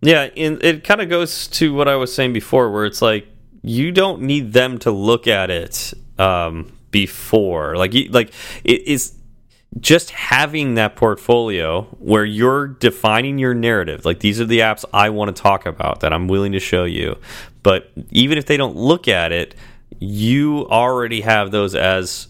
Yeah, 0.00 0.28
and 0.36 0.62
it 0.64 0.84
kind 0.84 1.00
of 1.00 1.08
goes 1.08 1.46
to 1.48 1.72
what 1.74 1.88
I 1.88 1.96
was 1.96 2.12
saying 2.14 2.32
before, 2.32 2.70
where 2.72 2.86
it's 2.86 3.02
like 3.02 3.26
you 3.62 3.92
don't 3.92 4.22
need 4.22 4.52
them 4.52 4.78
to 4.78 4.90
look 4.90 5.26
at 5.26 5.50
it 5.50 5.94
um, 6.18 6.72
before, 6.90 7.76
like, 7.76 7.94
you, 7.94 8.08
like 8.10 8.32
it 8.64 8.82
is 8.82 9.14
just 9.80 10.10
having 10.10 10.74
that 10.74 10.96
portfolio 10.96 11.82
where 11.98 12.24
you're 12.24 12.68
defining 12.68 13.38
your 13.38 13.54
narrative. 13.54 14.04
Like 14.04 14.20
these 14.20 14.40
are 14.40 14.44
the 14.44 14.60
apps 14.60 14.84
I 14.92 15.10
want 15.10 15.34
to 15.34 15.42
talk 15.42 15.66
about 15.66 16.00
that 16.00 16.12
I'm 16.12 16.28
willing 16.28 16.52
to 16.52 16.60
show 16.60 16.84
you, 16.84 17.18
but 17.62 17.90
even 18.10 18.38
if 18.38 18.46
they 18.46 18.56
don't 18.56 18.76
look 18.76 19.08
at 19.08 19.32
it, 19.32 19.54
you 19.98 20.66
already 20.68 21.20
have 21.22 21.50
those 21.50 21.74
as 21.74 22.28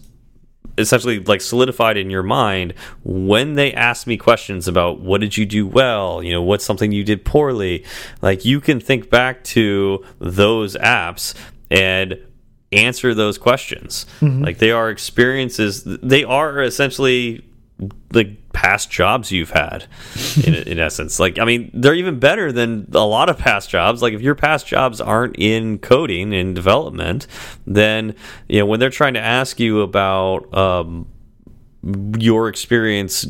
essentially 0.77 1.19
like 1.19 1.41
solidified 1.41 1.97
in 1.97 2.09
your 2.09 2.23
mind 2.23 2.73
when 3.03 3.53
they 3.53 3.73
ask 3.73 4.07
me 4.07 4.17
questions 4.17 4.67
about 4.67 4.99
what 4.99 5.21
did 5.21 5.37
you 5.37 5.45
do 5.45 5.67
well 5.67 6.23
you 6.23 6.31
know 6.31 6.41
what's 6.41 6.65
something 6.65 6.91
you 6.91 7.03
did 7.03 7.23
poorly 7.23 7.85
like 8.23 8.43
you 8.43 8.59
can 8.59 8.79
think 8.79 9.07
back 9.09 9.43
to 9.43 10.03
those 10.17 10.75
apps 10.77 11.35
and 11.69 12.17
answer 12.73 13.13
those 13.13 13.37
questions. 13.37 14.05
Like 14.41 14.57
they 14.57 14.71
are 14.71 14.89
experiences 14.89 15.83
they 15.83 16.23
are 16.23 16.61
essentially 16.61 17.45
like 18.13 18.51
past 18.53 18.89
jobs 18.91 19.31
you've 19.31 19.49
had 19.49 19.87
in, 20.45 20.53
in 20.67 20.79
essence. 20.79 21.19
Like 21.19 21.39
i 21.39 21.45
mean 21.45 21.71
they're 21.73 21.95
even 21.95 22.19
better 22.19 22.51
than 22.51 22.87
a 22.93 23.05
lot 23.05 23.29
of 23.29 23.37
past 23.37 23.69
jobs. 23.69 24.01
Like 24.01 24.13
if 24.13 24.21
your 24.21 24.35
past 24.35 24.67
jobs 24.67 25.01
aren't 25.01 25.35
in 25.37 25.79
coding 25.79 26.33
and 26.33 26.55
development 26.55 27.27
then 27.65 28.15
you 28.47 28.59
know 28.59 28.65
when 28.65 28.79
they're 28.79 28.89
trying 28.89 29.15
to 29.15 29.21
ask 29.21 29.59
you 29.59 29.81
about 29.81 30.53
um, 30.53 31.07
your 32.17 32.47
experience 32.47 33.25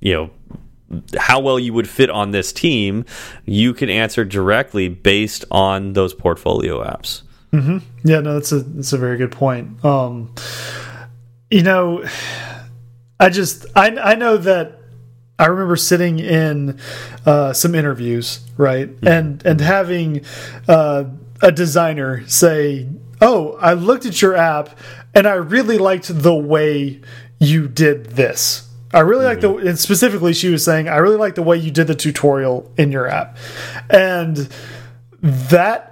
you 0.00 0.14
know 0.14 0.30
how 1.16 1.38
well 1.38 1.58
you 1.58 1.72
would 1.72 1.88
fit 1.88 2.10
on 2.10 2.30
this 2.30 2.52
team 2.52 3.04
you 3.44 3.72
can 3.72 3.88
answer 3.88 4.24
directly 4.24 4.88
based 4.88 5.44
on 5.50 5.92
those 5.92 6.14
portfolio 6.14 6.82
apps 6.82 7.22
Yeah, 8.04 8.20
no, 8.20 8.34
that's 8.34 8.52
a 8.52 8.60
that's 8.60 8.92
a 8.92 8.98
very 8.98 9.16
good 9.16 9.32
point. 9.32 9.84
Um, 9.84 10.34
you 11.50 11.62
know, 11.62 12.04
I 13.18 13.28
just 13.28 13.66
I 13.74 13.88
I 13.96 14.14
know 14.14 14.36
that 14.36 14.80
I 15.38 15.46
remember 15.46 15.76
sitting 15.76 16.18
in 16.18 16.78
uh, 17.26 17.52
some 17.52 17.74
interviews, 17.74 18.40
right, 18.56 18.90
and 19.02 19.44
and 19.44 19.60
having 19.60 20.24
uh, 20.68 21.04
a 21.42 21.50
designer 21.50 22.26
say, 22.28 22.88
"Oh, 23.20 23.56
I 23.60 23.72
looked 23.72 24.06
at 24.06 24.20
your 24.22 24.36
app 24.36 24.78
and 25.14 25.26
I 25.26 25.34
really 25.34 25.78
liked 25.78 26.22
the 26.22 26.34
way 26.34 27.00
you 27.38 27.68
did 27.68 28.06
this." 28.10 28.68
I 28.92 29.00
really 29.00 29.24
like 29.24 29.40
the 29.40 29.54
and 29.54 29.78
specifically 29.78 30.32
she 30.32 30.50
was 30.50 30.64
saying 30.64 30.88
I 30.88 30.96
really 30.96 31.16
like 31.16 31.36
the 31.36 31.42
way 31.42 31.56
you 31.56 31.70
did 31.70 31.86
the 31.86 31.94
tutorial 31.94 32.70
in 32.76 32.90
your 32.90 33.06
app. 33.06 33.38
And 33.88 34.48
that 35.22 35.89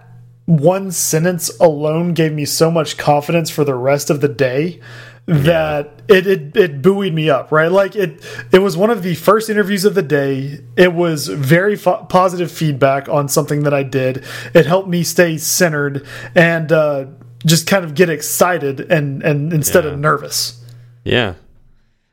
one 0.49 0.91
sentence 0.91 1.51
alone 1.61 2.15
gave 2.15 2.33
me 2.33 2.47
so 2.47 2.71
much 2.71 2.97
confidence 2.97 3.51
for 3.51 3.65
the 3.65 3.75
rest 3.75 4.09
of 4.09 4.23
the 4.23 4.29
day 4.29 4.81
that 5.27 6.01
it, 6.09 6.27
it 6.27 6.57
it 6.57 6.81
buoyed 6.81 7.13
me 7.13 7.29
up 7.29 7.53
right? 7.53 7.71
Like 7.71 7.95
it 7.95 8.25
it 8.51 8.61
was 8.61 8.75
one 8.79 8.89
of 8.89 9.03
the 9.03 9.15
first 9.15 9.51
interviews 9.51 9.85
of 9.85 9.95
the 9.95 10.03
day. 10.03 10.61
It 10.75 10.95
was 10.95 11.29
very 11.29 11.77
positive 11.77 12.51
feedback 12.51 13.11
on 13.11 13.29
something 13.29 13.65
that 13.65 13.75
i 13.75 13.83
did. 13.83 14.25
It 14.55 14.65
helped 14.65 14.89
me 14.89 15.03
stay 15.05 15.37
centered 15.37 16.07
and 16.35 16.73
uh, 16.73 17.07
just 17.45 17.67
kind 17.67 17.85
of 17.85 17.95
get 17.95 18.09
excited 18.09 18.81
and 18.91 19.23
and 19.23 19.53
instead 19.53 19.85
Yeah. 19.85 19.91
of 19.91 19.99
nervous. 19.99 20.65
Yeah. 21.05 21.35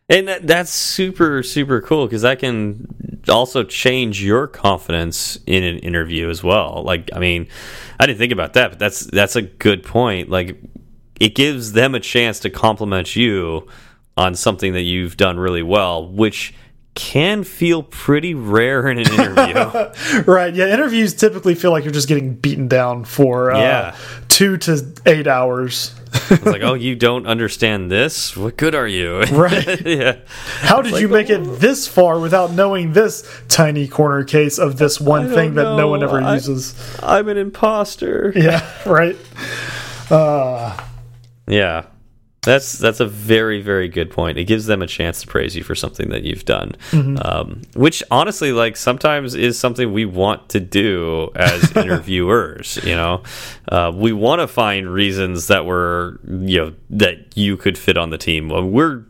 And 0.09 0.27
that, 0.27 0.45
that's 0.45 0.69
super, 0.71 1.41
super 1.41 1.81
cool 1.81 2.05
because 2.05 2.21
that 2.23 2.39
can 2.39 3.14
also 3.29 3.63
change 3.63 4.23
your 4.23 4.47
confidence 4.47 5.37
in 5.45 5.63
an 5.63 5.79
interview 5.79 6.29
as 6.29 6.43
well. 6.43 6.83
Like, 6.83 7.09
I 7.13 7.19
mean, 7.19 7.47
I 7.99 8.05
didn't 8.05 8.19
think 8.19 8.31
about 8.31 8.53
that, 8.53 8.71
but 8.71 8.79
that's 8.79 9.01
that's 9.05 9.35
a 9.35 9.41
good 9.41 9.83
point. 9.83 10.29
Like, 10.29 10.57
it 11.19 11.35
gives 11.35 11.73
them 11.73 11.95
a 11.95 11.99
chance 11.99 12.39
to 12.41 12.49
compliment 12.49 13.15
you 13.15 13.67
on 14.17 14.35
something 14.35 14.73
that 14.73 14.81
you've 14.81 15.17
done 15.17 15.37
really 15.37 15.63
well, 15.63 16.07
which 16.07 16.53
can 16.95 17.43
feel 17.43 17.83
pretty 17.83 18.33
rare 18.33 18.87
in 18.87 18.97
an 18.99 19.05
interview. 19.11 20.23
right 20.31 20.55
yeah 20.55 20.67
interviews 20.73 21.13
typically 21.13 21.53
feel 21.53 21.71
like 21.71 21.83
you're 21.83 21.91
just 21.93 22.07
getting 22.07 22.33
beaten 22.35 22.67
down 22.67 23.03
for 23.03 23.51
uh, 23.51 23.59
Yeah. 23.59 23.95
two 24.29 24.57
to 24.59 24.85
eight 25.05 25.27
hours 25.27 25.93
it's 26.29 26.45
like, 26.45 26.61
oh, 26.61 26.73
you 26.87 26.95
don't 26.95 27.27
understand 27.27 27.91
this? 27.91 28.37
What 28.37 28.55
good 28.55 28.73
are 28.73 28.87
you? 28.87 29.19
Right. 29.33 29.85
yeah. 29.85 30.19
How 30.61 30.81
did 30.81 30.97
you 31.01 31.09
make 31.09 31.29
it 31.29 31.43
this 31.59 31.89
far 31.89 32.19
without 32.21 32.51
knowing 32.53 32.93
this 32.93 33.29
tiny 33.49 33.85
corner 33.89 34.23
case 34.23 34.57
of 34.57 34.77
this 34.77 35.01
one 35.01 35.27
thing 35.29 35.55
that 35.55 35.75
no 35.75 35.89
one 35.89 36.03
ever 36.03 36.21
I- 36.21 36.35
uses? 36.35 36.73
I'm 37.03 37.27
an 37.27 37.37
imposter. 37.37 38.31
Yeah, 38.33 38.65
right. 38.85 39.17
Uh, 40.09 40.77
Yeah. 41.47 41.83
That's 42.45 42.73
that's 42.77 42.99
a 42.99 43.05
very 43.07 43.61
very 43.61 43.87
good 43.89 44.09
point. 44.11 44.37
It 44.37 44.45
gives 44.45 44.65
them 44.67 44.81
a 44.81 44.87
chance 44.87 45.21
to 45.21 45.27
praise 45.27 45.55
you 45.55 45.63
for 45.63 45.75
something 45.75 46.09
that 46.09 46.23
you've 46.23 46.45
done, 46.45 46.73
um, 46.93 47.61
which 47.75 48.03
honestly, 48.11 48.51
like 48.51 48.77
sometimes 48.77 49.35
is 49.35 49.57
something 49.59 49.91
we 49.91 50.05
want 50.05 50.49
to 50.49 50.59
do 50.59 51.31
as 51.35 51.71
interviewers. 51.75 52.79
You 52.83 52.95
know, 52.95 53.23
uh, 53.69 53.91
we 53.93 54.13
want 54.13 54.39
to 54.41 54.47
find 54.47 54.87
reasons 54.91 55.47
that 55.47 55.65
we're 55.65 56.17
you 56.27 56.57
know 56.59 56.73
that 56.91 57.35
you 57.35 57.57
could 57.57 57.77
fit 57.77 57.97
on 57.97 58.11
the 58.11 58.17
team. 58.17 58.49
Well, 58.49 58.63
We're 58.63 59.03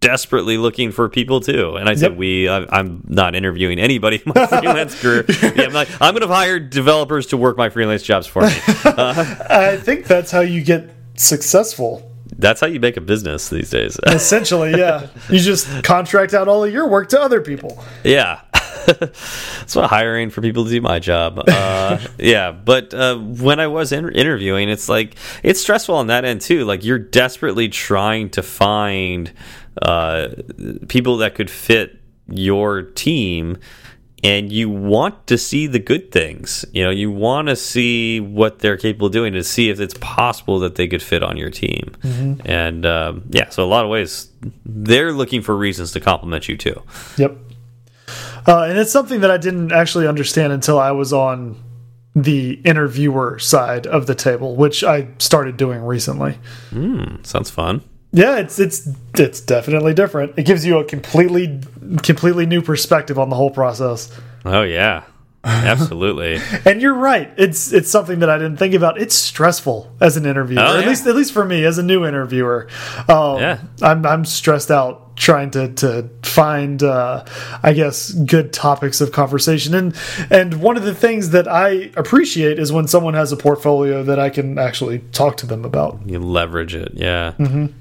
desperately 0.00 0.56
looking 0.58 0.92
for 0.92 1.08
people 1.08 1.40
too, 1.40 1.74
and 1.76 1.88
I 1.88 1.94
said 1.94 2.12
Yep. 2.12 2.18
we. 2.18 2.48
I, 2.48 2.66
I'm 2.70 3.02
not 3.08 3.34
interviewing 3.34 3.78
anybody 3.80 4.22
in 4.24 4.32
my 4.34 4.46
freelance 4.60 5.00
career. 5.00 5.24
Yeah, 5.28 5.64
I'm 5.64 5.72
like 5.72 5.88
I'm 6.00 6.14
going 6.14 6.20
to 6.26 6.32
hire 6.32 6.60
developers 6.60 7.26
to 7.28 7.36
work 7.36 7.56
my 7.56 7.68
freelance 7.70 8.02
jobs 8.02 8.26
for 8.26 8.42
me. 8.42 8.48
I 8.84 9.76
think 9.82 10.06
that's 10.06 10.30
how 10.30 10.40
you 10.40 10.62
get 10.62 10.90
successful. 11.16 12.12
That's 12.38 12.60
how 12.60 12.66
you 12.66 12.80
make 12.80 12.96
a 12.96 13.00
business 13.00 13.48
these 13.48 13.70
days. 13.70 13.98
Essentially, 14.06 14.72
yeah. 14.72 15.08
You 15.30 15.38
just 15.38 15.84
contract 15.84 16.34
out 16.34 16.48
all 16.48 16.64
of 16.64 16.72
your 16.72 16.88
work 16.88 17.08
to 17.10 17.20
other 17.20 17.40
people. 17.40 17.82
Yeah. 18.04 18.40
That's 18.86 19.74
what 19.74 19.90
hiring 19.90 20.30
for 20.30 20.42
people 20.42 20.64
to 20.64 20.70
do 20.70 20.80
my 20.80 20.98
job. 20.98 21.42
Uh, 21.48 21.98
yeah, 22.18 22.52
but 22.52 22.94
uh, 22.94 23.16
when 23.16 23.58
I 23.58 23.66
was 23.66 23.90
in 23.90 24.08
interviewing, 24.10 24.68
it's 24.68 24.88
like 24.88 25.16
it's 25.42 25.60
stressful 25.60 25.94
on 25.94 26.06
that 26.06 26.24
end 26.24 26.40
too. 26.40 26.64
Like 26.64 26.84
you're 26.84 26.98
desperately 26.98 27.68
trying 27.68 28.30
to 28.30 28.42
find 28.42 29.32
uh, 29.82 30.28
people 30.88 31.16
that 31.18 31.34
could 31.34 31.50
fit 31.50 32.00
your 32.28 32.82
team, 32.82 33.58
and 34.26 34.52
you 34.52 34.68
want 34.68 35.28
to 35.28 35.38
see 35.38 35.68
the 35.68 35.78
good 35.78 36.10
things. 36.10 36.64
You 36.72 36.82
know, 36.82 36.90
you 36.90 37.12
want 37.12 37.46
to 37.46 37.54
see 37.54 38.18
what 38.18 38.58
they're 38.58 38.76
capable 38.76 39.06
of 39.06 39.12
doing 39.12 39.32
to 39.34 39.44
see 39.44 39.70
if 39.70 39.78
it's 39.78 39.94
possible 40.00 40.58
that 40.58 40.74
they 40.74 40.88
could 40.88 41.00
fit 41.00 41.22
on 41.22 41.36
your 41.36 41.48
team. 41.48 41.94
And 42.44 42.84
um, 42.84 43.22
yeah, 43.30 43.50
so 43.50 43.62
a 43.62 43.66
lot 43.66 43.84
of 43.84 43.90
ways 43.90 44.28
they're 44.64 45.12
looking 45.12 45.42
for 45.42 45.56
reasons 45.56 45.92
to 45.92 46.00
compliment 46.00 46.48
you 46.48 46.56
too. 46.56 46.82
Yep. 47.18 47.36
Uh, 48.48 48.62
and 48.62 48.78
it's 48.78 48.90
something 48.90 49.20
that 49.20 49.30
I 49.30 49.36
didn't 49.36 49.70
actually 49.70 50.08
understand 50.08 50.52
until 50.52 50.80
I 50.80 50.90
was 50.90 51.12
on 51.12 51.62
the 52.16 52.54
interviewer 52.64 53.38
side 53.38 53.86
of 53.86 54.08
the 54.08 54.14
table, 54.16 54.56
which 54.56 54.82
I 54.82 55.06
started 55.18 55.56
doing 55.56 55.82
recently. 55.82 56.36
Sounds 57.22 57.50
fun. 57.50 57.82
Yeah, 58.16 58.38
it's 58.38 58.58
it's 58.58 58.88
it's 59.18 59.40
definitely 59.42 59.92
different. 59.92 60.32
It 60.38 60.44
gives 60.46 60.64
you 60.64 60.78
a 60.78 60.84
completely 60.84 61.60
completely 62.02 62.46
new 62.46 62.62
perspective 62.62 63.18
on 63.18 63.28
the 63.28 63.36
whole 63.36 63.50
process. 63.50 64.10
Oh 64.46 64.62
yeah, 64.62 65.04
absolutely. 65.44 66.40
And 66.64 66.80
you're 66.80 66.94
right. 66.94 67.30
It's 67.36 67.72
it's 67.72 67.90
something 67.90 68.20
that 68.20 68.30
I 68.30 68.38
didn't 68.38 68.56
think 68.56 68.74
about. 68.74 68.98
It's 68.98 69.14
stressful 69.14 69.92
as 70.00 70.16
an 70.16 70.24
interviewer. 70.26 70.62
Oh, 70.62 70.78
At 70.78 70.86
least 70.86 71.06
at 71.06 71.14
least 71.14 71.32
for 71.32 71.44
me 71.44 71.64
as 71.64 71.78
a 71.78 71.82
new 71.82 72.06
interviewer. 72.06 72.68
Um, 73.08 73.38
Yeah. 73.38 73.58
I'm 73.82 74.06
I'm 74.06 74.24
stressed 74.24 74.70
out 74.70 75.16
trying 75.16 75.50
to 75.50 75.68
to 75.74 76.08
find 76.22 76.82
uh, 76.82 77.24
I 77.62 77.72
guess 77.72 78.12
good 78.12 78.52
topics 78.52 79.00
of 79.00 79.12
conversation. 79.12 79.74
And 79.74 79.94
and 80.30 80.60
one 80.62 80.76
of 80.76 80.84
the 80.84 80.94
things 80.94 81.30
that 81.30 81.48
I 81.48 81.90
appreciate 81.96 82.58
is 82.58 82.72
when 82.72 82.86
someone 82.88 83.14
has 83.14 83.30
a 83.32 83.36
portfolio 83.36 84.02
that 84.04 84.18
I 84.18 84.30
can 84.30 84.58
actually 84.58 85.00
talk 85.12 85.36
to 85.38 85.46
them 85.46 85.64
about. 85.66 86.00
you 86.06 86.18
leverage 86.18 86.74
it. 86.74 86.92
Yeah. 86.94 87.34
Mm-hmm. 87.38 87.62
Like 87.62 87.72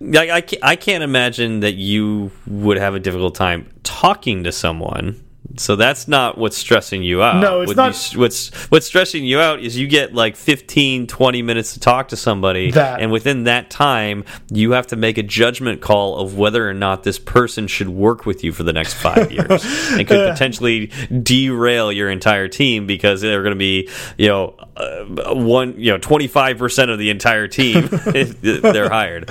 I, 0.00 0.44
I 0.62 0.76
can't 0.76 1.02
imagine 1.02 1.60
that 1.60 1.74
you 1.74 2.30
would 2.46 2.76
have 2.78 2.94
a 2.94 3.00
difficult 3.00 3.34
time 3.34 3.68
talking 3.82 4.44
to 4.44 4.52
someone. 4.52 5.22
So 5.56 5.76
that's 5.76 6.06
not 6.06 6.36
what's 6.36 6.58
stressing 6.58 7.02
you 7.02 7.22
out. 7.22 7.40
No, 7.40 7.62
it's 7.62 7.68
What 7.68 7.76
not- 7.76 8.12
you- 8.12 8.20
what's 8.20 8.50
what's 8.70 8.86
stressing 8.86 9.24
you 9.24 9.40
out 9.40 9.60
is 9.60 9.76
you 9.78 9.86
get 9.88 10.14
like 10.14 10.36
15, 10.36 11.06
20 11.06 11.42
minutes 11.42 11.72
to 11.72 11.80
talk 11.80 12.08
to 12.08 12.16
somebody, 12.16 12.70
That. 12.70 13.00
and 13.00 13.10
within 13.10 13.44
that 13.44 13.70
time, 13.70 14.24
you 14.52 14.72
have 14.72 14.86
to 14.88 14.96
make 14.96 15.16
a 15.16 15.22
judgment 15.22 15.80
call 15.80 16.16
of 16.18 16.36
whether 16.36 16.68
or 16.68 16.74
not 16.74 17.02
this 17.02 17.18
person 17.18 17.66
should 17.66 17.88
work 17.88 18.26
with 18.26 18.44
you 18.44 18.52
for 18.52 18.62
the 18.62 18.72
next 18.74 18.94
five 18.94 19.32
years, 19.32 19.64
and 19.92 20.06
could 20.06 20.30
potentially 20.30 20.90
derail 21.22 21.90
your 21.90 22.10
entire 22.10 22.46
team 22.48 22.86
because 22.86 23.22
they're 23.22 23.42
going 23.42 23.54
to 23.54 23.58
be, 23.58 23.88
you 24.18 24.28
know, 24.28 24.54
uh, 24.76 25.04
one, 25.34 25.74
you 25.78 25.90
know, 25.90 25.98
twenty 25.98 26.26
five 26.28 26.58
percent 26.58 26.90
of 26.90 26.98
the 26.98 27.10
entire 27.10 27.48
team 27.48 27.88
if 28.14 28.40
they're 28.42 28.90
hired. 28.90 29.28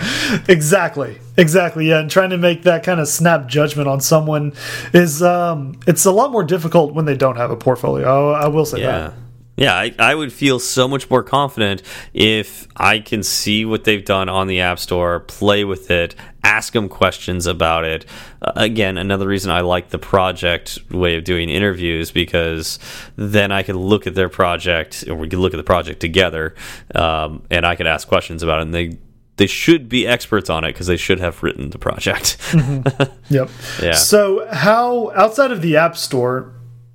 Exactly. 0.49 1.19
Exactly. 1.37 1.87
Yeah, 1.89 1.99
and 1.99 2.09
trying 2.09 2.31
to 2.31 2.37
make 2.37 2.63
that 2.63 2.83
kind 2.83 2.99
of 2.99 3.07
snap 3.07 3.47
judgment 3.47 3.87
on 3.87 4.01
someone 4.01 4.53
is 4.93 5.21
um 5.21 5.79
it's 5.85 6.05
a 6.05 6.11
lot 6.11 6.31
more 6.31 6.43
difficult 6.43 6.93
when 6.93 7.05
they 7.05 7.15
don't 7.15 7.37
have 7.37 7.51
a 7.51 7.57
portfolio. 7.57 8.31
I, 8.31 8.45
I 8.45 8.47
will 8.47 8.65
say 8.65 8.81
Yeah. 8.81 8.91
that. 8.99 9.13
Yeah, 9.59 9.73
I, 9.73 9.95
I 9.97 10.13
would 10.13 10.31
feel 10.31 10.59
so 10.59 10.87
much 10.87 11.09
more 11.09 11.23
confident 11.23 11.81
if 12.13 12.67
I 12.77 12.99
can 12.99 13.23
see 13.23 13.65
what 13.65 13.85
they've 13.85 14.05
done 14.05 14.29
on 14.29 14.45
the 14.45 14.59
App 14.59 14.77
Store, 14.77 15.21
play 15.21 15.63
with 15.63 15.89
it, 15.89 16.13
ask 16.43 16.73
them 16.73 16.87
questions 16.87 17.47
about 17.47 17.83
it. 17.83 18.05
Uh, 18.39 18.51
again, 18.55 18.99
another 18.99 19.27
reason 19.27 19.49
I 19.49 19.61
like 19.61 19.89
the 19.89 19.97
project 19.97 20.77
way 20.91 21.15
of 21.17 21.23
doing 21.23 21.49
interviews 21.49 22.11
because 22.11 22.77
then 23.15 23.51
I 23.51 23.63
can 23.63 23.77
look 23.77 24.05
at 24.05 24.13
their 24.13 24.29
project, 24.29 25.03
or 25.07 25.15
we 25.15 25.27
can 25.27 25.39
look 25.39 25.55
at 25.55 25.57
the 25.57 25.63
project 25.63 26.01
together, 26.01 26.53
um, 26.93 27.41
and 27.49 27.65
I 27.65 27.75
could 27.75 27.87
ask 27.87 28.07
questions 28.07 28.43
about 28.43 28.59
it. 28.59 28.61
And 28.61 28.75
they 28.75 28.99
they 29.37 29.47
should 29.47 29.87
be 29.87 30.05
experts 30.05 30.49
on 30.49 30.63
it 30.63 30.73
because 30.73 30.87
they 30.87 30.97
should 30.97 31.19
have 31.19 31.41
written 31.41 31.69
the 31.69 31.79
project. 31.79 32.37
Mm-hmm. 32.51 33.13
Yep. 33.29 33.49
Yeah. 33.81 33.95
So, 33.95 34.47
how 34.47 35.11
outside 35.11 35.51
of 35.51 35.61
the 35.61 35.75
App 35.75 35.97
Store, 35.97 36.53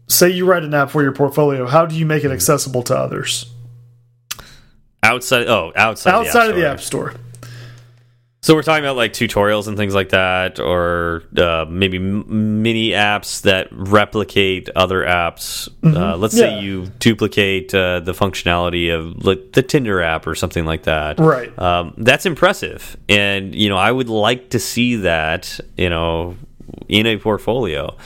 say 0.08 0.30
you 0.30 0.46
write 0.46 0.62
an 0.62 0.72
app 0.72 0.88
for 0.88 1.02
your 1.02 1.12
portfolio, 1.12 1.66
how 1.66 1.84
do 1.84 1.94
you 1.94 2.06
make 2.06 2.24
it 2.24 2.30
accessible 2.30 2.82
to 2.84 2.96
others? 2.96 3.52
outside, 5.02 5.46
oh, 5.46 5.72
outside, 5.76 6.14
Outside 6.14 6.50
of 6.50 6.56
the 6.56 6.66
App 6.66 6.80
Store. 6.80 7.14
So 8.44 8.56
we're 8.56 8.62
talking 8.64 8.84
about 8.84 8.96
like 8.96 9.12
tutorials 9.12 9.68
and 9.68 9.76
things 9.76 9.94
like 9.94 10.08
that, 10.08 10.58
or 10.58 11.22
uh, 11.38 11.64
maybe 11.68 12.00
mini 12.00 12.88
apps 12.90 13.42
that 13.42 13.68
replicate 13.70 14.68
other 14.74 15.04
apps. 15.04 15.68
Uh, 15.84 16.16
let's 16.16 16.34
Yeah. 16.36 16.46
say 16.58 16.60
you 16.60 16.86
duplicate 16.98 17.72
uh, 17.72 18.00
the 18.00 18.10
functionality 18.12 18.92
of 18.92 19.24
like, 19.24 19.52
the 19.52 19.62
Tinder 19.62 20.02
app 20.02 20.26
or 20.26 20.34
something 20.34 20.64
like 20.64 20.82
that. 20.84 21.20
Right. 21.20 21.56
Um, 21.56 21.94
that's 21.98 22.26
impressive, 22.26 22.96
and 23.08 23.54
you 23.54 23.68
know 23.68 23.76
I 23.76 23.92
would 23.92 24.08
like 24.08 24.50
to 24.50 24.58
see 24.58 24.96
that 24.96 25.60
you 25.76 25.88
know 25.88 26.36
in 26.88 27.06
a 27.06 27.18
portfolio. 27.18 27.96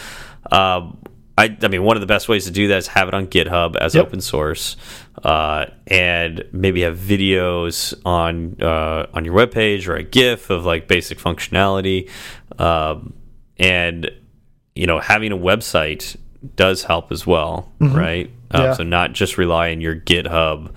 Um, 0.52 0.98
I, 1.38 1.54
I 1.62 1.68
mean, 1.68 1.82
one 1.82 1.96
of 1.96 2.00
the 2.00 2.06
best 2.06 2.28
ways 2.28 2.46
to 2.46 2.50
do 2.50 2.68
that 2.68 2.78
is 2.78 2.86
have 2.88 3.08
it 3.08 3.14
on 3.14 3.26
GitHub 3.26 3.76
as 3.76 3.94
Yep. 3.94 4.06
open 4.06 4.20
source, 4.22 4.76
uh, 5.22 5.66
and 5.86 6.42
maybe 6.52 6.80
have 6.82 6.96
videos 6.96 7.92
on 8.06 8.56
uh, 8.62 9.06
on 9.12 9.24
your 9.24 9.34
webpage 9.34 9.86
or 9.86 9.96
a 9.96 10.02
GIF 10.02 10.48
of 10.50 10.64
like 10.64 10.88
basic 10.88 11.18
functionality, 11.18 12.08
um, 12.58 13.12
and 13.58 14.10
you 14.74 14.86
know 14.86 14.98
having 14.98 15.30
a 15.32 15.36
website 15.36 16.16
does 16.54 16.84
help 16.84 17.12
as 17.12 17.26
well, 17.26 17.70
right? 17.80 18.30
Um, 18.52 18.62
Yeah. 18.62 18.72
So 18.74 18.82
not 18.84 19.12
just 19.12 19.36
rely 19.36 19.72
on 19.72 19.80
your 19.80 19.94
GitHub 19.96 20.70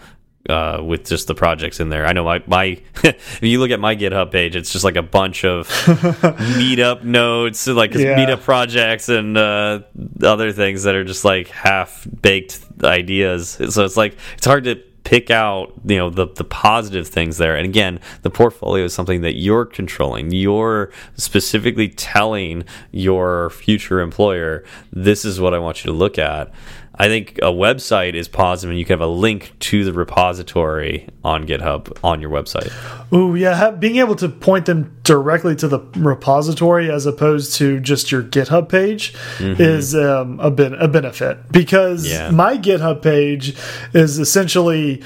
uh, 0.50 0.82
with 0.84 1.06
just 1.08 1.28
the 1.28 1.36
projects 1.36 1.80
in 1.80 1.90
there. 1.90 2.06
I 2.06 2.14
know 2.14 2.24
my 2.24 2.44
my 2.48 2.82
if 3.04 3.40
you 3.42 3.60
look 3.60 3.72
at 3.72 3.80
my 3.80 3.96
GitHub 3.96 4.32
page, 4.32 4.56
it's 4.56 4.72
just 4.72 4.84
like 4.84 4.96
a 4.96 5.02
bunch 5.04 5.46
of 5.46 5.68
meetup 6.58 7.04
notes, 7.04 7.68
like 7.68 7.94
Yeah. 7.94 8.18
meetup 8.18 8.42
projects 8.42 9.10
and 9.10 9.38
uh, 9.38 9.82
other 10.24 10.52
things 10.52 10.84
that 10.84 10.96
are 10.96 11.04
just 11.04 11.26
like 11.26 11.48
half 11.50 12.08
baked 12.22 12.60
ideas. 12.84 13.50
So 13.70 13.86
it's 13.86 13.98
like 13.98 14.18
it's 14.38 14.46
hard 14.46 14.64
to 14.66 14.82
pick 15.06 15.32
out 15.32 15.74
you 15.86 15.98
know 15.98 16.10
the 16.10 16.28
the 16.36 16.44
positive 16.44 17.08
things 17.08 17.38
there 17.38 17.56
and 17.56 17.66
again 17.66 18.00
the 18.22 18.30
portfolio 18.30 18.84
is 18.84 18.94
something 18.94 19.22
that 19.22 19.34
you're 19.36 19.66
controlling 19.66 20.30
you're 20.32 20.92
specifically 21.16 21.88
telling 21.88 22.64
your 22.92 23.50
future 23.52 24.02
employer 24.02 24.64
this 24.92 25.24
is 25.26 25.40
what 25.40 25.54
i 25.54 25.58
want 25.58 25.84
you 25.84 25.90
to 25.90 25.98
look 25.98 26.20
at 26.20 26.52
i 27.00 27.08
think 27.08 27.38
a 27.40 27.52
website 27.52 28.14
is 28.14 28.28
positive 28.28 28.70
and 28.72 28.78
you 28.80 28.86
can 28.86 28.94
have 29.00 29.08
a 29.08 29.12
link 29.12 29.54
to 29.60 29.84
the 29.84 29.94
repository 29.94 31.08
on 31.24 31.46
github 31.48 31.98
on 32.04 32.22
your 32.22 32.30
website 32.30 32.72
Oh 33.12 33.34
yeah, 33.34 33.72
being 33.72 33.96
able 33.96 34.16
to 34.18 34.30
point 34.30 34.68
them 34.68 34.96
directly 35.04 35.56
to 35.56 35.68
the 35.68 35.80
repository 35.98 36.92
as 36.92 37.08
opposed 37.08 37.56
to 37.56 37.80
just 37.80 38.12
your 38.12 38.22
GitHub 38.22 38.70
page 38.70 39.16
is 39.40 39.96
um, 39.96 40.40
a 40.40 40.52
ben 40.52 40.76
a 40.76 40.88
benefit 40.88 41.52
because 41.52 42.08
Yeah. 42.08 42.30
my 42.30 42.56
GitHub 42.60 43.02
page 43.02 43.56
is 43.96 44.20
essentially 44.20 45.02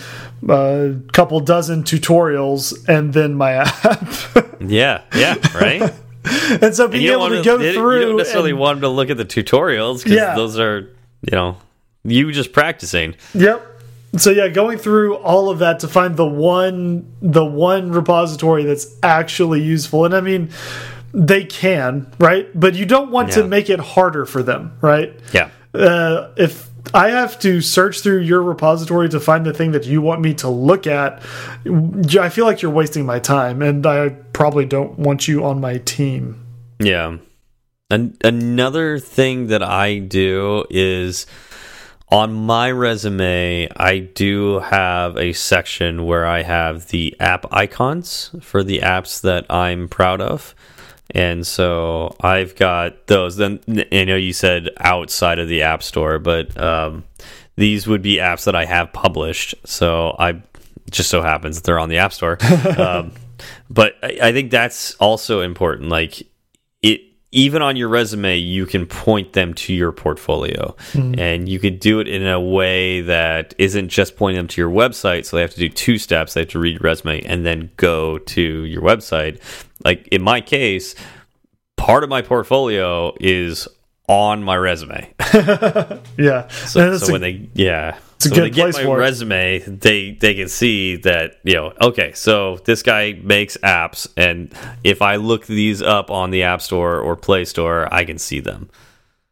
a 0.50 0.96
couple 1.14 1.40
dozen 1.40 1.84
tutorials 1.84 2.74
and 2.90 3.14
then 3.14 3.36
my 3.36 3.54
app. 3.66 3.74
yeah 4.60 5.02
yeah 5.16 5.36
right 5.56 5.82
and 6.62 6.76
so 6.76 6.84
And 6.86 6.92
being 6.92 7.04
you 7.06 7.12
don't 7.12 7.22
able 7.22 7.36
want 7.36 7.36
to 7.36 7.44
go 7.44 7.58
you 7.64 7.74
through 7.74 8.02
don't 8.02 8.18
necessarily 8.18 8.52
and- 8.52 8.60
want 8.60 8.76
them 8.78 8.90
to 8.90 8.90
look 8.90 9.10
at 9.10 9.16
the 9.18 9.26
tutorials 9.26 10.00
because 10.04 10.12
Yeah. 10.18 10.36
those 10.36 10.60
are 10.60 10.90
you 11.22 11.32
know 11.38 11.56
you 12.04 12.32
just 12.32 12.54
practicing 12.54 13.16
Yep. 13.34 13.70
So 14.16 14.30
yeah, 14.30 14.48
going 14.48 14.78
through 14.78 15.16
all 15.18 15.50
of 15.50 15.60
that 15.60 15.80
to 15.80 15.88
find 15.88 16.16
the 16.16 16.26
one 16.26 17.12
the 17.22 17.46
one 17.46 17.92
repository 17.92 18.64
that's 18.64 18.96
actually 19.02 19.62
useful. 19.62 20.06
And 20.06 20.14
I 20.14 20.22
mean 20.22 20.52
they 21.14 21.46
can, 21.46 22.12
right? 22.20 22.48
But 22.60 22.76
you 22.76 22.86
don't 22.86 23.12
want 23.12 23.32
to 23.34 23.48
make 23.48 23.70
it 23.70 23.80
harder 23.80 24.26
for 24.26 24.44
them, 24.44 24.78
right? 24.82 25.20
yeah 25.32 25.50
Uh, 25.74 26.30
if 26.38 26.70
I 26.94 27.10
have 27.10 27.40
to 27.40 27.62
search 27.62 28.02
through 28.02 28.20
your 28.20 28.44
repository 28.44 29.10
to 29.10 29.20
find 29.20 29.46
the 29.46 29.54
thing 29.54 29.72
that 29.72 29.86
you 29.86 30.02
want 30.02 30.22
me 30.22 30.34
to 30.36 30.50
look 30.50 30.86
at, 30.86 31.24
I 32.20 32.30
feel 32.30 32.46
like 32.46 32.62
you're 32.62 32.72
wasting 32.72 33.06
my 33.06 33.20
time 33.20 33.62
and 33.62 33.86
I 33.86 34.10
probably 34.10 34.66
don't 34.66 35.00
want 35.00 35.28
you 35.28 35.44
on 35.44 35.62
my 35.62 35.78
team. 35.80 36.46
Yeah. 36.80 37.18
An 37.90 38.18
another 38.24 39.00
thing 39.00 39.48
that 39.48 39.64
I 39.64 40.00
do 40.00 40.66
is 40.70 41.26
on 42.14 42.32
my 42.32 42.70
resume, 42.70 43.68
I 43.76 43.98
do 43.98 44.60
have 44.60 45.18
a 45.18 45.34
section 45.34 46.06
where 46.06 46.28
I 46.28 46.44
have 46.44 46.90
the 46.90 47.16
app 47.20 47.52
icons 47.52 48.30
for 48.40 48.64
the 48.64 48.82
apps 48.82 49.22
that 49.22 49.48
I'm 49.50 49.88
proud 49.88 50.22
of. 50.22 50.54
And 51.10 51.46
so 51.46 52.16
I've 52.22 52.56
got 52.56 53.08
those. 53.08 53.36
Then 53.38 53.62
I 53.92 54.04
know 54.04 54.16
you 54.16 54.32
said 54.32 54.70
outside 54.78 55.40
of 55.40 55.48
the 55.48 55.64
App 55.64 55.82
Store, 55.82 56.20
but 56.20 56.56
um, 56.56 57.04
these 57.56 57.88
would 57.88 58.04
be 58.04 58.18
apps 58.18 58.46
that 58.46 58.56
I 58.56 58.66
have 58.66 58.94
published. 58.94 59.56
So 59.66 60.16
I 60.20 60.44
just 60.92 61.10
so 61.10 61.24
happens 61.24 61.56
that 61.56 61.64
they're 61.64 61.80
on 61.80 61.90
the 61.90 61.98
App 61.98 62.14
Store. 62.14 62.38
um, 62.78 63.12
but 63.72 63.96
I, 64.04 64.20
I 64.22 64.34
think 64.34 64.52
that's 64.52 64.94
also 64.96 65.42
important. 65.42 65.90
Like 65.90 66.22
it, 66.84 67.02
even 67.34 67.62
on 67.62 67.76
your 67.76 67.90
resume, 67.90 68.38
you 68.38 68.66
can 68.66 68.86
point 68.86 69.34
them 69.34 69.54
to 69.56 69.74
your 69.74 69.92
portfolio, 69.92 70.76
hmm. 70.92 71.16
and 71.18 71.50
you 71.50 71.60
could 71.60 71.80
do 71.80 72.00
it 72.00 72.08
in 72.08 72.26
a 72.26 72.40
way 72.40 73.02
that 73.02 73.56
isn't 73.58 73.90
just 73.90 74.16
pointing 74.16 74.38
them 74.38 74.48
to 74.48 74.62
your 74.62 74.70
website. 74.70 75.26
So 75.26 75.38
they 75.38 75.42
have 75.42 75.54
to 75.54 75.60
do 75.60 75.70
two 75.70 75.98
steps: 75.98 76.34
they 76.36 76.42
have 76.42 76.50
to 76.50 76.60
read 76.60 76.74
your 76.74 76.82
resume 76.84 77.22
and 77.24 77.46
then 77.46 77.72
go 77.78 78.20
to 78.20 78.42
your 78.42 78.82
website. 78.82 79.40
Like 79.84 80.08
in 80.10 80.22
my 80.22 80.42
case, 80.42 80.96
part 81.76 82.04
of 82.04 82.10
my 82.10 82.22
portfolio 82.22 83.14
is 83.20 83.68
on 84.08 84.44
my 84.44 84.56
resume. 84.56 85.14
Yeah. 86.18 86.48
So, 86.50 86.98
so 86.98 87.12
when 87.12 87.22
they 87.22 87.50
yeah, 87.54 87.98
a 88.26 88.30
so 88.30 88.36
when 88.36 88.44
good 88.44 88.54
they 88.54 88.56
get 88.56 88.64
place 88.64 88.78
my 88.78 88.84
for 88.84 88.98
it. 88.98 89.02
resume, 89.02 89.60
they 89.60 90.12
they 90.12 90.34
can 90.34 90.48
see 90.48 90.96
that 90.98 91.40
you 91.44 91.54
know 91.54 91.74
okay, 91.82 92.14
so 92.14 92.58
this 92.66 92.84
guy 92.84 93.20
makes 93.24 93.58
apps, 93.58 94.08
and 94.18 94.54
if 94.84 95.02
I 95.02 95.18
look 95.18 95.46
these 95.46 95.82
up 95.82 96.12
on 96.12 96.32
the 96.32 96.44
App 96.44 96.62
Store 96.62 97.00
or 97.00 97.16
Play 97.16 97.46
Store, 97.46 97.94
I 97.94 98.06
can 98.06 98.18
see 98.18 98.40
them. 98.40 98.70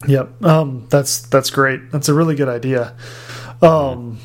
Yep. 0.08 0.44
Um, 0.44 0.88
that's 0.90 1.22
that's 1.22 1.50
great. 1.50 1.92
That's 1.92 2.10
a 2.10 2.14
really 2.14 2.36
good 2.36 2.50
idea. 2.50 2.96
Um, 3.62 4.20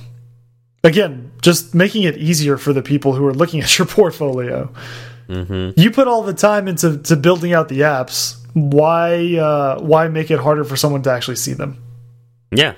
again, 0.82 1.32
just 1.42 1.74
making 1.74 2.04
it 2.04 2.16
easier 2.16 2.56
for 2.56 2.72
the 2.72 2.82
people 2.82 3.14
who 3.14 3.26
are 3.26 3.34
looking 3.34 3.60
at 3.62 3.78
your 3.78 3.86
portfolio. 3.86 4.72
Mm-hmm. 5.28 5.78
You 5.78 5.90
put 5.90 6.06
all 6.06 6.22
the 6.22 6.34
time 6.34 6.68
into 6.68 6.98
to 6.98 7.16
building 7.16 7.52
out 7.52 7.68
the 7.68 7.80
apps. 7.80 8.36
Why 8.54 9.36
uh, 9.36 9.80
why 9.80 10.08
make 10.08 10.30
it 10.30 10.38
harder 10.38 10.64
for 10.64 10.76
someone 10.76 11.02
to 11.02 11.10
actually 11.10 11.36
see 11.36 11.52
them? 11.52 11.82
Yeah, 12.52 12.74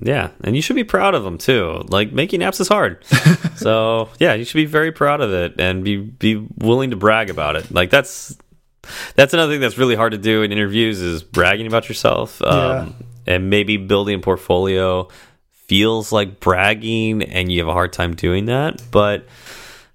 yeah, 0.00 0.30
and 0.42 0.56
you 0.56 0.62
should 0.62 0.76
be 0.76 0.84
proud 0.84 1.14
of 1.14 1.22
them 1.24 1.38
too. 1.38 1.84
Like 1.88 2.12
making 2.12 2.40
apps 2.40 2.60
is 2.60 2.68
hard, 2.68 3.04
so 3.56 4.08
yeah, 4.18 4.34
you 4.34 4.44
should 4.44 4.56
be 4.56 4.64
very 4.64 4.92
proud 4.92 5.20
of 5.20 5.32
it 5.32 5.60
and 5.60 5.84
be 5.84 5.96
be 5.96 6.36
willing 6.58 6.90
to 6.90 6.96
brag 6.96 7.30
about 7.30 7.56
it. 7.56 7.70
Like 7.70 7.90
that's 7.90 8.36
that's 9.14 9.34
another 9.34 9.52
thing 9.52 9.60
that's 9.60 9.78
really 9.78 9.94
hard 9.94 10.12
to 10.12 10.18
do 10.18 10.42
in 10.42 10.52
interviews 10.52 11.00
is 11.00 11.22
bragging 11.22 11.66
about 11.66 11.88
yourself. 11.88 12.42
Um, 12.42 12.94
and 13.26 13.50
maybe 13.50 13.76
building 13.76 14.16
a 14.16 14.18
portfolio 14.18 15.08
feels 15.52 16.10
like 16.10 16.40
bragging, 16.40 17.22
and 17.22 17.52
you 17.52 17.60
have 17.60 17.68
a 17.68 17.72
hard 17.72 17.92
time 17.92 18.14
doing 18.14 18.46
that, 18.46 18.82
but. 18.90 19.26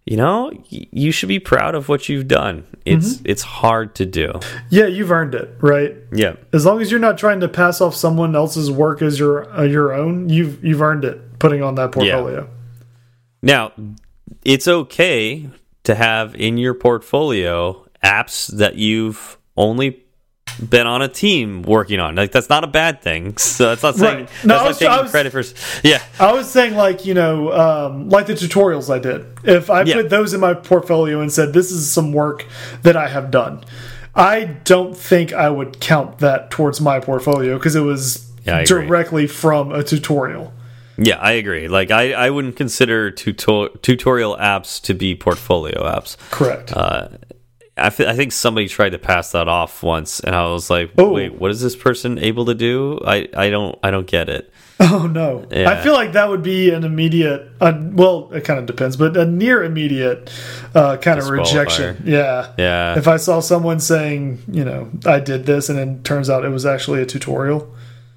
You 0.08 0.16
know, 0.16 0.53
you 0.70 1.12
should 1.12 1.28
be 1.28 1.39
proud 1.39 1.76
of 1.76 1.89
what 1.89 2.08
you've 2.08 2.30
done. 2.30 2.66
It's 2.86 3.20
it's 3.26 3.41
hard 3.41 3.93
to 3.95 4.05
do. 4.05 4.39
Yeah, 4.70 4.86
you've 4.86 5.12
earned 5.12 5.36
it, 5.36 5.55
right? 5.60 5.97
Yeah. 6.14 6.38
As 6.53 6.66
long 6.66 6.82
as 6.82 6.89
you're 6.89 7.01
not 7.01 7.18
trying 7.18 7.41
to 7.41 7.49
pass 7.49 7.82
off 7.82 7.93
someone 7.93 8.34
else's 8.34 8.72
work 8.72 9.01
as 9.01 9.20
your 9.20 9.51
uh, 9.53 9.64
your 9.64 9.91
own, 9.91 10.30
you've 10.30 10.64
you've 10.64 10.82
earned 10.82 11.03
it. 11.03 11.39
Putting 11.39 11.62
on 11.62 11.76
that 11.76 11.91
portfolio. 11.91 12.49
Now, 13.43 13.74
it's 14.45 14.68
okay 14.68 15.49
to 15.84 15.93
have 15.93 16.36
in 16.36 16.58
your 16.58 16.74
portfolio 16.74 17.86
apps 18.01 18.47
that 18.58 18.76
you've 18.76 19.38
only 19.58 20.05
been 20.58 20.88
on 20.88 21.01
a 21.01 21.08
team 21.08 21.62
working 21.64 21.99
on. 21.99 22.16
Like 22.16 22.32
that's 22.32 22.49
not 22.49 22.64
a 22.64 22.68
bad 22.68 23.01
thing. 23.01 23.38
So 23.38 23.70
that's 23.76 23.84
not 23.84 23.95
saying 23.95 24.20
Right. 24.26 24.30
No, 24.45 24.47
that's 24.47 24.62
I 24.62 24.64
not 24.64 24.68
was- 24.68 24.78
taking 24.78 24.93
I 24.93 25.01
was- 25.01 25.12
credit 25.12 25.32
for. 25.32 25.43
Yeah, 25.88 26.01
I 26.20 26.32
was 26.34 26.49
saying 26.49 26.76
like 26.76 27.05
you 27.05 27.14
know 27.14 27.51
um, 27.53 28.10
like 28.10 28.26
the 28.28 28.34
tutorials 28.34 28.93
I 28.93 28.99
did. 28.99 29.26
If 29.43 29.70
I 29.70 29.84
Yeah. 29.84 29.95
put 29.95 30.10
those 30.10 30.34
in 30.34 30.39
my 30.39 30.53
portfolio 30.53 31.22
and 31.22 31.32
said 31.32 31.53
this 31.53 31.72
is 31.72 31.89
some 31.89 32.12
work 32.14 32.45
that 32.84 32.95
I 32.97 33.08
have 33.08 33.32
done, 33.32 33.64
I 34.16 34.45
don't 34.64 34.97
think 34.97 35.34
I 35.34 35.49
would 35.49 35.80
count 35.80 36.20
that 36.20 36.49
towards 36.51 36.82
my 36.82 36.99
portfolio 36.99 37.58
because 37.58 37.76
it 37.76 37.82
was 37.82 38.26
Yeah, 38.45 38.64
directly 38.64 39.28
from 39.28 39.72
a 39.72 39.84
tutorial. 39.84 40.53
yeah, 40.97 41.18
I 41.20 41.34
agree. 41.34 41.68
Like 41.68 41.91
I, 41.91 42.14
I 42.14 42.30
wouldn't 42.32 42.55
consider 42.55 43.12
tuto 43.12 43.68
tutorial 43.82 44.36
apps 44.38 44.82
to 44.84 44.93
be 44.95 45.14
portfolio 45.16 45.84
apps. 45.84 46.18
Correct. 46.32 46.74
Uh, 46.76 47.10
I, 47.78 47.88
I 47.88 48.15
think 48.15 48.32
somebody 48.32 48.67
tried 48.67 48.91
to 48.91 48.99
pass 48.99 49.32
that 49.32 49.47
off 49.47 49.84
once, 49.84 50.19
and 50.19 50.36
I 50.36 50.45
was 50.51 50.69
like, 50.69 50.91
Oh. 50.97 51.13
"Wait, 51.13 51.34
what 51.36 51.51
is 51.51 51.61
this 51.61 51.75
person 51.75 52.17
able 52.19 52.45
to 52.45 52.55
do? 52.55 52.99
I, 53.05 53.28
I 53.36 53.49
don't 53.49 53.78
I 53.84 53.91
don't 53.91 54.07
get 54.07 54.30
it." 54.30 54.51
oh 54.80 55.07
no, 55.07 55.47
yeah. 55.51 55.71
I 55.71 55.82
feel 55.82 55.93
like 55.93 56.11
that 56.13 56.30
would 56.30 56.43
be 56.43 56.69
an 56.69 56.84
immediate. 56.84 57.49
Uh, 57.59 57.73
well, 57.93 58.30
it 58.32 58.43
kind 58.43 58.59
of 58.59 58.67
depends, 58.67 58.95
but 58.95 59.17
a 59.17 59.25
near 59.25 59.63
immediate 59.63 60.30
uh, 60.75 60.97
kind 60.97 61.17
of 61.19 61.30
rejection. 61.30 62.03
Yeah. 62.05 62.53
Yeah, 62.59 62.95
If 62.97 63.07
I 63.07 63.17
saw 63.17 63.39
someone 63.39 63.80
saying, 63.80 64.43
you 64.47 64.63
know, 64.63 64.91
I 65.03 65.19
did 65.19 65.47
this, 65.47 65.69
and 65.69 65.80
then 65.80 66.03
turns 66.03 66.30
out 66.30 66.45
it 66.45 66.49
was 66.49 66.65
actually 66.67 67.01
a 67.01 67.07
tutorial. 67.07 67.73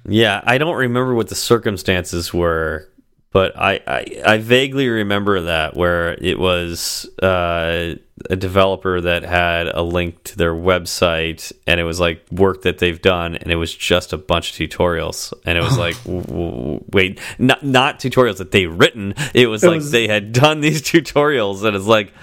Yeah, 0.07 0.41
I 0.43 0.59
don't 0.59 0.75
remember 0.75 1.15
what 1.15 1.29
the 1.29 1.35
circumstances 1.35 2.31
were, 2.33 2.87
but 3.31 3.55
I, 3.57 3.79
I, 3.87 4.21
I 4.25 4.37
vaguely 4.39 4.89
remember 4.89 5.41
that 5.41 5.75
where 5.75 6.13
it 6.21 6.37
was 6.37 7.05
uh, 7.23 7.95
a 8.29 8.35
developer 8.35 8.99
that 9.01 9.23
had 9.23 9.67
a 9.67 9.81
link 9.81 10.23
to 10.25 10.37
their 10.37 10.53
website 10.53 11.51
and 11.65 11.79
it 11.79 11.83
was 11.83 11.99
like 11.99 12.25
work 12.31 12.63
that 12.63 12.79
they've 12.79 13.01
done 13.01 13.35
and 13.35 13.51
it 13.51 13.55
was 13.55 13.73
just 13.73 14.11
a 14.13 14.17
bunch 14.17 14.51
of 14.51 14.57
tutorials. 14.69 15.33
And 15.45 15.57
it 15.57 15.61
was 15.63 15.77
like 15.85 15.95
w- 16.03 16.23
w- 16.23 16.83
wait 16.91 17.19
not 17.39 17.63
not 17.63 17.99
tutorials 17.99 18.37
that 18.37 18.51
they 18.51 18.65
written. 18.65 19.13
It 19.33 19.47
was 19.47 19.63
It 19.63 19.67
like 19.67 19.75
was- 19.77 19.91
they 19.91 20.07
had 20.07 20.33
done 20.33 20.59
these 20.61 20.81
tutorials 20.91 21.63
and 21.63 21.75
it's 21.75 21.85
like 21.85 22.13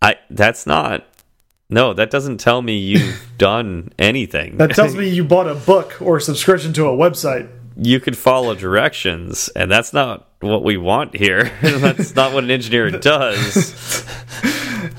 I 0.00 0.16
that's 0.30 0.66
not 0.66 1.06
no 1.68 1.92
that 1.92 2.10
doesn't 2.10 2.38
tell 2.38 2.62
me 2.62 2.78
you've 2.78 3.28
done 3.38 3.90
anything. 3.98 4.56
That 4.56 4.70
tells 4.74 4.96
me 4.96 5.08
you 5.08 5.22
bought 5.24 5.48
a 5.48 5.54
book 5.54 6.00
or 6.00 6.18
subscription 6.18 6.72
to 6.74 6.86
a 6.86 6.96
website. 6.96 7.48
you 7.76 8.00
could 8.00 8.16
follow 8.16 8.54
directions, 8.54 9.48
and 9.54 9.70
that's 9.70 9.92
not 9.92 10.25
what 10.40 10.62
we 10.62 10.76
want 10.76 11.14
here. 11.16 11.44
that's 11.62 12.14
not 12.14 12.32
what 12.32 12.44
an 12.44 12.50
engineer 12.50 12.90
does. 13.00 14.04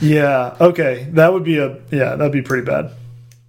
Yeah. 0.02 0.56
Okay. 0.60 1.08
That 1.12 1.34
would 1.34 1.44
be 1.44 1.58
a 1.58 1.80
yeah. 1.92 2.16
That'd 2.16 2.32
be 2.32 2.42
pretty 2.42 2.66
bad. 2.66 2.92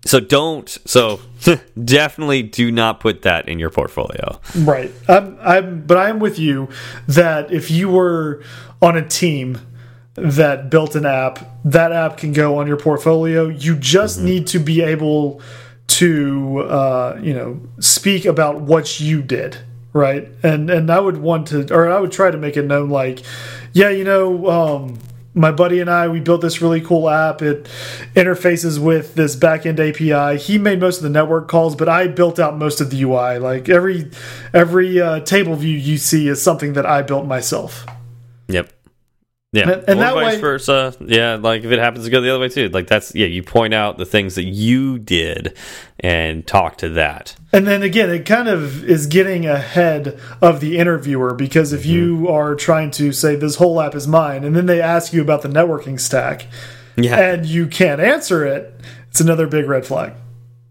so 0.05 0.21
don't 0.21 0.69
so 0.85 1.21
definitely 1.85 2.43
do 2.43 2.71
not 2.71 3.01
put 3.01 3.23
that 3.23 3.49
in 3.49 3.59
your 3.59 3.71
portfolio. 3.71 4.41
Right. 4.57 4.93
I'm, 5.09 5.39
I'm, 5.41 5.87
but 5.87 5.97
I'm 5.97 6.19
with 6.19 6.39
you 6.39 6.69
that 7.07 7.53
if 7.53 7.71
you 7.71 7.89
were 7.89 8.43
on 8.81 8.97
a 8.97 9.07
team 9.07 9.59
that 10.15 10.71
built 10.71 10.95
an 10.95 11.07
app, 11.07 11.39
that 11.65 11.93
app 11.93 12.17
can 12.17 12.33
go 12.33 12.59
on 12.59 12.67
your 12.67 12.77
portfolio. 12.77 13.49
You 13.49 13.77
just 13.77 14.19
mm 14.19 14.25
-hmm. 14.25 14.29
need 14.29 14.47
to 14.49 14.59
be 14.59 14.83
able 14.83 15.41
to, 15.89 16.59
uh, 16.69 17.19
you 17.23 17.35
know, 17.35 17.61
speak 17.81 18.27
about 18.27 18.61
what 18.61 19.01
you 19.01 19.23
did, 19.23 19.59
right? 19.93 20.29
And 20.43 20.71
and 20.71 20.91
I 20.91 21.01
would 21.01 21.19
want 21.19 21.49
to, 21.49 21.73
or 21.73 21.91
I 21.91 22.01
would 22.01 22.13
try 22.13 22.31
to 22.31 22.39
make 22.39 22.57
it 22.57 22.65
known, 22.65 22.91
like, 22.91 23.23
yeah, 23.73 23.91
you 23.91 24.05
know, 24.05 24.49
um, 24.49 24.99
my 25.35 25.53
buddy 25.53 25.81
and 25.81 25.89
I, 25.89 26.09
we 26.09 26.21
built 26.21 26.41
this 26.41 26.61
really 26.61 26.81
cool 26.81 27.09
app. 27.09 27.43
It 27.43 27.65
interfaces 28.15 28.79
with 28.79 29.15
this 29.15 29.37
backend 29.37 29.79
API. 29.79 30.39
He 30.39 30.59
made 30.59 30.81
most 30.81 30.99
of 30.99 31.05
the 31.05 31.11
network 31.11 31.49
calls, 31.49 31.77
but 31.77 31.89
I 31.89 32.09
built 32.09 32.39
out 32.39 32.57
most 32.59 32.81
of 32.81 32.91
the 32.91 33.03
UI. 33.03 33.39
Like 33.39 33.69
every 33.69 34.11
every 34.53 35.01
uh, 35.01 35.21
table 35.21 35.55
view 35.55 35.77
you 35.77 35.97
see 35.97 36.29
is 36.29 36.43
something 36.43 36.73
that 36.75 36.87
I 36.87 37.03
built 37.03 37.27
myself. 37.27 37.87
Yep. 39.53 39.67
Yeah, 39.67 39.73
and, 39.73 39.89
and 39.89 40.01
that 40.01 40.13
vice 40.13 40.35
way, 40.35 40.41
versa. 40.41 40.95
Yeah, 41.01 41.37
like 41.37 41.65
if 41.65 41.73
it 41.73 41.79
happens 41.79 42.05
to 42.05 42.11
go 42.11 42.21
the 42.21 42.29
other 42.29 42.39
way 42.39 42.51
too, 42.51 42.69
like 42.69 42.87
that's 42.87 43.15
yeah. 43.15 43.27
You 43.27 43.43
point 43.43 43.73
out 43.73 43.97
the 43.97 44.05
things 44.05 44.35
that 44.35 44.45
you 44.45 44.99
did 44.99 45.57
and 46.01 46.47
talk 46.47 46.77
to 46.79 46.91
that. 46.91 47.35
And 47.51 47.67
then 47.67 47.83
again, 47.83 48.11
it 48.11 48.27
kind 48.27 48.49
of 48.49 48.85
is 48.85 49.07
getting 49.07 49.47
ahead 49.47 50.21
of 50.43 50.61
the 50.61 50.77
interviewer 50.77 51.33
because 51.33 51.73
if 51.73 51.85
mm 51.85 51.91
-hmm. 51.91 51.95
you 51.95 52.29
are 52.29 52.55
trying 52.57 52.91
to 52.91 53.13
say 53.13 53.37
this 53.37 53.57
whole 53.57 53.81
app 53.81 53.95
is 53.95 54.07
mine, 54.07 54.45
and 54.45 54.55
then 54.55 54.67
they 54.67 54.83
ask 54.83 55.15
you 55.15 55.23
about 55.23 55.41
the 55.41 55.49
networking 55.49 55.99
stack, 55.99 56.47
yeah. 56.97 57.33
and 57.33 57.47
you 57.47 57.67
can't 57.67 58.01
answer 58.03 58.45
it, 58.45 58.75
it's 59.11 59.21
another 59.21 59.47
big 59.47 59.67
red 59.67 59.87
flag. 59.87 60.13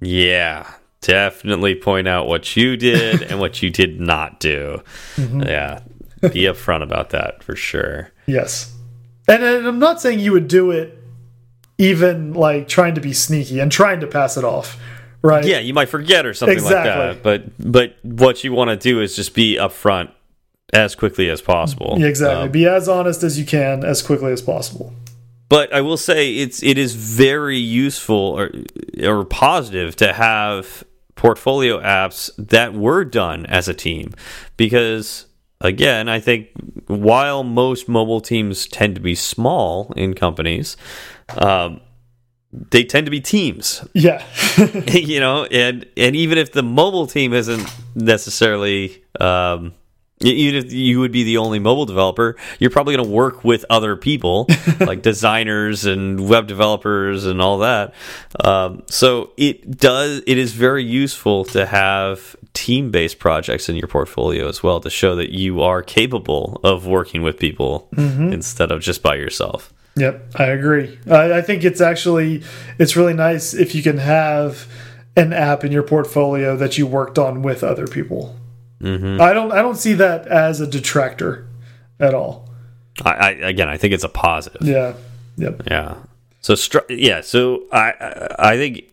Yeah, 0.02 0.66
definitely 1.02 1.74
point 1.76 2.08
out 2.08 2.28
what 2.28 2.56
you 2.56 2.78
did 2.78 3.24
and 3.24 3.40
what 3.40 3.64
you 3.64 3.72
did 3.72 4.00
not 4.00 4.40
do. 4.40 4.82
Mm 5.18 5.28
-hmm. 5.32 5.48
Yeah, 5.48 5.80
be 6.22 6.48
upfront 6.48 6.84
about 6.84 7.10
that 7.10 7.44
for 7.44 7.56
sure. 7.56 8.12
Yes. 8.28 8.74
And, 9.28 9.44
and 9.44 9.68
I'm 9.68 9.80
not 9.80 10.02
saying 10.02 10.20
you 10.20 10.34
would 10.34 10.48
do 10.48 10.72
it 10.72 10.98
even 11.78 12.34
like 12.34 12.68
trying 12.68 12.96
to 12.96 13.02
be 13.02 13.14
sneaky 13.14 13.60
and 13.60 13.72
trying 13.72 14.00
to 14.02 14.08
pass 14.08 14.38
it 14.38 14.44
off. 14.44 14.80
Right. 15.22 15.46
Yeah, 15.46 15.60
you 15.60 15.74
might 15.74 15.90
forget 15.90 16.26
or 16.26 16.34
something 16.34 16.58
exactly. 16.58 17.08
like 17.08 17.24
that. 17.24 17.24
But 17.24 17.72
but 17.72 17.96
what 18.04 18.44
you 18.44 18.54
want 18.54 18.70
to 18.70 18.78
do 18.78 19.02
is 19.02 19.16
just 19.16 19.34
be 19.34 19.58
upfront 19.58 20.12
as 20.74 20.96
quickly 20.96 21.30
as 21.30 21.42
possible. 21.42 21.96
Yeah, 21.98 22.08
exactly. 22.08 22.44
Um, 22.44 22.52
be 22.52 22.68
as 22.68 22.88
honest 22.88 23.24
as 23.24 23.40
you 23.40 23.46
can 23.46 23.84
as 23.84 24.02
quickly 24.02 24.32
as 24.32 24.42
possible. 24.42 24.94
But 25.50 25.74
I 25.74 25.82
will 25.82 25.98
say 25.98 26.36
it's 26.36 26.62
it 26.62 26.78
is 26.78 26.94
very 26.96 27.58
useful 27.58 28.16
or 28.18 28.52
or 29.02 29.26
positive 29.26 29.96
to 29.98 30.14
have 30.14 30.84
portfolio 31.16 31.80
apps 31.82 32.30
that 32.38 32.74
were 32.74 33.04
done 33.04 33.46
as 33.48 33.68
a 33.68 33.74
team 33.74 34.14
because 34.56 35.27
again, 35.62 36.10
I 36.10 36.20
think 36.20 36.50
while 36.88 37.44
most 37.44 37.88
mobile 37.88 38.22
teams 38.22 38.68
tend 38.68 38.96
to 38.96 39.02
be 39.02 39.16
small 39.16 39.94
in 39.96 40.14
companies, 40.14 40.78
um, 41.38 41.82
they 42.52 42.84
tend 42.84 43.06
to 43.06 43.12
be 43.12 43.20
teams. 43.20 43.88
Yeah. 43.94 44.24
you 44.88 45.20
know, 45.20 45.46
and 45.46 45.86
and 45.98 46.16
even 46.16 46.38
if 46.38 46.52
the 46.52 46.64
mobile 46.64 47.08
team 47.08 47.34
isn't 47.34 47.68
necessarily 47.96 49.04
um, 49.20 49.74
even 50.20 50.56
if 50.56 50.74
you 50.74 51.00
would 51.00 51.12
be 51.12 51.24
the 51.24 51.38
only 51.38 51.60
mobile 51.60 51.86
developer, 51.86 52.36
you're 52.60 52.72
probably 52.72 52.96
going 52.96 53.08
to 53.08 53.14
work 53.14 53.44
with 53.44 53.66
other 53.70 53.96
people 53.96 54.48
like 54.80 55.02
designers 55.02 55.86
and 55.86 56.28
web 56.28 56.48
developers 56.48 57.26
and 57.26 57.42
all 57.42 57.60
that. 57.60 57.94
Um, 58.44 58.84
so 58.88 59.32
it 59.38 59.78
does. 59.78 60.24
It 60.26 60.38
is 60.38 60.54
very 60.54 60.84
useful 60.84 61.46
to 61.46 61.66
have 61.66 62.36
team-based 62.54 63.20
projects 63.20 63.70
in 63.70 63.76
your 63.76 63.88
portfolio 63.88 64.48
as 64.48 64.64
well 64.64 64.80
to 64.80 64.90
show 64.90 65.16
that 65.16 65.30
you 65.30 65.62
are 65.62 65.84
capable 65.84 66.60
of 66.64 66.88
working 66.88 67.22
with 67.22 67.38
people 67.38 67.88
mm 67.96 68.10
-hmm. 68.10 68.34
instead 68.34 68.72
of 68.72 68.82
just 68.82 69.04
by 69.04 69.16
yourself. 69.16 69.72
Yep, 69.96 70.36
I 70.36 70.44
agree. 70.44 71.00
I, 71.08 71.40
I 71.40 71.42
think 71.42 71.64
it's 71.64 71.82
actually 71.82 72.44
it's 72.78 72.96
really 72.96 73.14
nice 73.14 73.54
if 73.54 73.74
you 73.74 73.84
can 73.84 73.98
have 73.98 74.68
an 75.16 75.34
app 75.34 75.64
in 75.64 75.72
your 75.72 75.84
portfolio 75.84 76.56
that 76.56 76.78
you 76.78 76.88
worked 76.88 77.18
on 77.18 77.42
with 77.42 77.64
other 77.64 77.88
people. 77.88 78.36
Mm 78.82 78.98
-hmm. 79.02 79.22
I 79.22 79.34
don't 79.34 79.52
I 79.52 79.62
don't 79.62 79.78
see 79.78 79.96
that 79.96 80.28
as 80.28 80.62
a 80.62 80.66
detractor 80.66 81.46
at 82.00 82.14
all. 82.14 82.50
I, 83.06 83.10
I 83.10 83.50
again 83.50 83.70
I 83.74 83.78
think 83.78 83.94
it's 83.94 84.06
a 84.06 84.10
positive. 84.10 84.68
Yeah. 84.68 84.94
Yep. 85.38 85.62
Yeah. 85.70 85.96
So 86.42 86.56
yeah, 86.90 87.22
so 87.22 87.64
I 87.72 87.94
I 88.54 88.58
think 88.58 88.84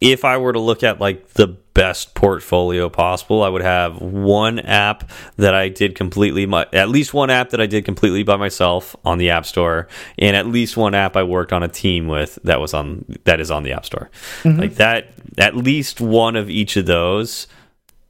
if 0.00 0.24
I 0.24 0.36
were 0.38 0.52
to 0.52 0.58
look 0.58 0.82
at 0.82 1.00
like 1.00 1.28
the 1.34 1.46
best 1.74 2.14
portfolio 2.14 2.88
possible, 2.88 3.42
I 3.42 3.48
would 3.48 3.62
have 3.62 4.00
one 4.00 4.58
app 4.58 5.10
that 5.36 5.54
I 5.54 5.68
did 5.68 5.94
completely 5.94 6.44
my 6.44 6.66
at 6.72 6.88
least 6.88 7.14
one 7.14 7.30
app 7.30 7.50
that 7.50 7.60
I 7.60 7.66
did 7.66 7.84
completely 7.84 8.24
by 8.24 8.36
myself 8.36 8.96
on 9.04 9.18
the 9.18 9.30
App 9.30 9.46
Store, 9.46 9.88
and 10.18 10.36
at 10.36 10.46
least 10.46 10.76
one 10.76 10.94
app 10.94 11.16
I 11.16 11.22
worked 11.22 11.52
on 11.52 11.62
a 11.62 11.68
team 11.68 12.08
with 12.08 12.38
that 12.42 12.60
was 12.60 12.74
on 12.74 13.04
that 13.24 13.40
is 13.40 13.50
on 13.50 13.62
the 13.62 13.72
App 13.72 13.86
Store. 13.86 14.10
Mm 14.42 14.52
-hmm. 14.52 14.60
Like 14.60 14.74
that, 14.76 15.04
at 15.38 15.56
least 15.56 16.00
one 16.00 16.40
of 16.40 16.50
each 16.50 16.76
of 16.76 16.86
those 16.86 17.46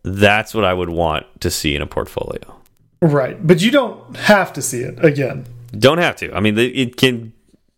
that's 0.02 0.54
what 0.54 0.64
I 0.64 0.74
would 0.74 0.90
want 0.90 1.26
to 1.40 1.50
see 1.50 1.74
in 1.74 1.82
a 1.82 1.86
portfolio. 1.86 2.60
Right, 3.00 3.44
but 3.44 3.60
you 3.60 3.70
don't 3.70 4.16
have 4.16 4.52
to 4.54 4.62
see 4.62 4.80
it 4.80 5.04
again. 5.04 5.46
Don't 5.72 5.98
have 5.98 6.16
to. 6.16 6.32
I 6.32 6.40
mean, 6.40 6.58
it 6.58 6.96
can 6.96 7.32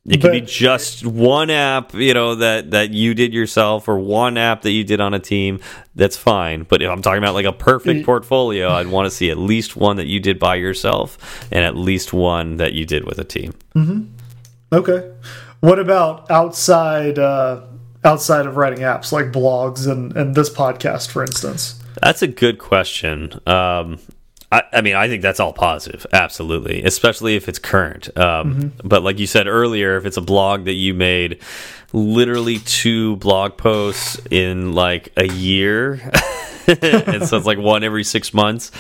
it 0.07 0.21
can 0.21 0.31
but, 0.31 0.33
be 0.33 0.41
just 0.43 1.07
one 1.07 1.49
app, 1.49 1.95
you 1.95 2.13
know, 2.13 2.35
that 2.35 2.73
that 2.73 2.91
you 2.91 3.15
did 3.15 3.33
yourself, 3.33 3.89
or 3.89 3.99
one 3.99 4.37
app 4.37 4.63
that 4.63 4.73
you 4.73 4.85
did 4.85 5.01
on 5.01 5.15
a 5.15 5.19
team. 5.19 5.61
That's 5.95 6.17
fine. 6.17 6.65
But 6.65 6.83
if 6.83 6.91
I'm 6.91 7.01
talking 7.01 7.23
about 7.23 7.33
like 7.33 7.47
a 7.47 7.53
perfect 7.53 8.05
portfolio, 8.05 8.71
I'd 8.71 8.89
want 8.89 9.07
to 9.07 9.11
see 9.11 9.31
at 9.31 9.39
least 9.39 9.77
one 9.77 9.97
that 9.97 10.07
you 10.07 10.21
did 10.21 10.39
by 10.39 10.57
yourself, 10.57 11.47
and 11.51 11.65
at 11.65 11.75
least 11.75 12.13
one 12.13 12.59
that 12.59 12.75
you 12.75 12.85
did 12.85 13.05
with 13.05 13.19
a 13.19 13.25
team. 13.25 13.55
Mm 13.75 13.87
-hmm. 13.87 14.79
Okay. 14.79 15.05
What 15.61 15.79
about 15.79 16.31
outside 16.31 17.19
uh, 17.19 17.61
outside 18.03 18.47
of 18.47 18.57
writing 18.57 18.85
apps, 18.85 19.11
like 19.13 19.31
blogs 19.31 19.87
and 19.87 20.17
and 20.17 20.35
this 20.35 20.51
podcast, 20.51 21.11
for 21.11 21.23
instance? 21.23 21.84
That's 22.03 22.23
a 22.23 22.27
good 22.27 22.59
question. 22.59 23.33
Um, 23.47 23.99
I, 24.53 24.63
I, 24.73 24.81
mean, 24.83 24.95
I 24.95 25.09
think 25.09 25.23
that's 25.23 25.41
all 25.41 25.53
positive, 25.53 26.07
absolutely, 26.13 26.85
especially 26.85 27.35
if 27.35 27.49
it's 27.49 27.59
current. 27.59 28.09
Um, 28.17 28.25
mm 28.25 28.61
-hmm. 28.61 28.71
But 28.89 29.03
like 29.03 29.19
you 29.19 29.27
said 29.27 29.47
earlier, 29.47 29.97
if 29.97 30.07
it's 30.07 30.17
a 30.17 30.25
blog 30.35 30.65
that 30.65 30.75
you 30.75 30.95
made 30.95 31.39
literally 31.93 32.59
two 32.59 33.17
blog 33.17 33.57
posts 33.57 34.21
in 34.31 34.75
like 34.75 35.13
a 35.17 35.27
year. 35.27 36.01
and 36.67 37.27
so 37.27 37.37
it's 37.37 37.47
like 37.47 37.59
one 37.59 37.85
every 37.85 38.05
six 38.05 38.35
months. 38.35 38.71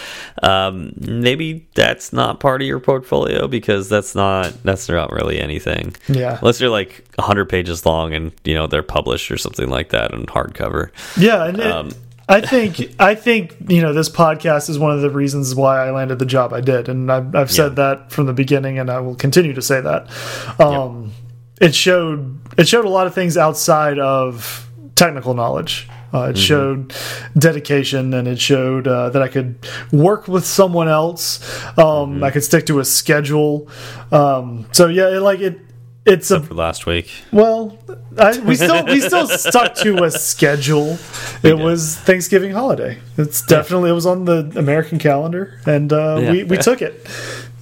Um, 0.42 0.92
maybe 0.96 1.66
that's 1.74 2.12
not 2.12 2.40
part 2.40 2.60
of 2.62 2.66
your 2.66 2.80
portfolio 2.80 3.46
because 3.48 3.88
that's 3.88 4.14
not 4.14 4.52
that's 4.64 4.88
not 4.88 5.12
really 5.12 5.40
anything. 5.40 5.94
Yeah, 6.08 6.38
unless 6.40 6.58
they're 6.58 6.70
like 6.70 7.04
hundred 7.18 7.48
pages 7.48 7.86
long 7.86 8.14
and 8.14 8.32
you 8.44 8.54
know 8.54 8.66
they're 8.66 8.82
published 8.82 9.30
or 9.30 9.38
something 9.38 9.68
like 9.68 9.90
that 9.90 10.12
in 10.12 10.26
hardcover. 10.26 10.90
Yeah, 11.16 11.44
and 11.44 11.60
um, 11.60 11.88
it, 11.88 11.96
I 12.28 12.40
think 12.40 12.94
I 12.98 13.14
think 13.14 13.56
you 13.68 13.82
know 13.82 13.92
this 13.92 14.08
podcast 14.08 14.70
is 14.70 14.78
one 14.78 14.92
of 14.92 15.02
the 15.02 15.10
reasons 15.10 15.54
why 15.54 15.86
I 15.86 15.90
landed 15.90 16.18
the 16.18 16.26
job 16.26 16.52
I 16.52 16.60
did, 16.60 16.88
and 16.88 17.10
I've, 17.12 17.34
I've 17.34 17.50
said 17.50 17.72
yeah. 17.72 17.96
that 17.96 18.12
from 18.12 18.26
the 18.26 18.32
beginning, 18.32 18.78
and 18.78 18.90
I 18.90 19.00
will 19.00 19.14
continue 19.14 19.52
to 19.52 19.62
say 19.62 19.80
that. 19.80 20.10
Um, 20.58 21.12
yep. 21.60 21.68
It 21.68 21.74
showed 21.74 22.40
it 22.58 22.66
showed 22.66 22.84
a 22.84 22.88
lot 22.88 23.06
of 23.06 23.14
things 23.14 23.36
outside 23.36 23.98
of 23.98 24.68
technical 24.94 25.34
knowledge. 25.34 25.88
Uh, 26.12 26.18
it 26.18 26.28
mm 26.28 26.32
-hmm. 26.32 26.36
showed 26.36 26.94
dedication, 27.36 28.14
and 28.14 28.28
it 28.28 28.40
showed 28.40 28.86
uh, 28.86 29.10
that 29.10 29.22
I 29.22 29.28
could 29.28 29.54
work 29.90 30.26
with 30.28 30.44
someone 30.44 30.90
else. 30.90 31.40
Um, 31.76 31.84
mm 31.84 32.16
-hmm. 32.16 32.28
I 32.28 32.30
could 32.30 32.44
stick 32.44 32.66
to 32.66 32.78
a 32.78 32.84
schedule. 32.84 33.66
Um, 34.10 34.66
so 34.70 34.88
yeah, 34.88 35.16
it, 35.16 35.22
like 35.22 35.44
it 35.44 35.58
it's 36.06 36.30
Except 36.30 36.44
a 36.44 36.48
for 36.48 36.54
last 36.54 36.86
week. 36.86 37.10
Well, 37.32 37.78
I, 38.18 38.38
we 38.44 38.54
still 38.54 38.84
we 38.84 39.00
still 39.00 39.26
stuck 39.26 39.74
to 39.76 40.04
a 40.04 40.10
schedule. 40.10 40.98
We 41.42 41.50
it 41.50 41.56
did. 41.56 41.60
was 41.60 41.96
Thanksgiving 41.96 42.52
holiday. 42.52 42.98
It's 43.16 43.42
definitely 43.42 43.90
it 43.90 43.94
was 43.94 44.06
on 44.06 44.24
the 44.24 44.52
American 44.56 44.98
calendar, 44.98 45.60
and 45.66 45.92
uh, 45.92 46.18
yeah. 46.20 46.30
we 46.30 46.44
we 46.44 46.56
took 46.56 46.82
it. 46.82 47.06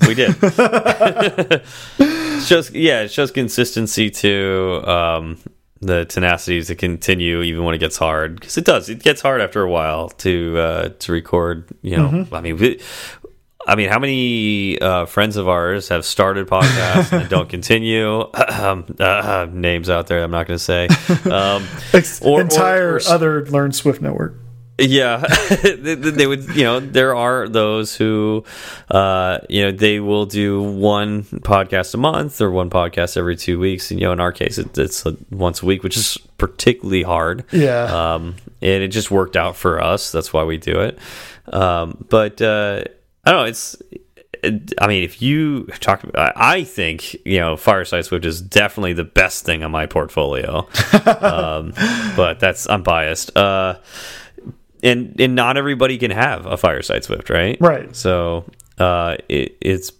We 0.06 0.14
did. 0.14 0.34
shows 2.42 2.70
yeah, 2.72 3.02
it 3.02 3.10
shows 3.10 3.30
consistency 3.30 4.10
to 4.10 4.82
um, 4.86 5.38
the 5.80 6.04
tenacity 6.04 6.62
to 6.62 6.74
continue 6.74 7.42
even 7.42 7.64
when 7.64 7.74
it 7.74 7.78
gets 7.78 7.96
hard 7.96 8.40
because 8.40 8.56
it 8.56 8.64
does. 8.64 8.88
It 8.88 9.02
gets 9.02 9.20
hard 9.20 9.40
after 9.40 9.62
a 9.62 9.70
while 9.70 10.08
to 10.08 10.58
uh, 10.58 10.88
to 11.00 11.12
record. 11.12 11.68
You 11.82 11.96
know, 11.96 12.08
mm 12.08 12.24
-hmm. 12.24 12.38
I 12.38 12.40
mean, 12.40 12.56
we, 12.56 12.80
I 13.66 13.76
mean, 13.76 13.88
how 13.88 13.98
many 13.98 14.80
uh, 14.80 15.06
friends 15.06 15.36
of 15.36 15.48
ours 15.48 15.88
have 15.88 16.04
started 16.04 16.48
podcasts 16.48 17.12
and 17.12 17.28
don't 17.28 17.48
continue? 17.48 18.30
Um, 18.52 18.84
uh, 19.00 19.04
uh, 19.04 19.48
names 19.50 19.88
out 19.90 20.06
there, 20.06 20.22
I'm 20.22 20.30
not 20.30 20.46
going 20.46 20.58
to 20.58 20.62
say. 20.62 20.86
Um, 21.28 21.66
or, 22.22 22.40
entire 22.42 22.92
or, 22.92 22.96
or, 22.96 23.00
other 23.08 23.46
Learn 23.46 23.72
Swift 23.72 24.00
network. 24.00 24.36
Yeah, 24.78 25.18
they, 25.62 25.94
they 25.94 26.26
would. 26.26 26.44
You 26.54 26.64
know, 26.64 26.80
there 26.80 27.14
are 27.14 27.48
those 27.48 27.96
who, 27.96 28.44
uh, 28.90 29.38
you 29.48 29.62
know, 29.62 29.70
they 29.72 30.00
will 30.00 30.26
do 30.26 30.62
one 30.62 31.24
podcast 31.24 31.94
a 31.94 31.98
month 31.98 32.40
or 32.40 32.50
one 32.50 32.70
podcast 32.70 33.16
every 33.16 33.36
two 33.36 33.58
weeks. 33.58 33.90
And 33.90 34.00
you 34.00 34.06
know, 34.06 34.12
in 34.12 34.20
our 34.20 34.32
case, 34.32 34.58
it, 34.58 34.76
it's 34.78 35.04
once 35.30 35.62
a 35.62 35.66
week, 35.66 35.82
which 35.82 35.96
is 35.96 36.18
particularly 36.38 37.02
hard. 37.02 37.44
Yeah. 37.52 38.14
Um, 38.14 38.36
and 38.60 38.82
it 38.82 38.88
just 38.88 39.10
worked 39.10 39.36
out 39.36 39.56
for 39.56 39.80
us. 39.80 40.10
That's 40.10 40.32
why 40.32 40.44
we 40.44 40.56
do 40.56 40.80
it. 40.80 40.98
Um, 41.52 42.04
but 42.08 42.40
uh, 42.40 42.84
I 43.24 43.32
don't 43.32 43.40
know. 43.42 43.46
It's. 43.46 43.76
I 44.44 44.88
mean, 44.88 45.04
if 45.04 45.22
you 45.22 45.66
talk, 45.78 46.04
I 46.16 46.64
think 46.64 47.14
you 47.24 47.38
know, 47.38 47.56
Fireside 47.56 48.04
Swift 48.04 48.24
is 48.24 48.40
definitely 48.40 48.92
the 48.92 49.04
best 49.04 49.44
thing 49.44 49.62
on 49.62 49.70
my 49.70 49.86
portfolio. 49.86 50.66
um, 51.20 51.72
but 52.16 52.40
that's 52.40 52.68
I'm 52.68 52.82
biased. 52.82 53.36
Uh, 53.36 53.78
and 54.82 55.18
and 55.20 55.34
not 55.34 55.56
everybody 55.56 55.96
can 55.98 56.10
have 56.10 56.46
a 56.46 56.56
fireside 56.56 57.04
swift 57.04 57.30
right 57.30 57.56
right 57.60 57.94
so 57.94 58.44
uh 58.78 59.16
it, 59.28 59.56
it's 59.60 59.92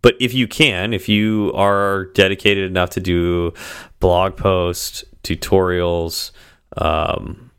but 0.00 0.14
if 0.20 0.32
you 0.32 0.46
can 0.46 0.92
if 0.92 1.08
you 1.08 1.52
are 1.54 2.06
dedicated 2.14 2.70
enough 2.70 2.90
to 2.90 3.00
do 3.00 3.52
blog 4.00 4.36
posts 4.36 5.04
tutorials 5.22 6.30
um 6.76 7.50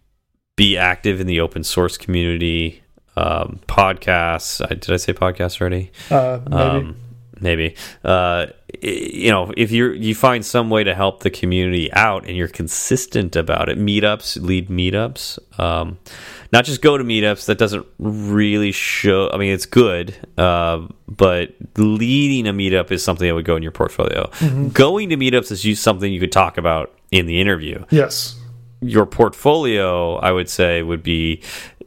be 0.56 0.78
active 0.78 1.20
in 1.22 1.28
the 1.28 1.40
open 1.40 1.64
source 1.64 1.98
community 1.98 2.82
um 3.20 3.60
podcasts. 3.68 4.68
Did 4.68 4.92
i 4.92 4.98
say 4.98 5.14
podcasts 5.14 5.60
already? 5.60 5.92
Uh 6.10 6.40
maybe. 6.50 6.62
Um, 6.62 6.96
maybe. 7.40 7.76
Uh 8.04 8.48
you 8.82 9.32
know 9.32 9.52
if 9.58 9.72
you're 9.72 9.94
you 9.94 10.14
find 10.16 10.46
some 10.46 10.70
way 10.70 10.84
to 10.84 10.94
help 10.94 11.24
the 11.24 11.30
community 11.30 11.92
out 11.94 12.28
and 12.28 12.38
you're 12.38 12.48
consistent 12.48 13.36
about 13.36 13.68
it 13.68 13.80
meetups 13.80 14.40
lead 14.42 14.70
meetups 14.70 15.40
um 15.60 15.98
not 16.54 16.64
just 16.66 16.82
go 16.82 16.96
to 16.96 17.04
meetups 17.04 17.48
that 17.48 17.58
doesn't 17.58 17.86
really 17.98 18.72
show 18.72 19.30
i 19.34 19.38
mean 19.38 19.52
it's 19.52 19.66
good 19.66 20.16
uh, 20.38 20.88
but 21.20 21.56
leading 21.78 22.48
a 22.48 22.54
meetup 22.54 22.92
is 22.92 23.04
something 23.04 23.28
that 23.28 23.36
would 23.36 23.46
go 23.46 23.56
in 23.56 23.64
your 23.64 23.72
portfolio. 23.72 24.30
Mm 24.40 24.50
-hmm. 24.50 24.74
going 24.74 25.10
to 25.10 25.18
meetups 25.18 25.52
is 25.52 25.62
just 25.62 25.84
something 25.84 26.14
you 26.14 26.20
could 26.20 26.32
talk 26.32 26.58
about 26.58 26.92
in 27.12 27.26
the 27.26 27.42
interview. 27.42 27.84
Yes. 27.90 28.36
Your 28.82 29.06
portfolio 29.06 30.18
i 30.22 30.32
would 30.32 30.50
say 30.50 30.84
would 30.84 31.04
be 31.04 31.42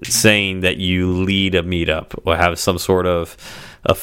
saying 0.05 0.61
that 0.61 0.77
you 0.77 1.13
lead 1.13 1.55
a 1.55 1.63
meetup 1.63 2.19
or 2.25 2.37
have 2.37 2.59
some 2.59 2.79
sort 2.79 3.07
of 3.07 3.37
a 3.85 3.97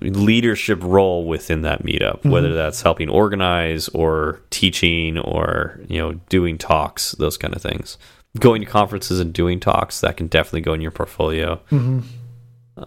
leadership 0.00 0.78
role 0.82 1.26
within 1.26 1.62
that 1.62 1.82
meetup, 1.82 2.20
mm 2.20 2.22
-hmm. 2.22 2.30
whether 2.30 2.54
that's 2.54 2.82
helping 2.82 3.08
organize 3.10 3.88
or 3.88 4.40
teaching 4.50 5.18
or 5.18 5.80
you 5.88 5.98
know 5.98 6.20
doing 6.28 6.58
talks, 6.58 7.12
those 7.12 7.36
kind 7.36 7.54
of 7.54 7.62
things 7.62 7.98
going 8.38 8.62
to 8.62 8.66
conferences 8.66 9.20
and 9.20 9.32
doing 9.32 9.60
talks 9.60 10.00
that 10.00 10.16
can 10.16 10.26
definitely 10.26 10.62
go 10.62 10.72
in 10.72 10.80
your 10.80 10.90
portfolio. 10.90 11.60
Mm 11.70 11.78
-hmm. 11.78 12.02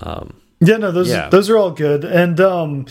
um, 0.02 0.34
yeah, 0.68 0.78
no, 0.78 0.92
those 0.92 1.10
yeah. 1.10 1.30
those 1.30 1.50
are 1.50 1.58
all 1.58 1.72
good. 1.72 2.04
And 2.04 2.40
um, 2.40 2.86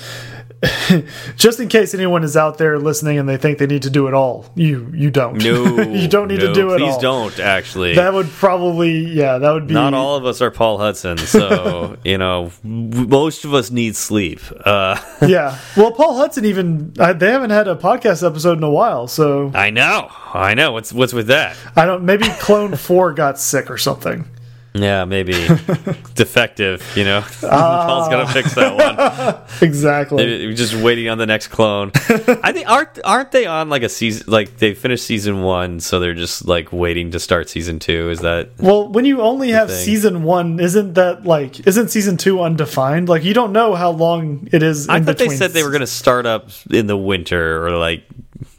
just 1.37 1.61
in 1.61 1.69
case 1.69 1.95
anyone 1.95 2.25
is 2.25 2.37
out 2.37 2.59
there 2.59 2.79
listening 2.79 3.19
and 3.19 3.29
they 3.29 3.37
think 3.37 3.59
they 3.59 3.67
need 3.67 3.83
to 3.83 3.91
do 3.91 4.07
it 4.09 4.15
all, 4.15 4.47
you 4.55 4.91
you 4.95 5.11
don't. 5.11 5.43
No, 5.43 5.81
you 5.83 6.09
don't 6.09 6.29
need 6.29 6.41
no, 6.41 6.49
to 6.49 6.53
do 6.55 6.73
it. 6.73 6.79
Please 6.79 6.97
don't. 6.99 7.39
Actually, 7.39 7.95
that 7.95 8.13
would 8.13 8.29
probably 8.29 9.13
yeah, 9.13 9.39
that 9.39 9.51
would 9.53 9.67
be. 9.67 9.75
Not 9.75 9.95
all 9.95 10.17
of 10.17 10.25
us 10.25 10.41
are 10.41 10.51
Paul 10.51 10.79
Hudson, 10.79 11.19
so 11.19 11.97
you 12.05 12.19
know 12.19 12.53
most 12.63 13.45
of 13.45 13.55
us 13.55 13.71
need 13.71 13.97
sleep. 13.97 14.41
Uh, 14.65 15.01
yeah, 15.27 15.59
well, 15.77 15.93
Paul 15.93 16.17
Hudson 16.17 16.45
even 16.45 16.93
they 16.93 17.31
haven't 17.31 17.51
had 17.51 17.69
a 17.69 17.77
podcast 17.77 18.27
episode 18.27 18.59
in 18.59 18.65
a 18.65 18.71
while, 18.71 19.09
so 19.09 19.51
I 19.55 19.71
know, 19.71 20.11
I 20.33 20.55
know. 20.55 20.73
What's 20.73 20.93
what's 20.93 21.13
with 21.13 21.29
that? 21.29 21.57
I 21.77 21.85
don't. 21.85 22.05
Maybe 22.05 22.27
Clone 22.41 22.77
Four 22.77 23.13
got 23.13 23.39
sick 23.39 23.71
or 23.71 23.79
something. 23.79 24.29
Yeah, 24.75 25.05
maybe 25.05 25.33
defective. 26.15 26.85
You 26.97 27.05
know, 27.05 27.19
uh, 27.45 27.87
Paul's 27.87 28.09
gonna 28.09 28.27
fix 28.27 28.55
that 28.57 28.75
one. 28.75 29.41
exactly. 29.63 30.27
Maybe 30.27 30.55
just 30.55 30.75
waiting 30.75 31.09
on 31.09 31.17
the 31.19 31.27
next 31.27 31.49
clone. 31.49 31.93
I 31.95 32.51
think 32.53 32.69
aren't 32.69 32.99
aren't 33.05 33.31
they 33.31 33.47
on 33.47 33.69
like 33.69 33.85
a 33.85 33.89
season? 33.89 34.25
Like 34.27 34.59
they 34.59 34.75
finished 34.75 35.05
season 35.05 35.43
one, 35.43 35.79
so 35.79 36.01
they're 36.01 36.15
just 36.15 36.49
like 36.49 36.73
waiting 36.73 37.13
to 37.13 37.21
start 37.21 37.49
season 37.49 37.79
two. 37.79 38.11
Is 38.11 38.21
that 38.21 38.51
well? 38.59 38.89
When 38.89 39.05
you 39.05 39.21
only 39.21 39.51
have 39.51 39.69
thing? 39.69 39.85
season 39.85 40.25
one, 40.25 40.59
isn't 40.59 40.95
that 40.95 41.25
like 41.25 41.65
isn't 41.69 41.89
season 41.89 42.17
two 42.17 42.43
undefined? 42.43 43.09
Like 43.09 43.23
you 43.23 43.33
don't 43.33 43.53
know 43.53 43.77
how 43.77 43.91
long 43.91 44.49
it 44.51 44.65
is. 44.65 44.89
I 44.89 45.01
thought 45.01 45.19
they 45.19 45.29
said 45.29 45.53
they 45.53 45.63
were 45.63 45.71
gonna 45.71 45.87
start 45.87 46.27
up 46.27 46.49
in 46.69 46.89
the 46.89 46.97
winter 46.97 47.65
or 47.65 47.77
like 47.77 48.03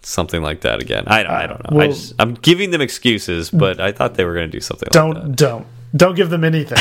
something 0.01 0.41
like 0.41 0.61
that 0.61 0.81
again. 0.81 1.03
I, 1.07 1.23
uh, 1.23 1.33
I 1.33 1.47
don't 1.47 1.71
know. 1.71 1.77
Well, 1.77 1.91
I 1.91 2.21
I'm 2.21 2.35
giving 2.35 2.71
them 2.71 2.79
excuses, 2.79 3.49
but 3.49 3.81
I 3.81 3.91
thought 3.91 4.15
they 4.15 4.23
were 4.23 4.33
going 4.33 4.47
to 4.47 4.51
do 4.51 4.61
something. 4.61 4.87
Don't 4.91 5.15
like 5.15 5.35
don't 5.35 5.67
don't 5.95 6.15
give 6.15 6.29
them 6.29 6.43
anything. 6.43 6.77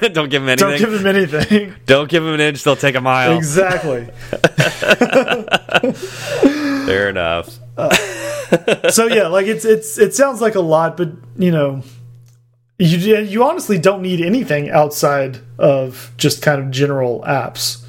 Don't 0.12 0.28
give 0.28 0.42
them 0.42 0.48
anything. 0.48 0.58
Don't 0.68 0.78
give 0.78 0.90
them 0.90 1.06
anything. 1.06 1.74
Don't 1.86 2.10
give 2.10 2.22
them 2.22 2.34
an 2.34 2.40
inch; 2.40 2.62
they'll 2.62 2.76
take 2.76 2.96
a 2.96 3.00
mile. 3.00 3.36
Exactly. 3.36 4.04
Fair 6.86 7.08
enough. 7.08 7.58
Uh, 7.76 8.90
so 8.90 9.06
yeah, 9.06 9.28
like 9.28 9.46
it's 9.46 9.64
it's 9.64 9.98
it 9.98 10.14
sounds 10.14 10.40
like 10.40 10.54
a 10.54 10.60
lot, 10.60 10.96
but 10.96 11.10
you 11.36 11.50
know, 11.50 11.82
you 12.78 12.98
you 12.98 13.44
honestly 13.44 13.78
don't 13.78 14.02
need 14.02 14.20
anything 14.20 14.70
outside 14.70 15.38
of 15.58 16.12
just 16.16 16.42
kind 16.42 16.60
of 16.60 16.70
general 16.70 17.22
apps. 17.26 17.84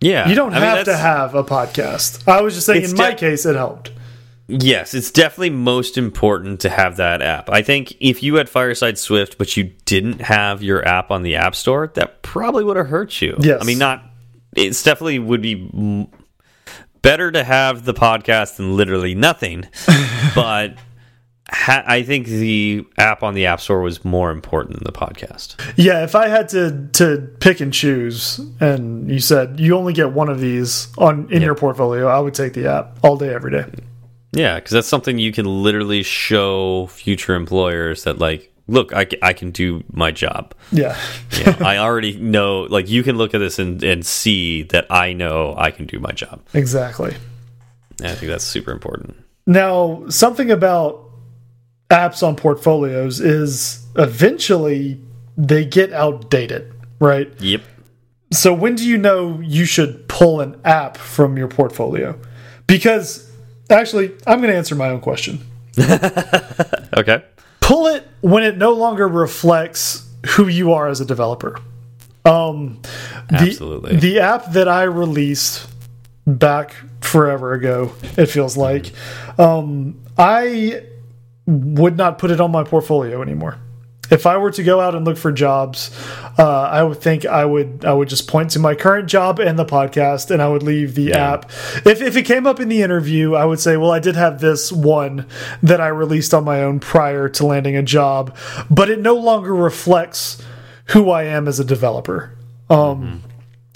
Yeah, 0.00 0.28
you 0.28 0.34
don't 0.34 0.52
I 0.52 0.58
have 0.58 0.78
mean, 0.78 0.84
to 0.86 0.96
have 0.96 1.34
a 1.34 1.44
podcast. 1.44 2.26
I 2.28 2.42
was 2.42 2.54
just 2.54 2.66
saying, 2.66 2.84
in 2.84 2.96
my 2.96 3.14
case, 3.14 3.46
it 3.46 3.54
helped. 3.54 3.92
Yes, 4.48 4.92
it's 4.92 5.10
definitely 5.10 5.50
most 5.50 5.96
important 5.96 6.60
to 6.60 6.68
have 6.68 6.96
that 6.96 7.22
app. 7.22 7.48
I 7.48 7.62
think 7.62 7.94
if 8.00 8.22
you 8.22 8.34
had 8.34 8.48
Fireside 8.48 8.98
Swift, 8.98 9.38
but 9.38 9.56
you 9.56 9.72
didn't 9.84 10.20
have 10.20 10.62
your 10.62 10.86
app 10.86 11.10
on 11.10 11.22
the 11.22 11.36
App 11.36 11.54
Store, 11.54 11.90
that 11.94 12.22
probably 12.22 12.64
would 12.64 12.76
have 12.76 12.88
hurt 12.88 13.22
you. 13.22 13.36
Yes. 13.40 13.62
I 13.62 13.64
mean, 13.64 13.78
not, 13.78 14.04
it's 14.56 14.82
definitely 14.82 15.20
would 15.20 15.42
be 15.42 16.08
better 17.02 17.30
to 17.30 17.44
have 17.44 17.84
the 17.84 17.94
podcast 17.94 18.56
than 18.56 18.76
literally 18.76 19.14
nothing. 19.14 19.66
but 20.34 20.76
I 21.54 22.02
think 22.02 22.26
the 22.26 22.86
app 22.96 23.22
on 23.22 23.34
the 23.34 23.46
App 23.46 23.60
Store 23.60 23.82
was 23.82 24.04
more 24.04 24.30
important 24.30 24.78
than 24.78 24.84
the 24.84 24.98
podcast. 24.98 25.60
Yeah, 25.76 26.02
if 26.02 26.14
I 26.14 26.28
had 26.28 26.48
to 26.50 26.88
to 26.94 27.28
pick 27.40 27.60
and 27.60 27.72
choose, 27.72 28.38
and 28.58 29.10
you 29.10 29.18
said 29.18 29.60
you 29.60 29.76
only 29.76 29.92
get 29.92 30.12
one 30.12 30.28
of 30.30 30.40
these 30.40 30.88
on 30.96 31.24
in 31.24 31.40
yep. 31.40 31.42
your 31.42 31.54
portfolio, 31.54 32.06
I 32.06 32.20
would 32.20 32.34
take 32.34 32.54
the 32.54 32.68
app 32.68 32.98
all 33.02 33.16
day, 33.16 33.34
every 33.34 33.50
day. 33.50 33.66
Yeah, 34.32 34.56
because 34.56 34.70
that's 34.72 34.88
something 34.88 35.18
you 35.18 35.32
can 35.32 35.46
literally 35.46 36.02
show 36.02 36.86
future 36.86 37.34
employers 37.34 38.04
that, 38.04 38.18
like, 38.18 38.52
look, 38.66 38.94
I, 38.94 39.06
I 39.20 39.32
can 39.32 39.50
do 39.50 39.84
my 39.92 40.10
job. 40.10 40.54
Yeah. 40.70 40.98
yeah. 41.38 41.56
I 41.60 41.78
already 41.78 42.18
know, 42.18 42.62
like, 42.62 42.88
you 42.88 43.02
can 43.02 43.18
look 43.18 43.34
at 43.34 43.38
this 43.38 43.58
and, 43.58 43.82
and 43.84 44.04
see 44.04 44.62
that 44.64 44.86
I 44.90 45.12
know 45.12 45.54
I 45.56 45.70
can 45.70 45.86
do 45.86 45.98
my 45.98 46.12
job. 46.12 46.40
Exactly. 46.54 47.14
And 47.98 48.08
I 48.08 48.14
think 48.14 48.30
that's 48.30 48.44
super 48.44 48.72
important. 48.72 49.16
Now, 49.46 50.04
something 50.08 50.50
about 50.50 51.10
apps 51.90 52.26
on 52.26 52.36
portfolios 52.36 53.20
is 53.20 53.84
eventually 53.96 55.00
they 55.36 55.64
get 55.64 55.92
outdated, 55.92 56.72
right? 57.00 57.30
Yep. 57.40 57.62
So 58.32 58.54
when 58.54 58.76
do 58.76 58.88
you 58.88 58.96
know 58.96 59.40
you 59.40 59.66
should 59.66 60.08
pull 60.08 60.40
an 60.40 60.58
app 60.64 60.96
from 60.96 61.36
your 61.36 61.48
portfolio? 61.48 62.18
Because 62.66 63.30
Actually, 63.72 64.12
I'm 64.26 64.40
going 64.40 64.50
to 64.50 64.56
answer 64.56 64.74
my 64.74 64.88
own 64.88 65.00
question. 65.00 65.40
okay. 66.96 67.24
Pull 67.60 67.86
it 67.86 68.06
when 68.20 68.42
it 68.42 68.56
no 68.56 68.72
longer 68.72 69.08
reflects 69.08 70.08
who 70.30 70.48
you 70.48 70.72
are 70.72 70.88
as 70.88 71.00
a 71.00 71.04
developer. 71.04 71.58
Um, 72.24 72.80
Absolutely. 73.30 73.96
The, 73.96 74.00
the 74.00 74.20
app 74.20 74.52
that 74.52 74.68
I 74.68 74.84
released 74.84 75.68
back 76.26 76.74
forever 77.00 77.54
ago, 77.54 77.92
it 78.16 78.26
feels 78.26 78.56
like, 78.56 78.92
um, 79.38 80.00
I 80.16 80.84
would 81.46 81.96
not 81.96 82.18
put 82.18 82.30
it 82.30 82.40
on 82.40 82.52
my 82.52 82.62
portfolio 82.62 83.22
anymore 83.22 83.58
if 84.12 84.26
I 84.26 84.36
were 84.36 84.50
to 84.50 84.62
go 84.62 84.78
out 84.78 84.94
and 84.94 85.06
look 85.06 85.16
for 85.16 85.32
jobs, 85.32 85.90
uh, 86.38 86.62
I 86.62 86.82
would 86.82 87.00
think 87.00 87.24
I 87.24 87.44
would 87.44 87.84
I 87.84 87.94
would 87.94 88.08
just 88.08 88.28
point 88.28 88.50
to 88.50 88.58
my 88.58 88.74
current 88.74 89.08
job 89.08 89.40
and 89.40 89.58
the 89.58 89.64
podcast, 89.64 90.30
and 90.30 90.42
I 90.42 90.48
would 90.48 90.62
leave 90.62 90.94
the 90.94 91.04
yeah. 91.04 91.32
app. 91.32 91.50
If 91.86 92.02
if 92.02 92.16
it 92.16 92.24
came 92.24 92.46
up 92.46 92.60
in 92.60 92.68
the 92.68 92.82
interview, 92.82 93.34
I 93.34 93.46
would 93.46 93.58
say, 93.58 93.78
well, 93.78 93.90
I 93.90 93.98
did 93.98 94.14
have 94.16 94.40
this 94.40 94.70
one 94.70 95.26
that 95.62 95.80
I 95.80 95.88
released 95.88 96.34
on 96.34 96.44
my 96.44 96.62
own 96.62 96.78
prior 96.78 97.28
to 97.30 97.46
landing 97.46 97.74
a 97.74 97.82
job, 97.82 98.36
but 98.70 98.90
it 98.90 99.00
no 99.00 99.14
longer 99.14 99.54
reflects 99.54 100.42
who 100.86 101.10
I 101.10 101.24
am 101.24 101.48
as 101.48 101.58
a 101.58 101.64
developer. 101.64 102.36
Um, 102.68 102.78
mm 102.78 103.02
-hmm. 103.02 103.31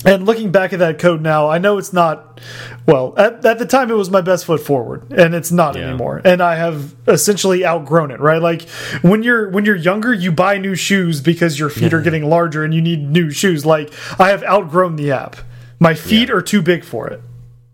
And 0.06 0.24
looking 0.24 0.52
back 0.52 0.72
at 0.72 0.78
that 0.78 1.00
code 1.00 1.20
now, 1.20 1.48
I 1.48 1.58
know 1.58 1.78
it's 1.78 1.92
not, 1.92 2.40
well, 2.86 3.12
at, 3.16 3.44
at 3.44 3.58
the 3.58 3.66
time 3.66 3.90
it 3.90 3.94
was 3.94 4.08
my 4.08 4.20
best 4.20 4.44
foot 4.44 4.60
forward, 4.60 5.12
and 5.12 5.34
it's 5.34 5.50
not 5.50 5.74
yeah. 5.74 5.88
anymore. 5.88 6.22
And 6.24 6.40
I 6.40 6.54
have 6.54 6.94
essentially 7.08 7.66
outgrown 7.66 8.12
it, 8.12 8.20
right? 8.20 8.40
Like 8.40 8.68
when 9.02 9.24
you're 9.24 9.50
when 9.50 9.64
you're 9.64 9.74
younger, 9.74 10.14
you 10.14 10.30
buy 10.30 10.58
new 10.58 10.76
shoes 10.76 11.20
because 11.20 11.58
your 11.58 11.70
feet 11.70 11.92
are 11.92 12.00
getting 12.00 12.24
larger 12.24 12.62
and 12.62 12.72
you 12.72 12.80
need 12.80 13.00
new 13.00 13.32
shoes. 13.32 13.66
Like 13.66 13.92
I 14.16 14.28
have 14.28 14.44
outgrown 14.44 14.94
the 14.94 15.10
app. 15.10 15.36
My 15.80 15.94
feet 15.94 16.28
yeah. 16.28 16.36
are 16.36 16.42
too 16.42 16.62
big 16.62 16.84
for 16.84 17.08
it. 17.08 17.20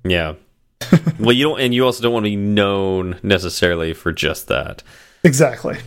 Yeah. 0.02 0.34
well, 1.20 1.32
you 1.32 1.44
don't, 1.44 1.60
and 1.60 1.74
you 1.74 1.84
also 1.84 2.02
don't 2.02 2.14
want 2.14 2.24
to 2.24 2.30
be 2.30 2.36
known 2.36 3.20
necessarily 3.22 3.92
for 3.92 4.10
just 4.10 4.48
that. 4.48 4.82
Exactly. 5.22 5.78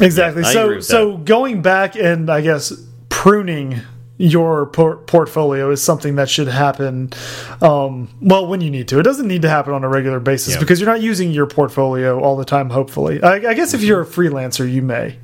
Exactly. 0.00 0.42
Yeah, 0.42 0.52
so 0.52 0.80
so 0.80 1.16
going 1.18 1.60
back 1.60 1.94
and 1.94 2.30
I 2.30 2.40
guess 2.40 2.72
pruning 3.10 3.82
your 4.18 4.66
por 4.66 4.96
portfolio 4.96 5.70
is 5.70 5.82
something 5.82 6.16
that 6.16 6.28
should 6.28 6.48
happen 6.48 7.10
um, 7.60 8.08
well 8.20 8.46
when 8.46 8.60
you 8.60 8.70
need 8.70 8.88
to 8.88 8.98
it 8.98 9.02
doesn't 9.02 9.28
need 9.28 9.42
to 9.42 9.48
happen 9.48 9.72
on 9.74 9.84
a 9.84 9.88
regular 9.88 10.20
basis 10.20 10.54
Yeah. 10.54 10.60
because 10.60 10.80
you're 10.80 10.88
not 10.90 11.02
using 11.02 11.32
your 11.32 11.46
portfolio 11.46 12.18
all 12.20 12.36
the 12.36 12.44
time 12.44 12.70
hopefully 12.70 13.22
i, 13.22 13.34
I 13.34 13.54
guess 13.54 13.74
if 13.74 13.82
you're 13.82 14.00
a 14.02 14.06
freelancer 14.06 14.70
you 14.70 14.82
may 14.82 15.18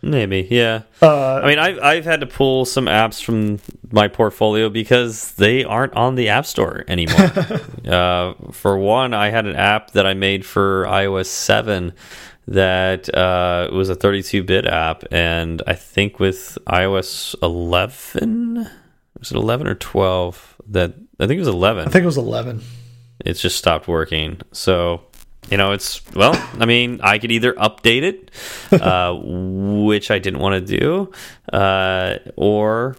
Maybe, 0.00 0.46
yeah. 0.48 0.82
uh, 1.02 1.40
I 1.42 1.48
mean, 1.48 1.58
I've 1.58 1.78
I've 1.80 2.04
had 2.04 2.20
to 2.20 2.26
pull 2.26 2.64
some 2.64 2.86
apps 2.86 3.20
from 3.20 3.58
my 3.90 4.06
portfolio 4.06 4.68
because 4.68 5.32
they 5.32 5.64
aren't 5.64 5.92
on 5.94 6.14
the 6.14 6.28
App 6.28 6.46
Store 6.46 6.84
anymore. 6.86 7.32
uh, 7.88 8.34
for 8.52 8.78
one, 8.78 9.12
I 9.12 9.30
had 9.30 9.44
an 9.46 9.56
app 9.56 9.90
that 9.94 10.06
I 10.06 10.14
made 10.14 10.46
for 10.46 10.84
iOS 10.84 11.26
seven 11.26 11.94
that 12.48 13.14
uh, 13.14 13.68
was 13.72 13.90
a 13.90 13.96
32-bit 13.96 14.66
app, 14.66 15.04
and 15.10 15.62
I 15.66 15.74
think 15.74 16.18
with 16.18 16.58
iOS 16.66 17.34
11, 17.42 18.68
was 19.18 19.30
it 19.30 19.36
11 19.36 19.66
or 19.66 19.74
12? 19.74 20.56
That 20.68 20.94
I 21.18 21.26
think 21.26 21.38
it 21.38 21.40
was 21.40 21.48
11 21.48 21.88
i 21.88 21.90
think 21.90 22.02
it 22.02 22.06
was 22.06 22.18
11 22.18 22.60
it's 23.24 23.40
just 23.40 23.56
stopped 23.56 23.88
working. 23.88 24.40
So, 24.52 25.02
you 25.50 25.56
know, 25.56 25.72
it's 25.72 26.02
well, 26.14 26.34
I 26.58 26.66
mean, 26.66 27.00
I 27.02 27.18
could 27.18 27.32
either 27.32 27.52
update 27.54 28.02
it, 28.02 28.30
uh, 28.82 29.14
which 29.18 30.10
I 30.10 30.18
didn't 30.18 30.40
want 30.40 30.66
to 30.66 30.78
do, 30.78 31.12
uh, 31.52 32.18
or 32.36 32.96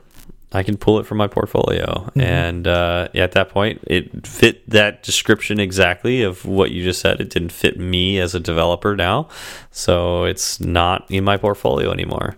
I 0.51 0.63
can 0.63 0.77
pull 0.77 0.97
it 0.99 1.05
from 1.05 1.19
my 1.19 1.27
portfolio. 1.27 2.09
And 2.15 2.67
uh, 2.67 3.09
at 3.13 3.33
that 3.33 3.49
point, 3.49 3.83
it 3.85 4.25
fit 4.25 4.67
that 4.69 5.03
description 5.03 5.59
exactly 5.59 6.23
of 6.23 6.43
what 6.45 6.71
you 6.71 6.83
just 6.83 7.01
said. 7.01 7.21
It 7.21 7.29
didn't 7.29 7.51
fit 7.51 7.79
me 7.79 8.19
as 8.19 8.33
a 8.33 8.39
developer 8.39 8.95
now, 8.95 9.27
so 9.69 10.23
it's 10.23 10.59
not 10.59 11.05
in 11.09 11.23
my 11.23 11.37
portfolio 11.37 11.91
anymore. 11.91 12.35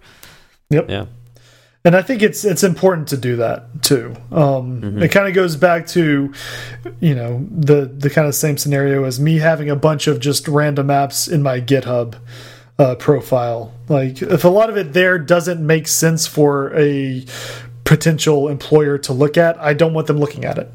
Yep. 0.72 0.90
Yeah. 0.90 1.06
and 1.84 1.96
i 1.98 2.02
think 2.02 2.22
it's 2.22 2.46
it's 2.46 2.64
important 2.64 3.08
to 3.10 3.18
do 3.18 3.36
that 3.38 3.82
too 3.84 4.16
um, 4.32 5.02
it 5.02 5.12
kind 5.12 5.28
of 5.28 5.34
goes 5.34 5.56
back 5.58 5.86
to 5.88 6.32
you 7.02 7.14
know 7.16 7.46
the 7.50 7.86
the 7.88 8.10
kind 8.10 8.28
of 8.28 8.36
same 8.36 8.58
scenario 8.58 9.04
as 9.04 9.20
me 9.20 9.40
having 9.40 9.70
a 9.70 9.76
bunch 9.76 10.08
of 10.08 10.20
just 10.20 10.48
random 10.48 10.88
apps 10.88 11.30
in 11.30 11.42
my 11.44 11.60
github 11.60 12.16
uh, 12.80 12.96
profile 12.96 13.74
like 13.90 14.22
if 14.22 14.44
a 14.46 14.48
lot 14.48 14.70
of 14.70 14.78
it 14.78 14.94
there 14.94 15.20
doesn't 15.20 15.66
make 15.66 15.88
sense 15.90 16.26
for 16.28 16.74
a 16.78 17.26
potential 17.96 18.48
employer 18.48 18.98
to 18.98 19.12
look 19.12 19.36
at 19.38 19.54
i 19.60 19.74
don't 19.74 19.94
want 19.94 20.08
them 20.08 20.18
looking 20.18 20.46
at 20.46 20.58
it 20.58 20.70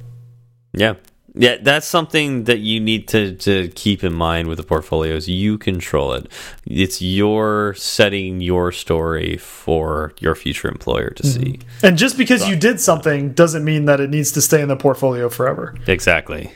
Yeah. 0.74 0.94
Yeah, 1.38 1.56
that's 1.60 1.86
something 1.86 2.44
that 2.44 2.60
you 2.60 2.80
need 2.80 3.08
to, 3.08 3.34
to 3.36 3.68
keep 3.74 4.02
in 4.02 4.14
mind 4.14 4.48
with 4.48 4.56
the 4.56 4.64
portfolios. 4.64 5.28
You 5.28 5.58
control 5.58 6.14
it. 6.14 6.24
It's 6.64 7.02
your 7.02 7.74
setting 7.74 8.40
your 8.40 8.72
story 8.72 9.36
for 9.36 10.14
your 10.18 10.34
future 10.34 10.68
employer 10.68 11.10
to 11.10 11.26
see. 11.26 11.60
and 11.82 11.98
just 11.98 12.16
because 12.16 12.48
you 12.48 12.56
did 12.56 12.80
something 12.80 13.32
doesn't 13.34 13.64
mean 13.64 13.84
that 13.84 14.00
it 14.00 14.08
needs 14.08 14.32
to 14.32 14.40
stay 14.40 14.62
in 14.62 14.68
the 14.68 14.76
portfolio 14.76 15.28
forever 15.28 15.74
Exactly. 15.86 16.52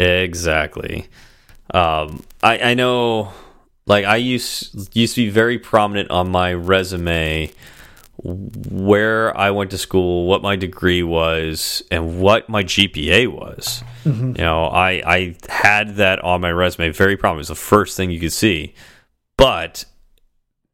Exactly. 0.00 1.06
Um, 1.74 2.24
I, 2.42 2.58
I 2.70 2.74
know, 2.74 3.32
like, 3.86 4.06
I 4.06 4.16
used, 4.16 4.96
used 4.96 5.14
to 5.16 5.24
be 5.26 5.30
very 5.30 5.58
prominent 5.58 6.10
on 6.10 6.30
my 6.30 6.54
resume 6.54 7.50
where 8.24 9.36
I 9.36 9.50
went 9.50 9.70
to 9.72 9.78
school, 9.78 10.26
what 10.26 10.42
my 10.42 10.56
degree 10.56 11.02
was, 11.02 11.82
and 11.90 12.20
what 12.20 12.48
my 12.48 12.62
GPA 12.62 13.28
was. 13.28 13.82
Mm-hmm. 14.04 14.28
You 14.28 14.44
know, 14.44 14.66
I 14.66 15.02
I 15.04 15.36
had 15.48 15.96
that 15.96 16.20
on 16.20 16.40
my 16.40 16.52
resume 16.52 16.90
very 16.90 17.16
prominent. 17.16 17.38
It 17.38 17.40
was 17.40 17.48
the 17.48 17.54
first 17.56 17.96
thing 17.96 18.10
you 18.10 18.20
could 18.20 18.32
see, 18.32 18.74
but 19.36 19.84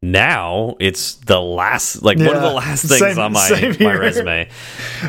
now 0.00 0.76
it's 0.78 1.14
the 1.14 1.40
last, 1.40 2.02
like 2.02 2.18
one 2.18 2.36
of 2.36 2.42
the 2.42 2.52
last 2.52 2.84
things 2.84 3.00
same- 3.00 3.18
on 3.18 3.32
my 3.32 3.76
my 3.80 3.94
resume. 3.94 4.48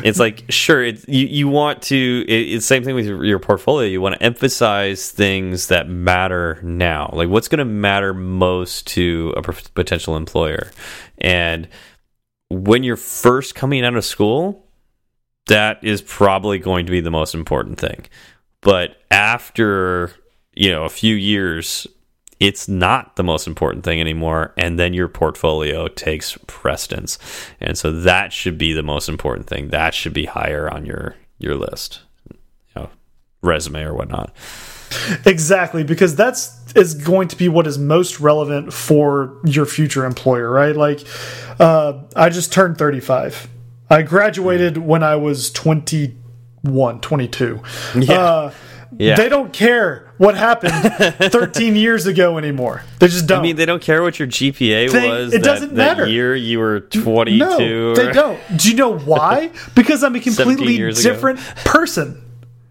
It's 0.02 0.18
like 0.18 0.44
sure, 0.48 0.82
it, 0.82 1.08
you 1.08 1.26
you 1.26 1.48
want 1.48 1.82
to. 1.82 2.24
It, 2.26 2.54
it's 2.54 2.66
same 2.66 2.82
thing 2.82 2.94
with 2.94 3.06
your, 3.06 3.24
your 3.24 3.38
portfolio. 3.38 3.86
You 3.86 4.00
want 4.00 4.16
to 4.16 4.22
emphasize 4.22 5.10
things 5.10 5.68
that 5.68 5.88
matter 5.88 6.58
now, 6.62 7.10
like 7.12 7.28
what's 7.28 7.46
going 7.46 7.60
to 7.60 7.64
matter 7.64 8.12
most 8.12 8.86
to 8.88 9.32
a 9.36 9.42
potential 9.42 10.16
employer, 10.16 10.72
and 11.18 11.68
when 12.50 12.82
you're 12.82 12.96
first 12.96 13.54
coming 13.54 13.84
out 13.84 13.96
of 13.96 14.04
school, 14.04 14.66
that 15.46 15.82
is 15.82 16.02
probably 16.02 16.58
going 16.58 16.86
to 16.86 16.92
be 16.92 17.00
the 17.00 17.10
most 17.10 17.34
important 17.34 17.78
thing. 17.78 18.06
But 18.60 18.96
after, 19.10 20.12
you 20.54 20.70
know, 20.70 20.84
a 20.84 20.90
few 20.90 21.14
years, 21.14 21.86
it's 22.40 22.68
not 22.68 23.16
the 23.16 23.22
most 23.22 23.46
important 23.46 23.84
thing 23.84 24.00
anymore 24.00 24.52
and 24.56 24.78
then 24.78 24.94
your 24.94 25.08
portfolio 25.08 25.88
takes 25.88 26.38
precedence. 26.46 27.18
And 27.60 27.76
so 27.76 27.92
that 27.92 28.32
should 28.32 28.58
be 28.58 28.72
the 28.72 28.82
most 28.82 29.08
important 29.08 29.46
thing. 29.46 29.68
That 29.68 29.94
should 29.94 30.14
be 30.14 30.24
higher 30.24 30.72
on 30.72 30.86
your 30.86 31.16
your 31.38 31.54
list. 31.54 32.00
You 32.30 32.36
know, 32.76 32.90
resume 33.42 33.82
or 33.82 33.94
whatnot. 33.94 34.34
Exactly, 35.26 35.84
because 35.84 36.14
that's 36.16 36.56
is 36.74 36.94
going 36.94 37.28
to 37.28 37.36
be 37.36 37.48
what 37.48 37.66
is 37.66 37.78
most 37.78 38.20
relevant 38.20 38.72
for 38.72 39.36
your 39.44 39.66
future 39.66 40.04
employer, 40.04 40.50
right? 40.50 40.76
Like, 40.76 41.00
uh, 41.58 41.94
I 42.14 42.28
just 42.28 42.52
turned 42.52 42.78
35. 42.78 43.48
I 43.88 44.02
graduated 44.02 44.78
when 44.78 45.02
I 45.02 45.16
was 45.16 45.50
21, 45.50 47.00
22. 47.00 47.60
Yeah. 47.96 48.14
Uh, 48.20 48.52
Yeah. 48.98 49.14
They 49.16 49.28
don't 49.28 49.52
care 49.52 50.12
what 50.18 50.36
happened 50.36 50.72
13 51.32 51.74
years 51.76 52.06
ago 52.06 52.36
anymore. 52.38 52.82
They 52.98 53.06
just 53.08 53.26
don't. 53.26 53.38
I 53.38 53.42
mean, 53.42 53.56
they 53.56 53.64
don't 53.64 53.80
care 53.80 54.02
what 54.02 54.18
your 54.18 54.28
GPA 54.28 54.90
They- 54.90 55.08
was. 55.08 55.32
it 55.32 55.38
that, 55.38 55.44
doesn't 55.44 55.72
matter. 55.72 56.06
year 56.06 56.34
you 56.34 56.58
were 56.58 56.80
22. 56.80 57.38
no, 57.38 57.94
they 57.94 58.12
don't. 58.12 58.38
Do 58.56 58.68
you 58.68 58.74
know 58.76 58.98
why? 58.98 59.52
Because 59.74 60.02
I'm 60.04 60.16
a 60.16 60.20
completely 60.20 60.76
ago. 60.82 61.00
different 61.00 61.38
person. 61.64 62.20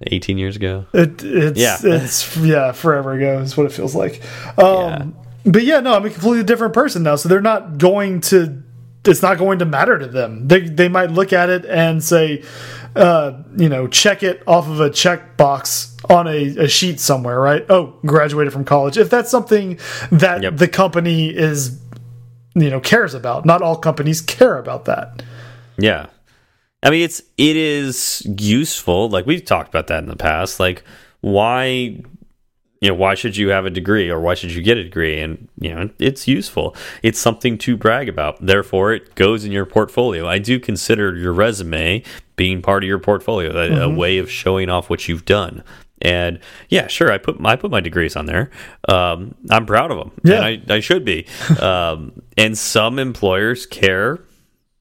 18 0.08 0.38
years 0.38 0.56
ago. 0.56 0.86
It, 0.94 1.24
it's 1.24 1.60
Yeah. 1.60 1.78
it's 1.84 2.38
yeah, 2.38 2.72
forever 2.72 3.14
ago 3.14 3.40
is 3.40 3.58
what 3.58 3.66
it 3.66 3.72
feels 3.72 3.96
like. 3.96 4.22
Um, 4.58 5.16
But 5.46 5.64
yeah, 5.64 5.80
no, 5.80 5.94
I'm 5.96 6.06
a 6.06 6.10
completely 6.10 6.44
different 6.44 6.74
person 6.74 7.04
now, 7.04 7.16
so 7.16 7.30
they're 7.30 7.42
not 7.42 7.78
going 7.78 8.22
to. 8.22 8.64
It's 9.06 9.22
not 9.22 9.38
going 9.38 9.60
to 9.60 9.66
matter 9.66 9.98
to 9.98 10.08
them. 10.08 10.48
They 10.48 10.62
they 10.62 10.90
might 10.90 11.10
look 11.12 11.32
at 11.32 11.50
it 11.50 11.66
and 11.66 12.04
say, 12.04 12.44
uh, 12.96 13.42
you 13.56 13.70
know, 13.70 13.88
check 13.88 14.24
it 14.24 14.44
off 14.46 14.68
of 14.68 14.82
a 14.82 14.90
check 14.90 15.38
box 15.38 15.96
on 16.10 16.28
a, 16.28 16.48
a 16.58 16.68
sheet 16.68 17.00
somewhere, 17.00 17.40
right? 17.40 17.66
Oh, 17.70 17.96
graduated 18.06 18.52
from 18.52 18.66
college. 18.66 18.98
If 18.98 19.10
that's 19.10 19.32
something 19.32 19.80
that 20.12 20.44
Yep. 20.44 20.58
the 20.58 20.68
company 20.68 21.30
is, 21.30 21.80
you 22.56 22.70
know, 22.70 22.82
cares 22.82 23.14
about. 23.14 23.46
Not 23.46 23.62
all 23.62 23.78
companies 23.78 24.20
care 24.22 24.58
about 24.58 24.86
that. 24.86 25.24
Yeah. 25.78 26.08
I 26.84 26.90
mean 26.90 27.02
it's 27.02 27.22
it 27.38 27.56
is 27.56 28.24
useful. 28.40 29.10
Like 29.10 29.26
we've 29.26 29.44
talked 29.44 29.70
about 29.70 29.88
that 29.88 30.04
in 30.04 30.10
the 30.10 30.16
past. 30.16 30.60
Like 30.60 30.84
why 31.22 32.02
you 32.82 32.88
know, 32.88 32.96
why 32.96 33.14
should 33.14 33.36
you 33.36 33.50
have 33.50 33.66
a 33.66 33.70
degree 33.70 34.10
or 34.10 34.22
why 34.22 34.36
should 34.36 34.54
you 34.54 34.62
get 34.62 34.78
a 34.78 34.84
degree? 34.84 35.20
And 35.20 35.50
you 35.60 35.76
know, 35.76 35.90
it's 36.00 36.28
useful. 36.30 36.76
It's 37.04 37.20
something 37.20 37.58
to 37.60 37.76
brag 37.76 38.08
about. 38.08 38.38
Therefore 38.46 38.94
it 38.94 39.16
goes 39.16 39.44
in 39.44 39.52
your 39.52 39.66
portfolio. 39.66 40.26
I 40.28 40.40
do 40.40 40.60
consider 40.60 41.16
your 41.18 41.34
resume 41.34 42.04
being 42.38 42.62
part 42.62 42.84
of 42.84 42.88
your 42.88 43.00
portfolio, 43.00 43.52
a, 43.54 43.82
a 43.82 43.90
way 43.94 44.18
of 44.18 44.32
showing 44.32 44.70
off 44.70 44.90
what 44.90 45.10
you've 45.10 45.26
done. 45.26 45.62
And 46.02 46.40
yeah, 46.70 46.88
sure, 46.88 47.12
I 47.12 47.18
put 47.18 47.44
I 47.46 47.58
put 47.58 47.70
my 47.72 47.82
degrees 47.82 48.16
on 48.16 48.26
there. 48.26 48.50
Um, 48.88 49.36
I'm 49.50 49.66
proud 49.66 49.92
of 49.92 49.98
them, 49.98 50.12
Yeah. 50.24 50.46
and 50.46 50.72
I, 50.72 50.76
I 50.76 50.80
should 50.80 51.04
be. 51.04 51.28
um, 51.60 52.22
and 52.38 52.58
some 52.58 52.98
employers 53.00 53.66
care 53.66 54.20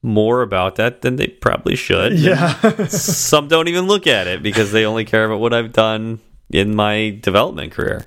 more 0.01 0.41
about 0.41 0.75
that 0.75 1.01
than 1.01 1.17
they 1.17 1.27
probably 1.27 1.75
should. 1.75 2.17
Yeah. 2.17 2.53
Some 2.87 3.47
don't 3.47 3.67
even 3.67 3.87
look 3.87 4.07
at 4.07 4.27
it 4.27 4.41
because 4.41 4.71
they 4.71 4.85
only 4.85 5.05
care 5.05 5.25
about 5.25 5.39
what 5.39 5.53
I've 5.53 5.73
done 5.73 6.19
in 6.49 6.75
my 6.75 7.17
development 7.21 7.73
career. 7.73 8.05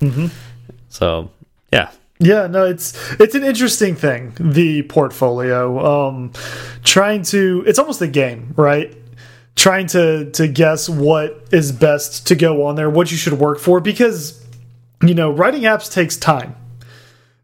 So, 0.88 1.30
yeah. 1.72 1.90
Yeah, 2.18 2.46
no, 2.46 2.64
it's 2.64 2.94
it's 3.18 3.34
an 3.34 3.42
interesting 3.42 3.96
thing, 3.96 4.32
the 4.38 4.82
portfolio. 4.84 5.84
Um 5.84 6.32
trying 6.84 7.22
to 7.24 7.64
it's 7.66 7.78
almost 7.78 8.00
a 8.00 8.06
game, 8.06 8.54
right? 8.56 8.96
Trying 9.56 9.88
to 9.88 10.30
to 10.30 10.46
guess 10.48 10.88
what 10.88 11.46
is 11.50 11.72
best 11.72 12.26
to 12.28 12.36
go 12.36 12.64
on 12.66 12.76
there, 12.76 12.88
what 12.88 13.10
you 13.10 13.16
should 13.16 13.34
work 13.34 13.58
for 13.58 13.80
because 13.80 14.40
you 15.02 15.14
know, 15.14 15.32
writing 15.32 15.62
apps 15.62 15.92
takes 15.92 16.16
time. 16.16 16.54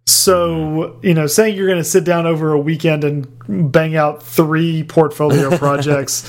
So, 0.09 0.99
you 1.03 1.13
know, 1.13 1.27
saying 1.27 1.55
you're 1.55 1.67
going 1.67 1.79
to 1.79 1.85
sit 1.85 2.05
down 2.05 2.25
over 2.25 2.53
a 2.53 2.59
weekend 2.59 3.05
and 3.05 3.71
bang 3.71 3.95
out 3.95 4.23
three 4.23 4.83
portfolio 4.85 5.57
projects 5.59 6.25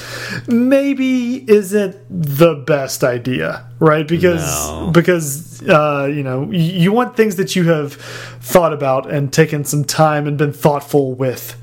maybe 0.47 1.49
isn't 1.49 1.95
the 2.09 2.55
best 2.55 3.03
idea, 3.03 3.65
right? 3.79 4.07
Because 4.07 4.41
No. 4.69 4.91
because 4.91 5.61
uh, 5.67 6.09
you 6.11 6.23
know, 6.23 6.49
you 6.51 6.91
want 6.91 7.15
things 7.17 7.35
that 7.37 7.55
you 7.55 7.65
have 7.69 7.93
thought 8.41 8.73
about 8.73 9.09
and 9.11 9.31
taken 9.31 9.63
some 9.63 9.83
time 9.83 10.27
and 10.27 10.37
been 10.37 10.53
thoughtful 10.53 11.13
with. 11.13 11.55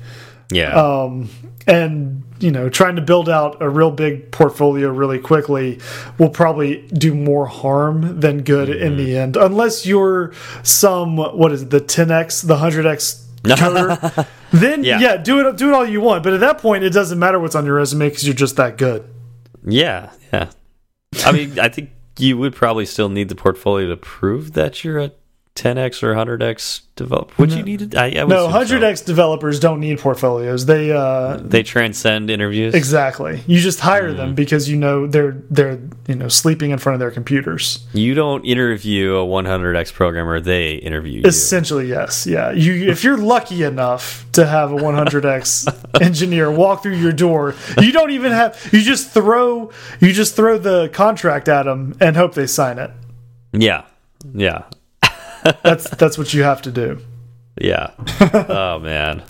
Yeah. 0.51 0.73
Um, 0.75 1.29
and 1.67 2.23
you 2.39 2.51
know, 2.51 2.69
trying 2.69 2.95
to 2.97 3.01
build 3.01 3.27
out 3.29 3.61
a 3.61 3.67
real 3.69 3.91
big 3.91 4.31
portfolio 4.31 4.89
really 4.89 5.19
quickly 5.19 5.79
will 6.17 6.29
probably 6.29 6.87
do 6.93 7.13
more 7.15 7.47
harm 7.47 8.19
than 8.19 8.43
good 8.43 8.69
in 8.69 8.95
the 8.95 9.17
end, 9.17 9.35
unless 9.35 9.85
you're 9.85 10.33
some 10.63 11.17
what 11.17 11.51
is 11.51 11.63
it, 11.63 11.69
the 11.71 11.81
10x, 11.81 12.45
the 12.47 12.55
100x 12.55 13.23
coder, 13.43 14.27
then 14.51 14.83
Yeah. 14.83 14.99
yeah. 14.99 15.17
do 15.17 15.45
it 15.47 15.57
do 15.57 15.69
it 15.69 15.73
all 15.73 15.85
you 15.85 15.99
want. 15.99 16.23
But 16.23 16.33
at 16.33 16.39
that 16.41 16.59
point, 16.59 16.83
it 16.83 16.91
doesn't 16.93 17.19
matter 17.19 17.39
what's 17.39 17.55
on 17.55 17.65
your 17.65 17.75
resume 17.75 18.07
because 18.07 18.25
you're 18.25 18.33
just 18.35 18.55
that 18.57 18.77
good. 18.77 19.03
Yeah, 19.65 20.11
yeah. 20.31 20.49
I 21.25 21.31
mean, 21.31 21.59
I 21.59 21.67
think 21.69 21.89
you 22.19 22.37
would 22.37 22.55
probably 22.55 22.85
still 22.85 23.09
need 23.09 23.29
the 23.29 23.35
portfolio 23.35 23.89
to 23.89 23.97
prove 23.97 24.53
that 24.53 24.83
you're 24.83 24.99
a 24.99 25.11
10x 25.57 26.03
or 26.03 26.13
100x 26.13 26.81
developer. 26.95 27.33
Would 27.39 27.51
you 27.51 27.63
need 27.63 27.81
it? 27.81 27.95
I, 27.97 28.05
I 28.05 28.09
No, 28.25 28.41
assume 28.45 28.51
hundred 28.51 28.81
so. 28.81 28.87
X 28.87 29.01
developers 29.01 29.59
don't 29.59 29.79
need 29.79 29.97
portfolios. 29.99 30.65
They 30.67 30.91
uh, 30.91 31.37
They 31.37 31.63
transcend 31.63 32.29
interviews. 32.29 32.73
exactly. 32.75 33.41
You 33.47 33.59
just 33.59 33.79
hire 33.79 34.13
Mm. 34.13 34.17
them 34.17 34.35
because 34.35 34.69
you 34.69 34.77
know 34.77 35.07
they're 35.07 35.35
they're 35.49 35.79
you 36.07 36.15
know 36.15 36.27
sleeping 36.27 36.69
in 36.71 36.77
front 36.77 36.93
of 36.95 36.99
their 36.99 37.09
computers. 37.11 37.85
You 37.93 38.13
don't 38.13 38.45
interview 38.45 39.15
a 39.15 39.25
100x 39.25 39.91
programmer; 39.93 40.39
they 40.39 40.75
interview 40.75 41.21
you. 41.21 41.23
Essentially, 41.25 41.87
yes, 41.89 42.27
yeah. 42.27 42.51
You 42.51 42.89
if 42.91 43.03
you're 43.03 43.17
lucky 43.17 43.63
enough 43.63 44.25
to 44.33 44.45
have 44.45 44.71
a 44.71 44.75
100x 44.75 45.67
engineer 46.01 46.51
walk 46.51 46.83
through 46.83 46.97
your 46.97 47.13
door, 47.13 47.55
you 47.81 47.91
don't 47.91 48.11
even 48.11 48.31
have. 48.31 48.57
You 48.71 48.81
just 48.81 49.09
throw 49.11 49.71
you 49.99 50.13
just 50.13 50.35
throw 50.35 50.57
the 50.59 50.89
contract 50.93 51.47
at 51.49 51.63
them 51.63 51.95
and 51.99 52.15
hope 52.15 52.33
they 52.35 52.47
sign 52.47 52.77
it. 52.79 52.91
Yeah, 53.53 53.85
yeah, 54.33 54.63
That's 55.63 55.89
that's 55.91 56.17
what 56.17 56.33
you 56.33 56.43
have 56.43 56.61
to 56.63 56.71
do. 56.71 56.99
yeah. 57.59 57.91
oh 58.49 58.79
man. 58.79 59.23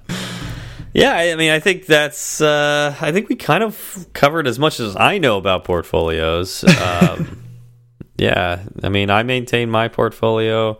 Yeah, 0.94 1.14
I 1.14 1.36
mean, 1.36 1.52
I 1.52 1.60
think 1.60 1.86
that's. 1.86 2.42
Uh, 2.42 2.96
I 3.00 3.12
think 3.12 3.30
we 3.30 3.36
kind 3.36 3.64
of 3.64 4.08
covered 4.14 4.48
as 4.48 4.58
much 4.58 4.80
as 4.80 4.96
I 4.96 5.20
know 5.20 5.38
about 5.38 5.64
portfolios. 5.64 6.64
Um, 6.64 7.44
yeah, 8.18 8.64
I 8.82 8.90
mean, 8.90 9.12
I 9.12 9.22
maintain 9.22 9.70
my 9.70 9.90
portfolio. 9.90 10.80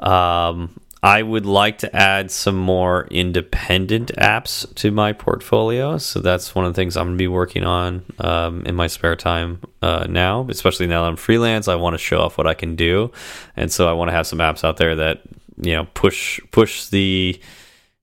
Um, 0.00 0.80
I 1.06 1.22
would 1.22 1.46
like 1.46 1.78
to 1.78 1.96
add 1.96 2.32
some 2.32 2.56
more 2.56 3.06
independent 3.12 4.10
apps 4.16 4.74
to 4.74 4.90
my 4.90 5.12
portfolio. 5.12 5.98
So 5.98 6.18
that's 6.18 6.52
one 6.52 6.64
of 6.64 6.72
the 6.72 6.76
things 6.76 6.96
I'm 6.96 7.06
going 7.06 7.16
to 7.16 7.22
be 7.22 7.28
working 7.28 7.62
on 7.62 8.04
um, 8.18 8.66
in 8.66 8.74
my 8.74 8.88
spare 8.88 9.14
time 9.14 9.60
uh, 9.82 10.08
now, 10.10 10.48
especially 10.48 10.88
now 10.88 11.02
that 11.02 11.08
I'm 11.08 11.14
freelance. 11.14 11.68
I 11.68 11.76
want 11.76 11.94
to 11.94 11.98
show 11.98 12.20
off 12.22 12.36
what 12.36 12.48
I 12.48 12.54
can 12.54 12.74
do, 12.74 13.12
and 13.54 13.70
so 13.70 13.88
I 13.88 13.92
want 13.92 14.08
to 14.08 14.14
have 14.14 14.26
some 14.26 14.40
apps 14.40 14.64
out 14.64 14.78
there 14.78 14.96
that 14.96 15.22
you 15.62 15.74
know 15.74 15.86
push 15.94 16.40
push 16.50 16.86
the 16.88 17.40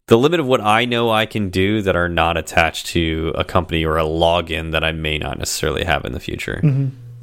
the 0.08 0.18
limit 0.18 0.40
of 0.40 0.46
what 0.46 0.62
I 0.62 0.86
know 0.86 1.12
I 1.12 1.26
can 1.26 1.50
do 1.50 1.82
that 1.82 1.98
are 1.98 2.08
not 2.08 2.38
attached 2.38 2.86
to 2.88 3.34
a 3.36 3.44
company 3.44 3.84
or 3.84 3.98
a 3.98 4.04
login 4.04 4.72
that 4.72 4.86
I 4.86 4.94
may 4.94 5.18
not 5.18 5.38
necessarily 5.38 5.84
have 5.84 6.06
in 6.06 6.14
the 6.14 6.22
future. 6.22 6.62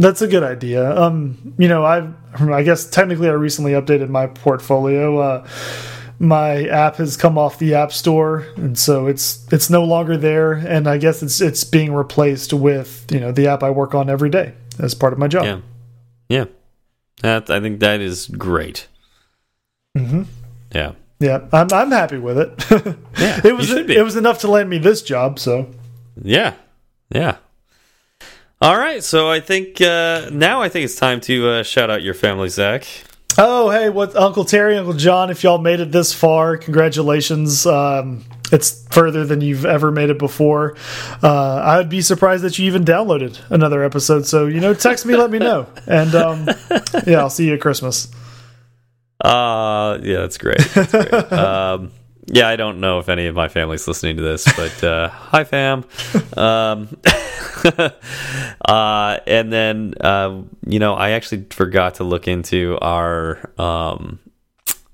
That's 0.01 0.23
a 0.23 0.27
good 0.27 0.43
idea. 0.43 0.99
Um, 0.99 1.55
you 1.59 1.69
know, 1.69 1.85
I 1.85 2.09
I 2.41 2.63
guess 2.63 2.89
technically 2.89 3.29
I 3.29 3.33
recently 3.33 3.73
updated 3.73 4.09
my 4.09 4.29
portfolio. 4.29 5.19
Uh, 5.19 5.49
my 6.19 6.65
app 6.69 6.97
has 6.97 7.19
come 7.19 7.37
off 7.37 7.59
the 7.59 7.75
App 7.75 7.93
Store, 7.93 8.47
and 8.57 8.79
so 8.79 9.07
it's 9.07 9.47
it's 9.53 9.69
no 9.69 9.85
longer 9.85 10.17
there. 10.17 10.53
And 10.53 10.89
I 10.89 10.97
guess 10.97 11.23
it's 11.23 11.43
it's 11.43 11.65
being 11.65 11.93
replaced 11.93 12.55
with 12.55 13.07
you 13.11 13.21
know 13.21 13.31
the 13.31 13.49
app 13.49 13.63
I 13.63 13.69
work 13.69 13.95
on 13.95 14.09
every 14.09 14.31
day 14.31 14.55
as 14.79 14.95
part 14.95 15.13
of 15.13 15.19
my 15.19 15.29
job. 15.29 15.45
Yeah, 15.45 15.61
yeah. 16.31 16.45
That, 17.21 17.51
I 17.51 17.61
think 17.61 17.81
that 17.81 18.01
is 18.01 18.27
great. 18.27 18.89
Mhm. 19.99 20.25
Yeah. 20.75 20.93
Yeah, 21.19 21.47
I'm 21.53 21.69
I'm 21.73 21.91
happy 21.91 22.17
with 22.17 22.39
it. 22.39 22.51
Yeah, 23.19 23.41
it 23.45 23.55
was 23.55 23.71
it 23.71 24.03
was 24.03 24.17
enough 24.17 24.39
to 24.41 24.49
land 24.51 24.71
me 24.71 24.79
this 24.79 25.03
job. 25.03 25.39
So 25.39 25.69
Yeah. 26.23 26.55
Yeah. 27.11 27.37
All 28.61 28.77
right. 28.77 29.03
So 29.03 29.31
I 29.31 29.41
think 29.41 29.81
uh, 29.81 30.29
now 30.31 30.61
I 30.61 30.69
think 30.69 30.85
it's 30.85 30.97
time 30.97 31.21
to 31.23 31.49
uh, 31.49 31.63
shout 31.63 31.89
out 31.91 32.03
your 32.03 32.15
family, 32.15 32.49
Zach. 32.49 32.87
Oh, 33.39 33.71
hey, 33.71 33.89
what 33.89 34.15
Uncle 34.17 34.45
Terry, 34.45 34.77
Uncle 34.77 34.93
John, 34.93 35.31
if 35.31 35.43
y'all 35.43 35.59
made 35.59 35.81
it 35.81 35.93
this 35.93 36.13
far, 36.13 36.57
congratulations. 36.59 37.65
Um, 37.65 38.25
it's 38.53 38.87
further 38.89 39.25
than 39.25 39.41
you've 39.41 39.65
ever 39.65 39.91
made 39.91 40.11
it 40.11 40.19
before. 40.19 40.77
Uh, 41.23 41.55
I 41.55 41.79
would 41.79 41.89
be 41.89 42.03
surprised 42.03 42.43
that 42.43 42.59
you 42.59 42.67
even 42.67 42.85
downloaded 42.85 43.39
another 43.49 43.83
episode. 43.85 44.27
So, 44.27 44.47
you 44.47 44.61
know, 44.61 44.75
text 44.75 45.07
me, 45.07 45.17
let 45.17 45.31
me 45.31 45.39
know. 45.39 45.69
And 45.87 46.15
um, 46.15 46.49
yeah, 47.07 47.21
I'll 47.21 47.31
see 47.31 47.47
you 47.47 47.55
at 47.55 47.61
Christmas. 47.61 48.09
Uh, 49.21 49.99
yeah, 50.03 50.19
that's 50.21 50.39
great. 50.39 50.59
That's 50.59 50.93
great. 50.93 51.13
um, 51.33 51.93
yeah, 52.27 52.49
I 52.49 52.57
don't 52.57 52.81
know 52.81 52.99
if 52.99 53.09
any 53.09 53.27
of 53.27 53.35
my 53.35 53.49
family's 53.49 53.87
listening 53.89 54.17
to 54.17 54.23
this, 54.23 54.45
but 54.57 54.85
uh, 54.85 55.09
hi, 55.13 55.45
fam. 55.45 55.85
Um, 56.37 56.97
uh, 58.65 59.19
and 59.27 59.53
then, 59.53 59.95
uh, 60.01 60.43
you 60.67 60.79
know, 60.79 60.95
I 60.95 61.11
actually 61.11 61.47
forgot 61.51 61.97
to 61.97 62.05
look 62.05 62.29
into 62.29 62.79
our 62.81 63.51
um, 63.59 64.19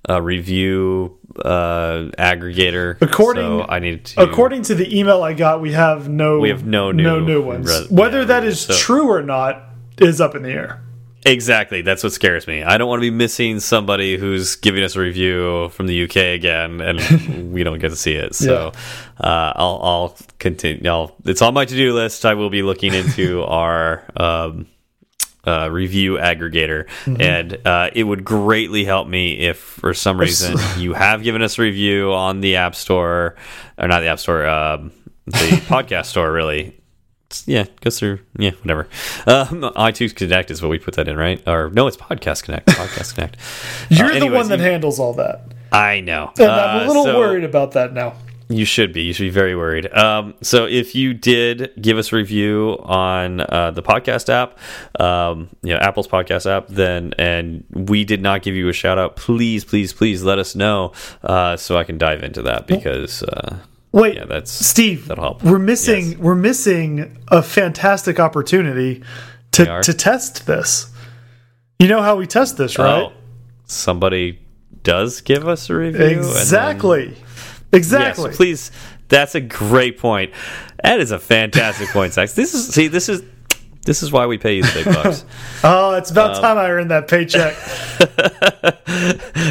uh, 0.09 0.21
review 0.23 1.19
uh, 1.45 2.11
aggregator. 2.19 3.01
According- 3.01 3.61
so 3.61 3.67
I 3.69 3.79
needed 3.79 4.05
to. 4.07 4.23
According 4.23 4.63
to 4.63 4.75
the 4.75 4.99
email 4.99 5.23
I 5.23 5.33
got, 5.35 5.61
we 5.61 5.73
have 5.73 6.09
no 6.09 6.39
We 6.39 6.49
have 6.49 6.65
no 6.65 6.93
no 6.93 7.19
new 7.21 7.27
new 7.27 7.43
ones. 7.43 7.91
Whether 7.91 8.21
yeah, 8.21 8.25
that 8.27 8.45
is 8.45 8.61
so- 8.61 8.75
true 8.75 9.11
or 9.11 9.23
not 9.23 9.63
is 9.99 10.21
up 10.21 10.35
in 10.35 10.43
the 10.43 10.51
air. 10.51 10.83
Exactly. 11.27 11.83
That's 11.83 12.05
what 12.05 12.13
scares 12.13 12.47
me. 12.47 12.63
I 12.63 12.79
don't 12.79 12.89
want 12.89 13.01
to 13.01 13.11
be 13.11 13.11
missing 13.11 13.59
somebody 13.59 14.17
who's 14.17 14.55
giving 14.55 14.85
us 14.85 14.95
a 14.95 15.01
review 15.01 15.71
from 15.71 15.89
the 15.89 16.05
UK 16.05 16.17
again, 16.17 16.81
and 16.81 17.53
we 17.53 17.65
don't 17.65 17.81
get 17.81 17.89
to 17.89 17.97
see 17.97 18.15
it. 18.15 18.37
So 18.37 18.73
uh, 19.21 19.53
I'll, 19.57 19.81
I'll 19.83 20.17
continue. 20.39 20.89
I'll, 20.89 21.17
it's 21.25 21.43
on 21.43 21.53
my 21.53 21.65
to 21.65 21.75
do 21.75 21.95
list. 21.95 22.25
I 22.25 22.35
will 22.35 22.49
be 22.49 22.63
looking 22.63 22.95
into 22.95 23.43
our 23.45 24.05
um, 24.17 24.69
uh, 25.45 25.69
review 25.69 26.15
aggregator, 26.15 26.87
and 27.21 27.59
uh, 27.67 27.91
it 27.93 28.05
would 28.05 28.25
greatly 28.25 28.85
help 28.85 29.09
me 29.09 29.41
if, 29.41 29.59
for 29.59 29.95
some 29.95 30.19
reason, 30.19 30.57
you 30.79 30.93
have 30.93 31.25
given 31.25 31.43
us 31.43 31.59
a 31.59 31.63
review 31.63 32.13
on 32.13 32.41
the 32.41 32.55
App 32.55 32.77
Store, 32.77 33.35
or 33.79 33.89
not 33.89 33.99
the 33.99 34.09
App 34.09 34.21
Store, 34.21 34.47
um, 34.47 34.93
the 35.27 35.61
podcast 35.67 36.07
store, 36.07 36.31
really 36.31 36.81
yeah, 37.47 37.65
goes 37.81 37.99
through. 37.99 38.21
Yeah, 38.39 38.53
whatever. 38.63 38.89
Um, 39.27 39.63
iTunes 39.77 40.15
Connect 40.15 40.51
is 40.51 40.63
what 40.63 40.71
we 40.71 40.79
put 40.79 40.95
that 40.95 41.09
in, 41.09 41.17
right? 41.17 41.43
Or 41.47 41.71
no, 41.71 41.87
it's 41.87 41.97
Podcast 41.97 42.45
Connect. 42.45 42.67
Podcast 42.69 43.15
Connect. 43.15 43.37
You're 43.91 44.13
Uh, 44.13 44.19
the 44.21 44.27
one 44.31 44.49
that 44.49 44.59
you- 44.59 44.65
handles 44.65 44.99
all 45.01 45.13
that. 45.15 45.41
I 45.73 46.01
know. 46.01 46.33
And 46.39 46.51
I'm 46.51 46.81
Uh, 46.83 46.85
a 46.85 46.87
little 46.87 47.05
so- 47.05 47.19
worried 47.19 47.45
about 47.45 47.73
that 47.73 47.93
now. 47.93 48.15
You 48.49 48.65
should 48.65 48.93
be. 48.93 49.03
You 49.03 49.13
should 49.13 49.25
be 49.25 49.31
very 49.31 49.57
worried. 49.57 49.93
Um, 49.93 50.35
so 50.41 50.67
if 50.67 50.95
you 50.95 51.15
did 51.15 51.73
give 51.83 51.99
us 51.99 52.13
a 52.13 52.17
review 52.17 52.79
on 52.85 53.41
uh, 53.41 53.73
the 53.73 53.83
podcast 53.83 54.29
app, 54.29 54.57
um, 55.01 55.49
you 55.65 55.75
know 55.75 55.81
Apple's 55.81 56.07
podcast 56.07 56.49
app, 56.49 56.69
then 56.69 57.13
and 57.19 57.65
we 57.73 58.05
did 58.05 58.23
not 58.23 58.43
give 58.43 58.55
you 58.55 58.69
a 58.69 58.73
shout 58.73 58.99
out, 58.99 59.17
please, 59.17 59.65
please, 59.65 59.93
please 59.93 60.23
let 60.23 60.39
us 60.39 60.55
know 60.55 60.93
uh, 61.25 61.57
so 61.57 61.77
I 61.77 61.83
can 61.83 61.99
dive 61.99 62.23
into 62.23 62.41
that 62.43 62.69
because 62.69 63.25
uh, 63.25 63.57
Wait, 63.93 64.17
yeah, 64.17 64.25
that's 64.25 64.51
Steve, 64.51 65.09
that'll 65.09 65.25
help. 65.25 65.43
we're 65.43 65.59
missing 65.59 66.11
Yes. 66.11 66.19
we're 66.19 66.35
missing 66.35 67.19
a 67.29 67.43
fantastic 67.43 68.21
opportunity 68.21 69.03
to 69.53 69.81
to 69.83 69.95
test 69.95 70.47
this. 70.47 70.91
You 71.79 71.89
know 71.89 72.03
how 72.03 72.17
we 72.17 72.27
test 72.27 72.57
this, 72.59 72.79
right? 72.79 73.05
Oh, 73.05 73.13
somebody 73.67 74.39
does 74.83 75.21
give 75.21 75.47
us 75.49 75.69
a 75.71 75.75
review. 75.75 76.01
and 76.05 76.11
then- 76.25 76.25
exactly. 76.25 77.17
Exactly. 77.73 78.29
Yes, 78.31 78.37
please. 78.37 78.71
That's 79.09 79.35
a 79.35 79.41
great 79.41 79.99
point. 79.99 80.33
That 80.83 81.01
is 81.01 81.11
a 81.11 81.19
fantastic 81.19 81.89
point, 81.91 82.13
Zach. 82.13 82.31
This 82.31 82.55
is 82.55 82.69
see, 82.69 82.89
this 82.89 83.09
is 83.09 83.23
this 83.87 84.03
is 84.03 84.13
why 84.13 84.27
we 84.27 84.37
pay 84.37 84.57
you 84.57 84.63
the 84.63 84.73
big 84.85 84.95
bucks. 84.95 85.25
Oh, 85.65 85.95
it's 85.95 86.11
about 86.11 86.37
Um, 86.37 86.43
time 86.43 86.59
I 86.59 86.69
earned 86.71 86.91
that 86.91 87.09
paycheck. 87.09 87.57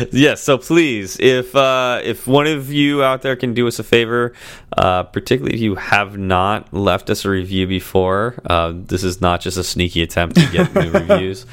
yes, 0.11 0.41
so 0.41 0.57
please, 0.57 1.17
if 1.19 1.55
uh, 1.55 1.99
if 2.03 2.27
one 2.27 2.47
of 2.47 2.71
you 2.71 3.03
out 3.03 3.21
there 3.21 3.35
can 3.35 3.53
do 3.53 3.67
us 3.67 3.79
a 3.79 3.83
favor, 3.83 4.33
uh, 4.77 5.03
particularly 5.03 5.55
if 5.55 5.61
you 5.61 5.75
have 5.75 6.17
not 6.17 6.73
left 6.73 7.09
us 7.09 7.25
a 7.25 7.29
review 7.29 7.67
before, 7.67 8.35
uh, 8.45 8.73
this 8.75 9.03
is 9.03 9.19
not 9.19 9.41
just 9.41 9.57
a 9.57 9.63
sneaky 9.63 10.01
attempt 10.03 10.35
to 10.37 10.45
get 10.51 10.73
new 10.75 10.91
reviews. 10.99 11.45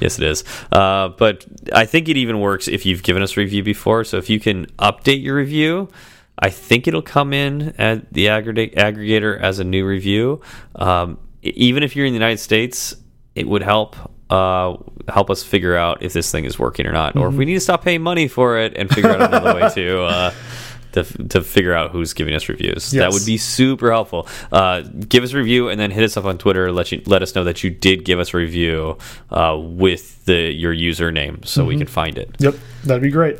Yes, 0.00 0.18
it 0.18 0.24
is. 0.24 0.42
Uh, 0.72 1.08
but 1.10 1.44
I 1.72 1.84
think 1.84 2.08
it 2.08 2.16
even 2.16 2.40
works 2.40 2.66
if 2.66 2.86
you've 2.86 3.02
given 3.02 3.22
us 3.22 3.36
a 3.36 3.40
review 3.40 3.62
before. 3.62 4.04
So 4.04 4.16
if 4.16 4.30
you 4.30 4.40
can 4.40 4.66
update 4.78 5.22
your 5.22 5.36
review. 5.36 5.88
I 6.40 6.50
think 6.50 6.86
it'll 6.86 7.02
come 7.02 7.32
in 7.32 7.74
at 7.78 8.12
the 8.12 8.28
aggregate 8.28 8.76
aggregator 8.76 9.36
as 9.40 9.58
a 9.58 9.64
new 9.64 9.84
review. 9.84 10.40
Um, 10.76 11.18
even 11.42 11.82
if 11.82 11.96
you're 11.96 12.06
in 12.06 12.12
the 12.12 12.18
United 12.18 12.38
States, 12.38 12.94
it 13.34 13.46
would 13.46 13.62
help 13.62 13.96
uh, 14.30 14.76
help 15.08 15.30
us 15.30 15.42
figure 15.42 15.76
out 15.76 16.02
if 16.02 16.12
this 16.12 16.30
thing 16.30 16.44
is 16.44 16.58
working 16.58 16.86
or 16.86 16.92
not, 16.92 17.16
or 17.16 17.28
if 17.28 17.34
we 17.34 17.44
need 17.44 17.54
to 17.54 17.60
stop 17.60 17.82
paying 17.82 18.02
money 18.02 18.28
for 18.28 18.58
it 18.58 18.76
and 18.76 18.90
figure 18.90 19.10
out 19.10 19.22
another 19.22 19.54
way 19.54 19.68
to. 19.70 20.02
Uh, 20.02 20.34
to, 20.92 21.04
to 21.28 21.42
figure 21.42 21.74
out 21.74 21.90
who's 21.90 22.14
giving 22.14 22.34
us 22.34 22.48
reviews, 22.48 22.90
that 22.92 23.12
would 23.12 23.26
be 23.26 23.36
super 23.36 23.92
helpful. 23.92 24.26
Uh, 24.50 24.80
give 24.80 25.22
us 25.22 25.34
a 25.34 25.36
review 25.36 25.68
and 25.68 25.78
then 25.78 25.90
hit 25.90 26.02
us 26.02 26.16
up 26.16 26.24
on 26.24 26.38
Twitter. 26.38 26.72
Let 26.72 26.90
you 26.90 27.02
let 27.04 27.22
us 27.22 27.34
know 27.34 27.44
that 27.44 27.62
you 27.62 27.68
did 27.68 28.06
give 28.06 28.18
us 28.18 28.32
a 28.32 28.38
review 28.38 28.96
uh, 29.30 29.56
with 29.60 30.24
the 30.24 30.50
your 30.50 30.74
username, 30.74 31.44
so 31.46 31.64
we 31.64 31.76
can 31.76 31.86
find 31.86 32.16
it. 32.16 32.34
yep, 32.38 32.54
that'd 32.84 33.02
be 33.02 33.10
great. 33.10 33.38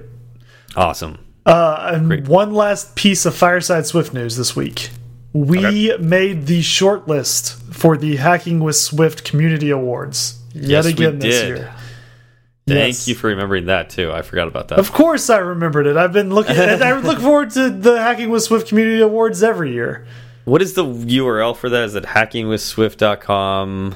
Awesome. 0.76 1.18
Uh, 1.46 1.92
and 1.94 2.28
one 2.28 2.52
last 2.52 2.94
piece 2.94 3.24
of 3.24 3.34
Fireside 3.34 3.86
Swift 3.86 4.12
news 4.12 4.36
this 4.36 4.54
week. 4.54 4.90
We 5.32 5.96
made 5.98 6.46
the 6.46 6.60
shortlist 6.60 7.60
for 7.74 7.96
the 7.96 8.16
Hacking 8.16 8.60
with 8.60 8.76
Swift 8.76 9.24
Community 9.24 9.70
Awards 9.70 10.38
yet 10.54 10.64
Yes, 10.64 10.84
we 10.86 10.90
again 10.92 11.18
this 11.18 11.40
did. 11.40 11.48
year. 11.48 11.74
Thank 12.66 12.78
Yes. 12.96 13.08
you 13.08 13.14
for 13.14 13.28
remembering 13.28 13.66
that 13.66 13.88
too. 13.90 14.10
I 14.12 14.22
forgot 14.22 14.48
about 14.48 14.68
that. 14.68 14.78
Of 14.78 14.92
course, 14.92 15.30
I 15.30 15.38
remembered 15.38 15.86
it. 15.86 15.96
I've 15.96 16.12
been 16.12 16.34
looking. 16.34 16.56
I 16.58 16.92
look 17.00 17.18
forward 17.22 17.50
to 17.52 17.70
the 17.70 17.98
Hacking 18.00 18.30
with 18.30 18.42
Swift 18.42 18.68
Community 18.68 19.00
Awards 19.00 19.42
every 19.42 19.72
year. 19.72 20.06
What 20.44 20.60
is 20.62 20.74
the 20.74 20.84
URL 20.84 21.54
for 21.56 21.68
that? 21.68 21.84
Is 21.84 21.94
it 21.94 22.04
hackingwithswift.com? 22.04 23.94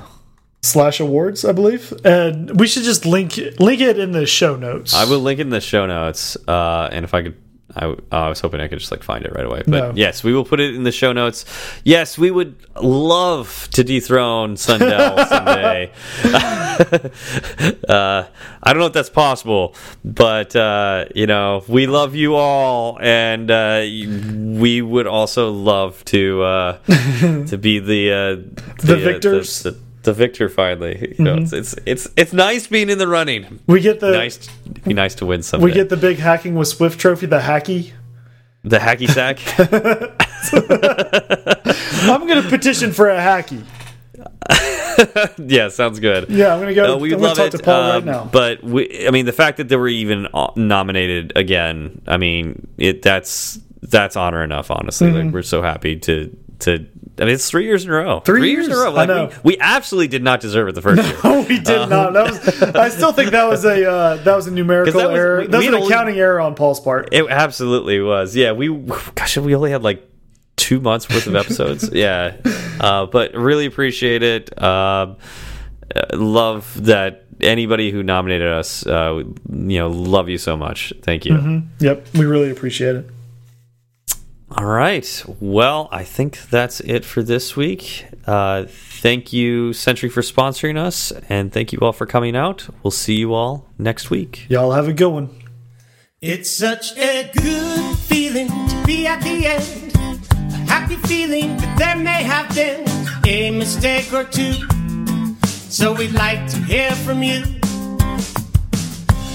Slash 0.65 1.01
awards, 1.01 1.45
I 1.45 1.51
believe, 1.51 1.93
and 2.05 2.61
we 2.61 2.69
should 2.69 2.85
just 2.85 3.05
link 3.05 3.37
link 3.59 3.81
it 3.81 3.99
in 3.99 4.13
the 4.13 4.27
show 4.27 4.55
notes. 4.55 4.95
I 4.95 5.07
will 5.07 5.19
link 5.19 5.41
it 5.41 5.43
in 5.43 5.51
the 5.51 5.61
show 5.61 5.87
notes. 5.87 6.37
Uh, 6.47 6.89
and 6.93 7.05
if 7.05 7.15
I 7.15 7.23
could, 7.25 7.37
I, 7.75 7.87
oh, 7.87 7.97
I 8.11 8.29
was 8.29 8.41
hoping 8.41 8.61
I 8.61 8.69
could 8.69 8.79
just 8.79 8.91
like 8.91 9.03
find 9.03 9.25
it 9.25 9.33
right 9.35 9.47
away. 9.47 9.63
But 9.67 9.71
No. 9.71 9.93
yes, 9.95 10.23
we 10.23 10.33
will 10.35 10.45
put 10.45 10.61
it 10.61 10.75
in 10.75 10.83
the 10.83 10.93
show 10.93 11.13
notes. 11.13 11.45
Yes, 11.85 12.19
we 12.19 12.31
would 12.31 12.55
love 12.81 13.69
to 13.73 13.83
dethrone 13.85 14.57
Sundell 14.57 15.17
someday. 15.29 15.91
uh, 17.89 18.25
I 18.63 18.73
don't 18.73 18.79
know 18.81 18.87
if 18.87 18.93
that's 18.93 19.11
possible, 19.11 19.75
but 20.05 20.55
uh, 20.57 21.07
you 21.15 21.27
know, 21.27 21.65
we 21.69 21.87
love 21.87 22.15
you 22.15 22.35
all, 22.37 22.99
and 23.01 23.51
uh, 23.51 23.81
we 23.85 24.83
would 24.83 25.07
also 25.07 25.51
love 25.51 26.05
to 26.07 26.43
uh, 26.43 26.79
to 27.47 27.59
be 27.59 27.79
the 27.79 28.13
uh, 28.13 28.85
The 28.85 28.95
uh, 28.95 28.97
victors? 28.99 29.63
the, 29.63 29.73
the 29.73 29.79
victor 30.13 30.49
finally. 30.49 31.15
You 31.19 31.25
know, 31.25 31.37
it's, 31.37 31.53
it's 31.53 31.75
it's 31.87 32.09
it's 32.17 32.33
nice 32.33 32.67
being 32.67 32.91
in 32.91 32.99
the 32.99 33.07
running. 33.07 33.61
we 33.69 33.81
get 33.81 34.01
the 34.01 34.11
Nice, 34.11 34.49
be 34.83 34.95
nice 34.95 35.15
to 35.17 35.27
win 35.27 35.43
someday. 35.43 35.65
we 35.67 35.73
get 35.73 35.89
the 35.89 35.97
big 35.97 36.19
Hacking 36.19 36.55
with 36.57 36.69
Swift 36.69 36.99
trophy, 36.99 37.27
the 37.27 37.39
Hacky. 37.39 37.93
the 38.65 38.79
hacky 38.79 39.09
sack. 39.09 39.39
I'm 42.11 42.27
going 42.27 42.43
to 42.43 42.49
petition 42.49 42.93
for 42.93 43.09
a 43.11 43.19
Hacky. 43.19 43.63
yeah, 45.39 45.69
sounds 45.69 46.01
good. 46.01 46.29
Yeah, 46.29 46.53
I'm 46.53 46.59
going 46.61 46.69
to 46.69 46.75
go. 46.75 46.95
Uh, 46.95 46.99
we 46.99 47.15
I'm 47.15 47.21
love 47.21 47.39
it, 47.39 47.51
to 47.53 47.59
Paul 47.59 47.83
uh, 47.83 47.95
right 47.95 48.05
now. 48.05 48.25
but 48.33 48.63
we, 48.63 49.07
I 49.07 49.11
mean, 49.11 49.27
the 49.27 49.33
fact 49.33 49.57
that 49.59 49.69
they 49.69 49.77
were 49.77 49.89
even 49.89 50.27
uh, 50.35 50.49
nominated 50.57 51.33
again, 51.37 52.03
I 52.07 52.17
mean, 52.17 52.67
it 52.79 53.03
that's 53.03 53.59
that's 53.83 54.17
honor 54.17 54.43
enough. 54.43 54.71
Honestly, 54.71 55.09
Mm-hmm. 55.09 55.27
like 55.27 55.35
we're 55.35 55.43
so 55.43 55.63
happy 55.63 55.97
to 56.01 56.37
to. 56.61 56.87
I 57.19 57.25
mean, 57.27 57.35
it's 57.35 57.49
three 57.51 57.65
years 57.67 57.85
in 57.85 57.91
a 57.91 57.95
row. 57.95 58.21
Three 58.21 58.51
years 58.51 58.67
in 58.67 58.73
a 58.73 58.75
years? 58.75 58.85
row. 58.85 58.97
I 58.97 59.05
know. 59.05 59.27
We, 59.45 59.53
we 59.55 59.59
absolutely 59.61 60.09
did 60.09 60.23
not 60.23 60.41
deserve 60.41 60.69
it 60.69 60.75
the 60.75 60.81
first 60.83 61.03
year. 61.07 61.17
Oh, 61.23 61.43
we 61.47 61.59
did 61.61 61.89
not. 61.91 62.15
That 62.15 62.31
was. 62.33 62.63
I 62.75 62.89
still 62.89 63.13
think 63.13 63.33
that 63.33 63.45
was 63.45 63.65
a 63.67 63.89
uh, 63.91 64.17
that 64.25 64.35
was 64.35 64.47
a 64.47 64.51
numerical 64.51 64.99
that 65.01 65.11
was- 65.11 65.19
error. 65.19 65.41
we- 65.43 65.47
that 65.49 65.59
was 65.59 65.67
an 65.67 65.75
only- 65.75 65.87
accounting 65.89 66.19
error 66.19 66.41
on 66.41 66.55
Paul's 66.55 66.81
part. 66.81 67.11
It 67.13 67.25
absolutely 67.29 68.01
was. 68.01 68.35
Yeah, 68.35 68.53
we 68.53 68.69
gosh, 69.15 69.37
we 69.37 69.55
only 69.55 69.71
had 69.71 69.83
like 69.83 70.09
two 70.57 70.81
months 70.81 71.09
worth 71.11 71.27
of 71.27 71.37
episodes. 71.37 71.91
yeah, 71.93 72.37
uh, 72.81 73.07
but 73.07 73.35
really 73.35 73.67
appreciate 73.67 74.23
it. 74.23 74.63
Um 74.63 75.17
uh, 75.95 76.17
love 76.17 76.87
that 76.87 77.25
anybody 77.43 77.91
who 77.91 78.03
nominated 78.03 78.49
us. 78.49 78.87
Uh, 78.87 79.17
you 79.51 79.79
know, 79.79 79.89
love 79.91 80.31
you 80.31 80.39
so 80.39 80.57
much. 80.57 80.93
Thank 81.03 81.27
you. 81.27 81.63
Yep, 81.81 82.07
we 82.15 82.25
really 82.25 82.51
appreciate 82.51 82.97
it. 82.97 83.11
All 84.55 84.67
right. 84.67 85.25
Well, 85.41 85.89
I 85.91 86.05
think 86.05 86.39
that's 86.51 86.81
it 86.81 87.07
for 87.07 87.23
this 87.23 87.57
week. 87.57 88.05
Uh, 88.27 88.67
thank 88.69 89.33
you, 89.33 89.73
Sentry, 89.73 90.11
for 90.11 90.21
sponsoring 90.21 90.77
us, 90.77 91.11
and 91.29 91.51
thank 91.51 91.73
you 91.73 91.79
all 91.81 91.93
for 91.93 92.05
coming 92.05 92.37
out. 92.37 92.69
We'll 92.83 92.91
see 92.91 93.15
you 93.15 93.33
all 93.33 93.67
next 93.79 94.11
week. 94.11 94.47
Y'all 94.51 94.73
have 94.73 94.89
a 94.89 94.93
good 94.93 95.09
one. 95.09 95.31
It's 96.21 96.51
such 96.51 96.97
a 96.99 97.31
good 97.35 97.97
feeling 97.97 98.49
to 98.49 98.83
be 98.85 99.07
at 99.07 99.23
the 99.23 99.47
end. 99.47 99.93
A 100.53 100.57
happy 100.71 100.97
feeling 100.97 101.57
that 101.57 101.79
there 101.79 101.97
may 101.97 102.23
have 102.23 102.55
been 102.55 102.87
a 103.27 103.51
mistake 103.51 104.13
or 104.13 104.25
two. 104.25 104.53
So 105.47 105.95
we'd 105.95 106.13
like 106.13 106.47
to 106.51 106.59
hear 106.59 106.91
from 106.93 107.23
you. 107.23 107.43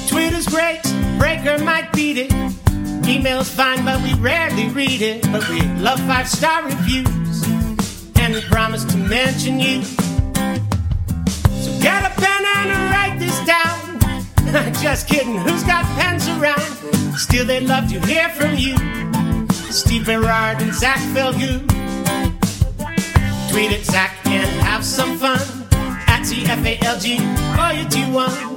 Twitter's 0.07 0.47
great, 0.47 0.82
Breaker 1.18 1.57
might 1.63 1.91
beat 1.93 2.18
it. 2.20 2.66
Email's 3.08 3.49
fine, 3.49 3.86
but 3.86 4.01
we 4.03 4.14
rarely 4.16 4.68
read 4.68 5.01
it. 5.01 5.22
But 5.32 5.47
we 5.49 5.62
love 5.80 5.99
five 6.01 6.28
star 6.28 6.66
reviews, 6.66 7.47
and 8.20 8.34
we 8.34 8.41
promise 8.41 8.84
to 8.84 8.97
mention 8.97 9.60
you. 9.60 9.82
So 9.84 11.72
get 11.82 12.03
a 12.03 12.14
pen 12.20 12.43
and 12.55 12.91
write 12.91 13.18
this 13.18 13.39
down. 13.45 14.74
Just 14.82 15.08
kidding, 15.08 15.38
who's 15.38 15.64
got 15.64 15.86
pens 15.97 16.28
around? 16.28 16.60
Still, 17.18 17.45
they'd 17.45 17.64
love 17.64 17.89
to 17.89 17.99
hear 18.05 18.28
from 18.30 18.55
you. 18.55 18.76
Steve 19.72 20.05
Berard 20.05 20.62
and 20.62 20.74
Zach 20.74 20.99
Falgout. 21.16 21.62
Tweet 23.51 23.72
at 23.72 23.86
Zach 23.86 24.18
and 24.26 24.62
have 24.64 24.84
some 24.84 25.18
fun. 25.18 25.39
At 26.08 26.24
TFALG, 26.24 27.18
OU21. 27.55 28.57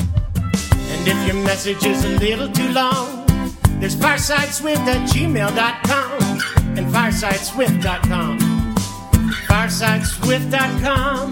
And 0.91 1.07
if 1.07 1.25
your 1.25 1.35
message 1.43 1.85
is 1.85 2.03
a 2.03 2.09
little 2.19 2.51
too 2.51 2.67
long, 2.73 3.25
there's 3.79 3.95
firesideswift 3.95 4.85
at 4.87 5.07
gmail.com 5.09 6.21
and 6.77 6.87
firesideswift.com. 6.93 8.37
Firesideswift.com. 9.47 11.31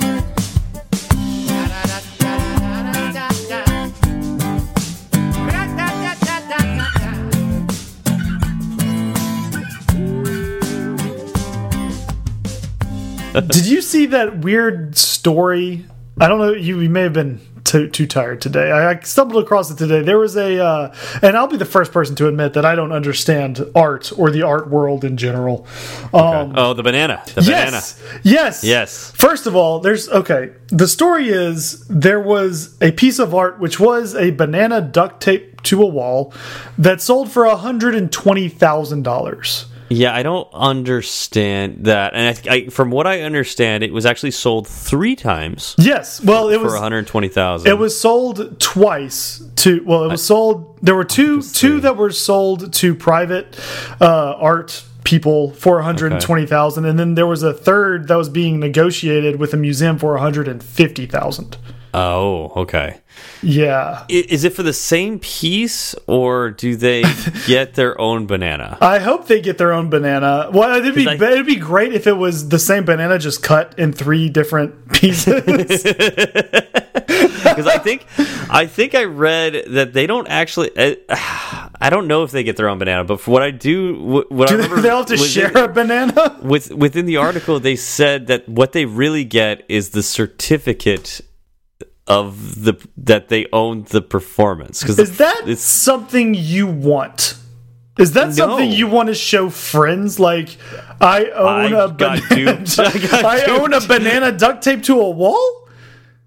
Did 13.48 13.68
you 13.68 13.82
see 13.82 14.08
that 14.08 14.40
weird 14.40 14.98
story? 14.98 15.86
I 16.20 16.28
don't 16.28 16.40
know. 16.40 16.54
You, 16.54 16.80
you 16.80 16.90
may 16.90 17.04
have 17.04 17.14
been 17.14 17.40
too, 17.70 17.88
too 17.88 18.08
tired 18.08 18.42
today. 18.42 18.72
I, 18.72 18.92
I 18.92 19.00
stumbled 19.02 19.44
across 19.44 19.70
it 19.70 19.78
today. 19.78 20.02
There 20.02 20.18
was 20.18 20.36
a, 20.36 20.60
uh, 20.60 20.96
and 21.22 21.38
I'll 21.38 21.48
be 21.48 21.56
the 21.56 21.66
first 21.66 21.92
person 21.92 22.16
to 22.16 22.28
admit 22.28 22.54
that 22.54 22.66
I 22.66 22.74
don't 22.74 22.92
understand 22.92 23.64
art 23.76 24.12
or 24.18 24.32
the 24.32 24.42
art 24.42 24.70
world 24.70 25.06
in 25.06 25.18
general. 25.18 25.68
Um, 26.14 26.54
Oh, 26.56 26.74
the 26.74 26.82
banana. 26.82 27.22
The 27.36 27.44
Yes. 27.44 28.02
Yes. 28.24 28.64
Yes. 28.64 29.12
First 29.12 29.46
of 29.46 29.56
all, 29.56 29.80
there's 29.80 30.10
okay. 30.10 30.50
The 30.70 30.88
story 30.88 31.30
is 31.30 31.86
there 31.88 32.20
was 32.20 32.76
a 32.82 32.92
piece 32.92 33.20
of 33.20 33.36
art 33.36 33.60
which 33.60 33.80
was 33.80 34.16
a 34.16 34.32
banana 34.32 34.82
duct 34.82 35.22
tape 35.22 35.62
to 35.64 35.82
a 35.84 35.86
wall 35.88 36.34
that 36.78 37.02
sold 37.02 37.32
for 37.32 37.44
$120,000. 37.46 39.00
banana. 39.04 39.69
Yeah, 39.90 40.14
I 40.14 40.24
don't 40.24 40.48
understand 40.54 41.86
that. 41.86 42.14
And 42.14 42.40
I, 42.48 42.54
I, 42.54 42.68
from 42.68 42.92
what 42.92 43.08
I 43.08 43.22
understand, 43.22 43.84
it 43.84 43.92
was 43.92 44.06
actually 44.06 44.32
sold 44.32 44.68
three 44.68 45.16
times. 45.16 45.76
Yes, 45.78 46.22
well, 46.22 46.48
for, 46.48 46.54
it 46.54 46.62
was 46.62 46.72
for 46.72 46.76
one 46.76 46.84
hundred 46.84 47.08
twenty 47.08 47.28
thousand. 47.28 47.72
It 47.72 47.78
was 47.78 48.00
sold 48.00 48.60
twice 48.60 49.44
to. 49.58 49.84
Well, 49.84 50.04
it 50.04 50.10
was 50.10 50.22
I, 50.22 50.28
sold. 50.28 50.80
There 50.82 50.96
were 50.96 51.06
two 51.06 51.42
two 51.42 51.80
that 51.82 51.98
were 51.98 52.12
sold 52.12 52.72
to 52.74 52.96
private 52.96 53.60
uh, 54.00 54.36
art 54.38 54.84
people 55.04 55.52
for 55.54 55.76
120,000 55.76 56.84
okay. 56.84 56.90
and 56.90 57.00
then 57.00 57.16
there 57.16 57.26
was 57.26 57.42
a 57.42 57.54
third 57.54 58.08
that 58.10 58.16
was 58.16 58.30
being 58.30 58.60
negotiated 58.60 59.40
with 59.40 59.54
a 59.54 59.58
museum 59.58 59.98
for 59.98 60.12
150,000. 60.12 61.58
Oh, 61.94 62.52
okay. 62.56 63.02
Yeah, 63.42 64.06
Is 64.08 64.44
it 64.46 64.54
for 64.54 64.64
the 64.64 64.72
same 64.74 65.20
piece, 65.20 65.94
or 66.08 66.52
do 66.52 66.76
they 66.76 67.04
get 67.48 67.74
their 67.74 68.00
own 68.00 68.28
banana? 68.28 68.78
I 68.80 69.00
hope 69.00 69.28
they 69.28 69.42
get 69.42 69.58
their 69.58 69.74
own 69.74 69.90
banana. 69.90 70.50
Well, 70.54 70.76
it'd 70.78 70.96
be 70.96 71.08
I- 71.08 71.16
it'd 71.16 71.46
be 71.46 71.56
great 71.58 71.94
if 71.94 72.08
it 72.08 72.14
was 72.14 72.50
the 72.50 72.60
same 72.60 72.86
banana 72.86 73.18
just 73.20 73.44
cut 73.44 73.78
in 73.78 73.92
three 73.94 74.30
different 74.30 74.92
pieces. 74.94 75.84
Because 77.40 77.68
I 77.68 77.78
think, 77.80 78.06
I 78.50 78.68
think 78.68 78.96
I 78.96 79.06
read 79.06 79.64
that 79.70 79.94
they 79.94 80.06
don't 80.08 80.28
actually. 80.28 80.72
Uh, 80.78 80.96
I 81.82 81.90
don't 81.90 82.08
know 82.08 82.24
if 82.24 82.32
they 82.32 82.44
get 82.44 82.58
their 82.58 82.68
own 82.70 82.78
banana, 82.80 83.04
but 83.06 83.20
for 83.22 83.32
what 83.32 83.42
I 83.42 83.52
do, 83.52 84.26
what 84.30 84.50
I 84.50 84.52
Do 84.52 84.58
they, 84.58 84.64
remember 84.64 84.82
they 84.82 84.90
have 84.90 85.06
to 85.08 85.14
within- 85.14 85.28
share 85.28 85.64
a 85.64 85.68
banana? 85.68 86.38
with 86.42 86.72
within 86.72 87.06
the 87.06 87.18
article, 87.18 87.60
they 87.60 87.76
said 87.76 88.28
that 88.28 88.48
what 88.48 88.74
they 88.74 88.86
really 88.86 89.24
get 89.26 89.64
is 89.68 89.90
the 89.92 90.04
certificate 90.04 91.22
of 92.10 92.64
the 92.64 92.74
that 92.98 93.30
they 93.30 93.46
own 93.54 93.84
the 93.90 94.02
performance. 94.02 94.82
Because 94.82 95.00
Is 95.00 95.18
that 95.20 95.48
it's 95.48 95.62
something 95.62 96.34
you 96.34 96.68
want? 96.68 97.36
Is 97.98 98.14
that 98.14 98.34
something 98.34 98.72
you 98.72 98.88
want 98.88 99.08
to 99.08 99.14
show 99.14 99.50
friends? 99.50 100.20
Like, 100.20 100.58
I 101.02 101.26
own 101.26 101.74
I 101.74 101.84
a 101.84 101.88
banana. 101.90 102.66
I 102.78 103.44
I 103.48 103.52
own 103.52 103.74
a 103.74 103.82
banana 103.82 104.32
duct 104.32 104.64
tape 104.64 104.84
to 104.84 105.00
a 105.00 105.10
wall. 105.10 105.70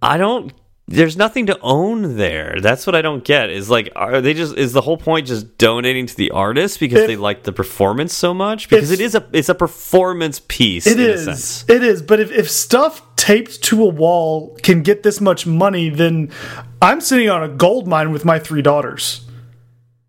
I 0.01 0.19
don't 0.19 0.53
there's 0.93 1.17
nothing 1.17 1.47
to 1.47 1.59
own 1.61 2.17
there. 2.17 2.59
That's 2.61 2.87
what 2.87 2.95
I 2.95 3.03
don't 3.03 3.25
get. 3.25 3.51
Is 3.51 3.71
like, 3.71 3.91
are 3.97 4.21
they 4.21 4.35
just? 4.35 4.57
Is 4.57 4.73
the 4.73 4.83
whole 4.83 4.97
point 4.97 5.27
just 5.27 5.59
donating 5.59 6.07
to 6.07 6.17
the 6.17 6.31
artist 6.31 6.79
because 6.79 7.01
If- 7.03 7.07
they 7.07 7.17
like 7.17 7.43
the 7.45 7.53
performance 7.53 8.15
so 8.15 8.35
much? 8.35 8.69
Because 8.69 8.91
it 8.91 9.01
is 9.01 9.15
a 9.15 9.27
it's 9.33 9.49
a 9.49 9.55
performance 9.55 10.41
piece. 10.49 10.87
It 10.87 11.01
in 11.01 11.11
is. 11.11 11.23
A 11.23 11.37
sense. 11.37 11.65
It 11.69 11.83
is. 11.83 12.03
But 12.03 12.21
if, 12.21 12.31
if 12.31 12.51
stuff 12.51 13.03
taped 13.17 13.63
to 13.65 13.83
a 13.83 13.89
wall 13.89 14.57
can 14.63 14.83
get 14.83 15.03
this 15.03 15.21
much 15.21 15.47
money, 15.47 15.89
then 15.89 16.31
I'm 16.81 17.01
sitting 17.01 17.29
on 17.31 17.43
a 17.43 17.49
gold 17.49 17.87
mine 17.87 18.13
with 18.13 18.25
my 18.25 18.39
three 18.39 18.63
daughters. 18.63 19.27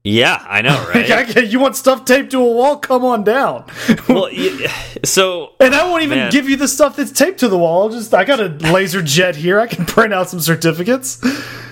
Yeah, 0.06 0.46
I 0.50 0.62
know, 0.62 0.76
right? 0.94 1.08
Like, 1.10 1.12
I 1.12 1.24
can- 1.32 1.50
you 1.50 1.60
want 1.60 1.76
stuff 1.78 2.04
taped 2.04 2.32
to 2.32 2.40
a 2.40 2.44
wall? 2.52 2.78
Come 2.78 3.06
on 3.06 3.24
down. 3.24 3.66
well, 4.10 4.30
so 5.06 5.54
And 5.62 5.74
I 5.74 5.86
won't 5.90 6.04
even 6.04 6.18
Man. 6.18 6.32
give 6.32 6.50
you 6.50 6.58
the 6.58 6.68
stuff 6.68 6.98
that's 6.98 7.12
taped 7.12 7.40
to 7.40 7.48
the 7.48 7.58
wall. 7.58 7.84
I'll 7.84 7.90
just 7.90 8.14
I 8.14 8.26
got 8.26 8.40
a 8.42 8.48
laser 8.72 9.02
jet 9.02 9.36
here. 9.38 9.60
I 9.62 9.68
can 9.68 9.86
print 9.86 10.14
out 10.14 10.30
some 10.30 10.42
certificates. 10.42 11.22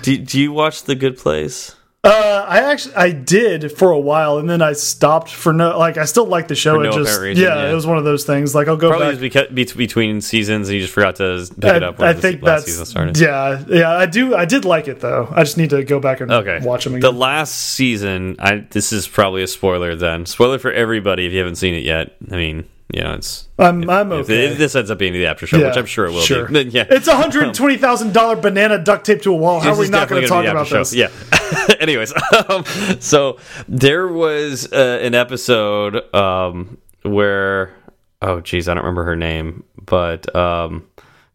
do, 0.02 0.18
do 0.18 0.40
you 0.40 0.52
watch 0.54 0.84
The 0.84 0.96
Good 0.96 1.18
Place? 1.18 1.76
Uh, 2.04 2.44
I 2.48 2.62
actually 2.72 2.96
I 2.96 3.12
did 3.12 3.72
for 3.72 3.92
a 3.92 4.00
while, 4.00 4.40
and 4.40 4.50
then 4.50 4.60
I 4.60 4.74
stopped 4.74 5.30
for 5.30 5.54
no 5.54 5.78
like 5.78 5.98
I 5.98 6.06
still 6.06 6.26
like 6.26 6.48
the 6.48 6.56
show. 6.56 6.74
For 6.78 6.82
it 6.84 6.90
no 6.90 7.04
just 7.04 7.22
reason, 7.22 7.44
yeah, 7.44 7.64
yeah. 7.66 7.72
it 7.72 7.76
was 7.76 7.86
one 7.86 8.00
of 8.00 8.04
those 8.04 8.26
things. 8.26 8.56
Like 8.56 8.68
I'll 8.68 8.76
go 8.76 8.90
Probably 8.90 9.12
back. 9.30 9.32
just 9.32 9.52
beca- 9.52 9.54
be 9.54 9.66
between 9.66 10.20
seasons, 10.20 10.68
and 10.68 10.74
you 10.76 10.82
just 10.82 10.94
forgot 10.96 11.18
to 11.18 11.48
pick 11.60 11.76
it 11.76 11.84
up 11.84 12.00
when 12.00 12.08
I, 12.08 12.12
I 12.12 12.14
the 12.14 12.22
think 12.22 12.42
last 12.42 12.66
season 12.66 12.86
started. 12.88 13.20
yeah, 13.20 13.64
yeah. 13.68 13.92
I 13.92 14.08
do. 14.08 14.36
I 14.36 14.46
did 14.46 14.66
like 14.66 14.88
it 14.88 15.00
though. 15.00 15.28
I 15.32 15.44
just 15.44 15.60
need 15.60 15.70
to 15.70 15.84
go 15.84 16.00
back 16.00 16.22
and 16.22 16.32
Okay. 16.32 16.58
watch 16.64 16.86
them 16.86 16.94
Again. 16.96 17.02
The 17.02 17.14
last 17.16 17.54
season, 17.54 18.36
I 18.40 18.66
this 18.72 18.92
is 18.92 19.08
probably 19.08 19.44
a 19.44 19.48
spoiler 19.48 19.96
then. 19.96 20.26
Spoiler 20.26 20.58
for 20.58 20.72
everybody 20.72 21.28
if 21.28 21.34
you 21.34 21.38
haven't 21.38 21.58
seen 21.58 21.76
it 21.76 21.84
yet. 21.84 22.16
I 22.32 22.36
mean, 22.36 22.66
you 22.94 23.02
know, 23.02 23.14
it's 23.14 23.48
I'm 23.58 23.90
I'm 23.90 24.12
okay. 24.12 24.48
if 24.48 24.58
this 24.58 24.76
ends 24.76 24.92
up 24.92 24.98
being 24.98 25.14
the 25.14 25.26
after 25.26 25.48
show, 25.48 25.58
Yeah, 25.58 25.68
which 25.68 25.78
I'm 25.78 25.86
sure 25.86 26.06
it 26.06 26.12
will 26.12 26.22
sure. 26.22 26.48
be. 26.48 26.54
Then, 26.64 26.72
yeah. 26.72 26.86
It's 26.90 27.08
a 27.08 27.16
hundred 27.16 27.54
twenty 27.54 27.78
thousand 27.78 28.14
dollar 28.14 28.36
banana 28.42 28.78
duct 28.84 29.06
taped 29.06 29.24
to 29.24 29.32
a 29.32 29.36
wall. 29.36 29.60
How 29.60 29.70
This 29.72 29.80
are 29.80 29.82
we 29.84 29.90
not 29.90 30.10
going 30.10 30.22
to 30.24 30.28
talk 30.28 30.44
about 30.46 30.62
after 30.62 30.78
this? 30.80 30.94
Yeah. 30.94 31.10
Anyways, 31.80 32.14
um, 32.50 32.66
so 33.00 33.38
there 33.68 34.08
was 34.08 34.72
uh, 34.72 35.00
an 35.02 35.16
episode 35.16 36.14
um, 36.14 36.78
where 37.04 37.74
oh 38.22 38.42
geez, 38.42 38.68
I 38.68 38.74
don't 38.74 38.84
remember 38.84 39.04
her 39.06 39.16
name, 39.16 39.64
but 39.86 40.34
um, 40.36 40.88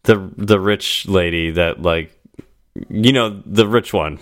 the 0.03 0.29
the 0.37 0.59
rich 0.59 1.07
lady 1.07 1.51
that 1.51 1.81
like 1.81 2.11
you 2.89 3.13
know 3.13 3.41
the 3.45 3.67
rich 3.67 3.93
one. 3.93 4.17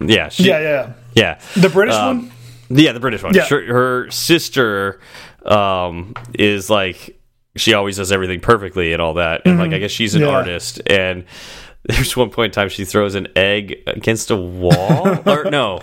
yeah, 0.00 0.28
she. 0.28 0.44
Yeah, 0.44 0.60
yeah. 0.60 0.92
yeah. 1.14 1.40
The 1.56 1.70
British 1.70 1.94
Um, 1.94 2.18
one. 2.28 2.30
Yeah, 2.70 2.92
the 2.92 3.00
British 3.00 3.22
one. 3.22 3.34
Yeah. 3.34 3.44
Sure, 3.44 3.64
her 3.64 4.10
sister 4.10 5.00
um, 5.44 6.14
is 6.34 6.68
like 6.70 7.18
she 7.56 7.74
always 7.74 7.96
does 7.96 8.10
everything 8.12 8.40
perfectly 8.40 8.92
and 8.92 9.00
all 9.02 9.14
that, 9.14 9.42
and 9.44 9.58
like 9.58 9.72
I 9.72 9.78
guess 9.78 9.90
she's 9.90 10.14
an 10.14 10.22
Mm-hmm. 10.22 10.30
Yeah. 10.30 10.36
artist. 10.36 10.80
And 10.86 11.24
there's 11.84 12.16
one 12.16 12.30
point 12.30 12.46
in 12.46 12.52
time 12.52 12.68
she 12.68 12.84
throws 12.84 13.14
an 13.14 13.28
egg 13.36 13.82
against 13.86 14.30
a 14.30 14.36
wall, 14.36 15.06
or 15.28 15.44
no. 15.50 15.80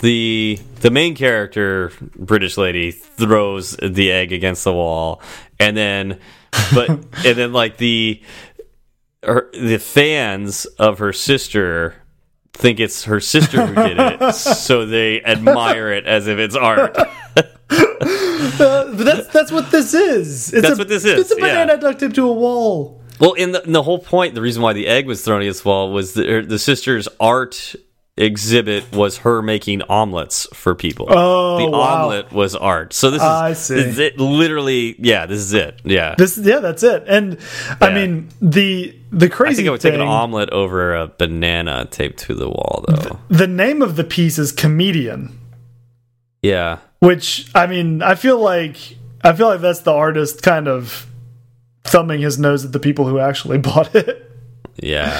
The 0.00 0.58
the 0.80 0.90
main 0.90 1.14
character, 1.14 1.90
British 2.16 2.58
lady, 2.58 2.90
throws 2.90 3.76
the 3.82 4.12
egg 4.12 4.32
against 4.32 4.64
the 4.64 4.72
wall, 4.74 5.22
and 5.58 5.74
then, 5.76 6.18
but 6.74 6.90
and 7.24 7.38
then 7.38 7.52
like 7.54 7.78
the 7.78 8.20
her, 9.22 9.50
the 9.54 9.78
fans 9.78 10.66
of 10.78 10.98
her 10.98 11.12
sister 11.14 11.94
think 12.52 12.78
it's 12.80 13.04
her 13.04 13.20
sister 13.20 13.64
who 13.66 13.74
did 13.88 13.98
it, 13.98 14.34
so 14.34 14.84
they 14.86 15.22
admire 15.22 15.92
it 15.92 16.06
as 16.06 16.26
if 16.26 16.38
it's 16.38 16.54
art. 16.56 16.94
Uh, 17.76 18.92
but 18.96 19.04
that's 19.04 19.26
that's 19.28 19.52
what 19.52 19.70
this 19.70 19.94
is. 19.94 20.52
It's 20.52 20.62
That's 20.62 20.76
a, 20.76 20.78
what 20.78 20.88
this 20.88 21.04
is, 21.04 21.20
It's 21.20 21.30
a 21.32 21.36
banana 21.36 21.76
duct 21.78 22.00
taped 22.00 22.14
to 22.16 22.28
a 22.28 22.32
wall. 22.32 23.02
Well, 23.18 23.32
in 23.32 23.52
the, 23.52 23.62
the 23.64 23.82
whole 23.82 23.98
point, 23.98 24.34
the 24.34 24.42
reason 24.42 24.62
why 24.62 24.74
the 24.74 24.86
egg 24.86 25.06
was 25.06 25.22
thrown 25.22 25.40
against 25.40 25.62
the 25.62 25.68
wall 25.70 25.90
was 25.92 26.12
the, 26.14 26.26
her- 26.26 26.42
the 26.44 26.58
sister's 26.58 27.08
art 27.18 27.74
exhibit 28.18 28.90
was 28.94 29.18
her 29.18 29.42
making 29.42 29.82
omelets 29.82 30.46
for 30.54 30.74
people. 30.74 31.06
Oh, 31.10 31.58
the 31.58 31.70
wow. 31.70 32.04
omelet 32.04 32.32
was 32.32 32.54
art. 32.54 32.92
So 32.94 33.10
this 33.10 33.20
is, 33.20 33.26
I 33.26 33.52
see. 33.54 33.74
this 33.74 33.86
is 33.86 33.98
it. 33.98 34.18
Literally, 34.18 34.96
yeah, 34.98 35.26
this 35.26 35.38
is 35.38 35.52
it. 35.54 35.80
Yeah. 35.84 36.14
This 36.16 36.38
yeah, 36.38 36.58
that's 36.60 36.82
it. 36.82 37.04
And 37.06 37.38
I 37.80 37.92
mean 37.92 38.28
the 38.40 38.98
the 39.12 39.26
I 39.26 39.28
crazy 39.30 39.56
think 39.56 39.68
I 39.68 39.70
would 39.72 39.80
thing. 39.82 39.92
take 39.92 40.00
an 40.00 40.06
omelet 40.06 40.50
over 40.50 40.94
a 40.94 41.08
banana 41.08 41.86
taped 41.90 42.18
to 42.20 42.34
the 42.34 42.48
wall, 42.48 42.84
though. 42.88 43.18
the 43.28 43.46
name 43.46 43.80
of 43.82 43.96
the 43.96 44.04
piece 44.04 44.38
is 44.38 44.52
comedian, 44.52 45.38
Yeah. 46.42 46.78
Which 47.00 47.50
I 47.54 47.66
mean 47.66 48.02
I 48.02 48.14
feel 48.14 48.38
like 48.38 48.76
I 49.22 49.32
feel 49.32 49.48
like 49.48 49.60
that's 49.60 49.80
the 49.80 49.92
artist 49.92 50.42
kind 50.42 50.68
of 50.68 51.06
thumbing 51.84 52.20
his 52.20 52.38
nose 52.38 52.64
at 52.64 52.72
the 52.72 52.80
people 52.80 53.06
who 53.06 53.18
actually 53.18 53.58
bought 53.68 53.94
it. 53.94 54.22
Yeah. 54.82 55.10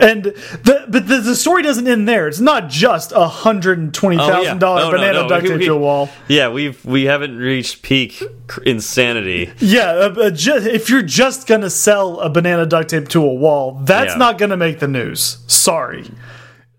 And 0.00 0.24
the 0.24 0.84
but 0.88 1.06
the, 1.06 1.18
the 1.18 1.36
story 1.36 1.62
doesn't 1.62 1.86
end 1.86 2.08
there. 2.08 2.26
It's 2.26 2.40
not 2.40 2.68
just 2.68 3.12
a 3.12 3.28
hundred 3.28 3.78
and 3.78 3.94
twenty 3.94 4.16
thousand 4.16 4.34
Oh, 4.34 4.42
yeah. 4.42 4.54
dollar 4.58 4.80
No, 4.80 4.90
no, 4.90 4.96
banana 4.96 5.22
no. 5.22 5.28
duct 5.28 5.42
We- 5.44 5.48
taped 5.50 5.62
to 5.64 5.72
a 5.74 5.78
wall. 5.78 6.08
Yeah, 6.26 6.48
we've 6.48 6.84
we 6.84 7.04
haven't 7.04 7.38
reached 7.38 7.82
peak 7.82 8.20
insanity. 8.66 9.52
Yeah, 9.60 9.90
uh, 9.92 10.14
uh, 10.18 10.30
if 10.34 10.90
you're 10.90 11.02
just 11.02 11.46
gonna 11.46 11.70
sell 11.70 12.18
a 12.20 12.28
banana 12.28 12.66
duct 12.66 12.90
tape 12.90 13.08
to 13.10 13.22
a 13.22 13.32
wall, 13.34 13.80
that's 13.84 14.14
Yeah. 14.14 14.18
not 14.18 14.36
gonna 14.36 14.56
make 14.56 14.80
the 14.80 14.88
news. 14.88 15.38
Sorry, 15.46 16.10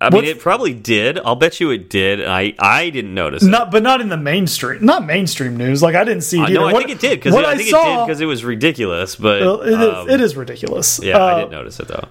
I 0.05 0.09
mean, 0.09 0.17
What's- 0.25 0.29
it 0.29 0.39
probably 0.39 0.73
did. 0.73 1.17
I'll 1.19 1.35
bet 1.35 1.59
you 1.59 1.71
it 1.71 1.89
did. 1.89 2.23
I 2.25 2.53
I 2.59 2.89
didn't 2.91 3.13
notice. 3.13 3.43
it. 3.43 3.47
not 3.49 3.71
but 3.71 3.83
not 3.83 4.01
in 4.01 4.09
the 4.09 4.17
mainstream, 4.17 4.85
not 4.85 5.05
mainstream 5.05 5.57
news. 5.57 5.81
Like 5.81 5.95
I 5.95 6.03
didn't 6.03 6.21
see 6.23 6.39
it 6.39 6.43
Uh, 6.43 6.47
no, 6.49 6.65
I 6.65 6.73
What- 6.73 6.85
think 6.85 6.97
it 6.97 6.99
did 7.01 7.19
because 7.19 7.33
what 7.33 7.45
I 7.45 7.55
think 7.57 7.69
it 7.69 7.71
saw, 7.71 7.97
did 7.99 8.07
because 8.07 8.21
it 8.21 8.25
was 8.25 8.45
ridiculous. 8.45 9.15
But 9.15 9.41
well, 9.41 9.61
it 9.61 9.71
is 9.81 9.95
um, 9.95 10.09
it 10.09 10.21
is 10.21 10.35
ridiculous. 10.35 10.99
Yeah, 11.03 11.17
Uh, 11.17 11.25
I 11.25 11.39
didn't 11.39 11.51
notice 11.51 11.79
it 11.79 11.87
though. 11.87 12.07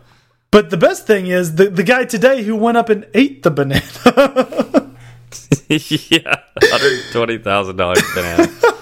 But 0.51 0.71
the 0.71 0.77
best 0.77 1.07
thing 1.07 1.27
is 1.27 1.55
the 1.57 1.71
the 1.71 1.83
guy 1.83 2.05
today 2.05 2.43
who 2.43 2.55
went 2.57 2.77
up 2.77 2.89
and 2.89 3.07
ate 3.15 3.43
the 3.43 3.51
banana. 3.51 3.83
yeah, 5.69 6.37
hundred 6.63 7.01
twenty 7.13 7.39
thousand 7.39 7.77
dollars 7.77 8.03
banana. 8.15 8.49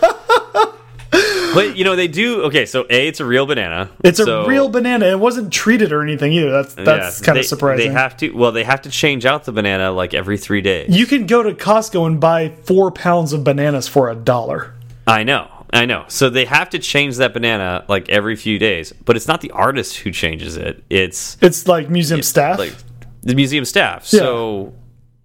but 1.55 1.77
you 1.77 1.85
know 1.85 1.97
they 1.97 2.09
do. 2.09 2.43
Okay, 2.45 2.67
so 2.67 2.87
a 2.91 3.09
it's 3.09 3.21
a 3.21 3.25
real 3.25 3.47
banana. 3.47 3.91
It's 4.05 4.19
a 4.21 4.47
real 4.47 4.69
banana. 4.69 5.07
It 5.07 5.19
wasn't 5.19 5.53
treated 5.53 5.93
or 5.93 6.03
anything 6.03 6.33
either. 6.33 6.51
That's 6.51 6.75
that's 6.75 7.21
yeah, 7.21 7.27
kind 7.27 7.39
of 7.39 7.45
surprising. 7.47 7.87
They 7.89 7.93
have 7.93 8.17
to. 8.19 8.31
Well, 8.31 8.53
they 8.53 8.65
have 8.65 8.83
to 8.83 8.91
change 8.91 9.27
out 9.27 9.45
the 9.45 9.53
banana 9.53 9.93
like 9.93 10.15
every 10.15 10.39
three 10.39 10.61
days. 10.61 10.97
you 10.97 11.07
can 11.07 11.27
go 11.27 11.43
to 11.43 11.53
Costco 11.53 12.07
and 12.07 12.21
buy 12.21 12.49
four 12.49 12.91
pounds 12.91 13.33
of 13.33 13.45
bananas 13.45 13.89
for 13.89 14.11
a 14.11 14.15
dollar. 14.15 14.75
I 15.07 15.25
know. 15.25 15.49
I 15.73 15.87
know. 15.87 16.05
So 16.09 16.29
they 16.29 16.45
have 16.45 16.69
to 16.71 16.79
change 16.79 17.17
that 17.17 17.33
banana 17.33 17.85
like 17.89 18.09
every 18.11 18.37
few 18.37 18.59
days. 18.59 18.93
But 18.93 19.17
it's 19.17 19.27
not 19.27 19.41
the 19.41 19.51
artist 19.53 19.97
who 19.99 20.11
changes 20.11 20.57
it. 20.57 20.85
It's 20.91 21.39
It's 21.41 21.67
like 21.67 21.89
museum 21.89 22.23
staff. 22.23 22.59
like 22.59 22.75
the 23.23 23.35
museum 23.35 23.65
staff. 23.65 24.05
So 24.05 24.75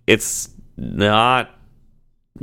it's 0.08 0.50
not 0.78 1.50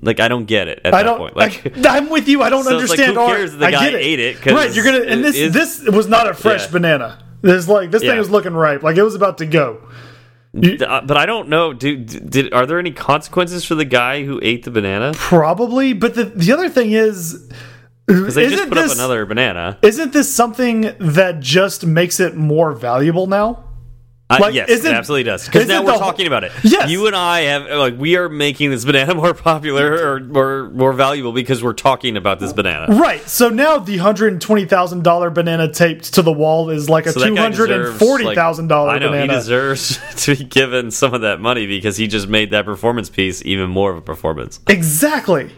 like 0.03 0.21
I 0.21 0.29
don't 0.29 0.45
get 0.47 0.69
it 0.69 0.81
at 0.85 0.95
I 0.95 0.99
that 0.99 1.03
don't. 1.05 1.19
point. 1.19 1.37
Like 1.45 1.87
I, 1.87 1.99
am 1.99 2.11
with 2.11 2.29
you. 2.29 2.43
I 2.43 2.51
don't 2.51 2.65
So 2.69 2.79
it's 2.79 2.91
like, 2.91 2.99
understand 3.01 3.17
who 3.17 3.27
cares 3.27 3.53
the 3.57 3.67
I 3.67 3.71
guy 3.71 3.85
get 3.91 3.95
it. 3.95 4.03
ate 4.05 4.21
it, 4.21 4.47
right? 4.47 4.75
You're 4.75 4.85
gonna. 4.85 5.05
And 5.05 5.25
this 5.25 5.37
is- 5.37 5.53
this 5.53 5.83
was 5.89 6.07
not 6.09 6.29
a 6.29 6.35
fresh 6.35 6.67
Yeah. 6.67 6.73
banana. 6.73 7.19
This 7.43 7.69
like 7.69 7.91
this 7.91 8.01
thing 8.03 8.11
Yeah. 8.13 8.19
was 8.19 8.31
looking 8.31 8.55
ripe. 8.55 8.83
Like 8.83 8.97
it 8.97 9.03
was 9.03 9.15
about 9.15 9.39
to 9.39 9.47
go. 9.47 9.79
Uh, 10.57 11.01
but 11.01 11.17
I 11.17 11.27
don't 11.27 11.49
know. 11.49 11.73
Do, 11.73 11.97
did 11.97 12.53
are 12.53 12.65
there 12.65 12.79
any 12.79 12.93
consequences 12.93 13.65
for 13.65 13.75
the 13.75 13.85
guy 13.85 14.25
who 14.25 14.39
ate 14.43 14.65
the 14.65 14.71
banana? 14.71 15.13
Probably. 15.15 15.93
But 15.95 16.15
the 16.15 16.25
the 16.27 16.53
other 16.53 16.69
thing 16.69 16.93
is, 16.93 17.51
Because 18.07 18.37
they 18.37 18.49
just 18.49 18.69
put 18.69 18.75
this 18.77 18.93
up 18.93 18.97
another 18.99 19.27
banana. 19.27 19.79
isn't 19.83 20.13
this 20.13 20.33
something 20.33 20.95
that 21.01 21.41
just 21.41 21.85
makes 21.85 22.21
it 22.21 22.37
more 22.37 22.73
valuable 22.73 23.27
now? 23.27 23.64
Uh, 24.31 24.39
Like, 24.41 24.55
yes, 24.55 24.71
isn't- 24.71 24.91
it 24.91 24.95
absolutely 24.95 25.25
does. 25.25 25.45
Because 25.45 25.69
now 25.69 25.85
we're 25.85 25.99
talking 25.99 26.27
about 26.27 26.45
it. 26.45 26.53
Yes. 26.63 26.89
you 26.91 27.07
and 27.07 27.15
I 27.15 27.41
have 27.43 27.67
like 27.71 27.99
we 27.99 28.17
are 28.17 28.31
making 28.31 28.71
this 28.71 28.83
banana 28.85 29.15
more 29.25 29.35
popular 29.35 30.13
or 30.15 30.21
more 30.21 30.71
more 30.71 30.95
valuable 30.95 31.33
because 31.33 31.63
we're 31.63 31.75
talking 31.75 32.17
about 32.17 32.41
this 32.41 32.53
banana. 32.55 32.87
Right. 32.97 33.21
So 33.29 33.51
now 33.51 33.79
the 33.79 33.99
hundred 33.99 34.33
and 34.33 34.41
twenty 34.41 34.65
thousand 34.65 35.05
dollar 35.05 35.29
banana 35.29 35.71
taped 35.71 36.15
to 36.15 36.23
the 36.23 36.33
wall 36.33 36.71
is 36.71 36.89
like 36.89 37.05
a 37.05 37.13
So 37.13 37.27
two 37.27 37.37
hundred 37.37 37.71
and 37.71 37.99
forty 37.99 38.35
thousand 38.35 38.65
like- 38.65 38.69
dollar 38.71 38.91
I 38.93 38.99
know 38.99 39.11
banana. 39.11 39.33
he 39.35 39.39
deserves 39.39 39.99
to 40.25 40.35
be 40.37 40.45
given 40.45 40.91
some 40.91 41.13
of 41.13 41.21
that 41.21 41.41
money 41.41 41.67
because 41.67 41.99
he 41.99 42.07
just 42.07 42.27
made 42.27 42.51
that 42.53 42.65
performance 42.65 43.11
piece 43.11 43.45
even 43.45 43.69
more 43.69 43.91
of 43.91 43.99
a 43.99 44.03
performance. 44.03 44.59
Exactly. 44.69 45.51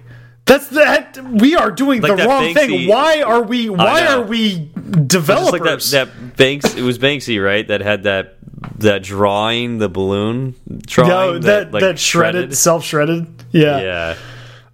That's 0.46 0.68
that. 0.68 1.18
We 1.22 1.54
are 1.56 1.70
doing 1.70 2.00
Like 2.00 2.12
the 2.12 2.16
that 2.16 2.28
wrong 2.28 2.54
thing. 2.54 2.88
Why 2.88 3.22
are 3.22 3.42
we? 3.42 3.68
Why 3.68 4.06
are 4.06 4.22
we 4.22 4.70
developers? 5.06 5.52
like 5.60 5.80
that, 5.80 6.08
that 6.16 6.36
Banks, 6.36 6.74
it 6.74 6.82
was 6.82 6.98
Banksy, 6.98 7.42
right? 7.44 7.66
That 7.66 7.80
had 7.80 8.04
that 8.04 8.36
that 8.78 9.02
drawing, 9.02 9.78
the 9.78 9.88
balloon 9.88 10.54
drawing, 10.86 11.08
No, 11.10 11.32
that 11.40 11.72
that, 11.72 11.82
like, 11.82 11.98
shredded, 11.98 12.56
self 12.56 12.84
shredded. 12.84 13.26
Yeah. 13.50 13.80
Yeah, 13.80 14.16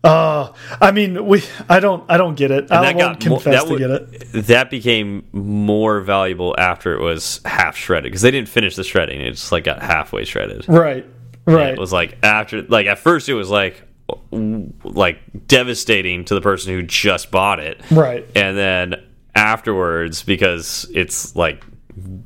Uh, 0.05 0.53
I 0.81 0.91
mean, 0.91 1.25
we. 1.27 1.43
I 1.69 1.81
don't. 1.81 2.05
I 2.09 2.17
don't 2.17 2.35
get 2.35 2.51
it. 2.51 2.71
I 2.71 2.93
that 2.93 2.97
won't 2.97 3.21
confess 3.21 3.55
that 3.55 3.65
to 3.67 3.71
would- 3.73 3.79
get 3.79 3.91
it. 3.91 4.47
That 4.47 4.69
became 4.71 5.25
more 5.33 6.01
valuable 6.01 6.55
after 6.59 6.93
it 6.95 7.01
was 7.01 7.41
half 7.45 7.77
shredded 7.77 8.05
because 8.11 8.23
they 8.23 8.31
didn't 8.31 8.49
finish 8.49 8.77
the 8.77 8.85
shredding; 8.85 9.21
it 9.21 9.31
just 9.33 9.53
like 9.53 9.65
got 9.65 9.81
halfway 9.81 10.25
shredded. 10.25 10.69
Right. 10.69 11.07
Right. 11.47 11.73
It 11.73 11.79
was 11.79 11.93
like 11.93 12.19
after, 12.23 12.63
like 12.63 12.87
at 12.87 12.99
first, 12.99 13.29
it 13.29 13.35
was 13.35 13.49
like 13.51 13.83
like 14.31 15.19
devastating 15.47 16.25
to 16.27 16.35
the 16.35 16.41
person 16.41 16.73
who 16.73 16.83
just 16.83 17.31
bought 17.31 17.61
it, 17.61 17.81
right. 17.91 18.27
and 18.35 18.57
then 18.57 18.95
afterwards, 19.35 20.23
because 20.23 20.91
it's 20.95 21.35
like 21.37 21.65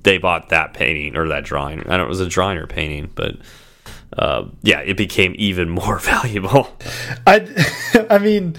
they 0.03 0.19
bought 0.19 0.51
that 0.51 0.75
painting 0.75 1.17
or 1.17 1.29
that 1.29 1.45
drawing. 1.45 1.81
I 1.81 1.83
don't 1.83 1.99
know, 1.99 2.05
it 2.05 2.09
was 2.09 2.21
a 2.21 2.29
drawing 2.29 2.59
or 2.59 2.67
painting, 2.67 3.11
but 3.15 3.37
uh, 4.17 4.47
yeah, 4.63 4.81
it 4.81 4.97
became 4.97 5.35
even 5.39 5.69
more 5.69 5.99
valuable. 6.01 6.69
I, 7.27 8.07
I 8.11 8.19
mean, 8.19 8.57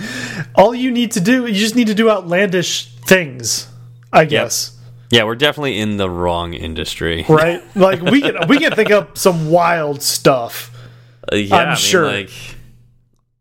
all 0.55 0.75
you 0.75 0.91
need 0.91 1.11
to 1.13 1.21
do, 1.21 1.45
you 1.45 1.53
just 1.53 1.75
need 1.75 1.87
to 1.87 1.95
do 1.95 2.09
outlandish 2.09 2.93
things, 3.05 3.67
I 4.11 4.25
guess. 4.25 4.77
Yeah, 5.09 5.23
we're 5.23 5.35
definitely 5.35 5.79
in 5.79 5.97
the 5.97 6.09
wrong 6.09 6.53
industry. 6.53 7.25
Right? 7.29 7.63
Like 7.75 8.01
we 8.01 8.21
can 8.21 8.47
we 8.49 8.59
can 8.59 8.73
think 8.73 8.91
up 8.91 9.17
some 9.17 9.49
wild 9.49 10.01
stuff. 10.01 10.73
Uh, 11.29 11.35
yeah, 11.35 11.55
I'm 11.57 11.61
I 11.61 11.69
mean, 11.71 11.75
sure. 11.75 12.05
Like, 12.05 12.29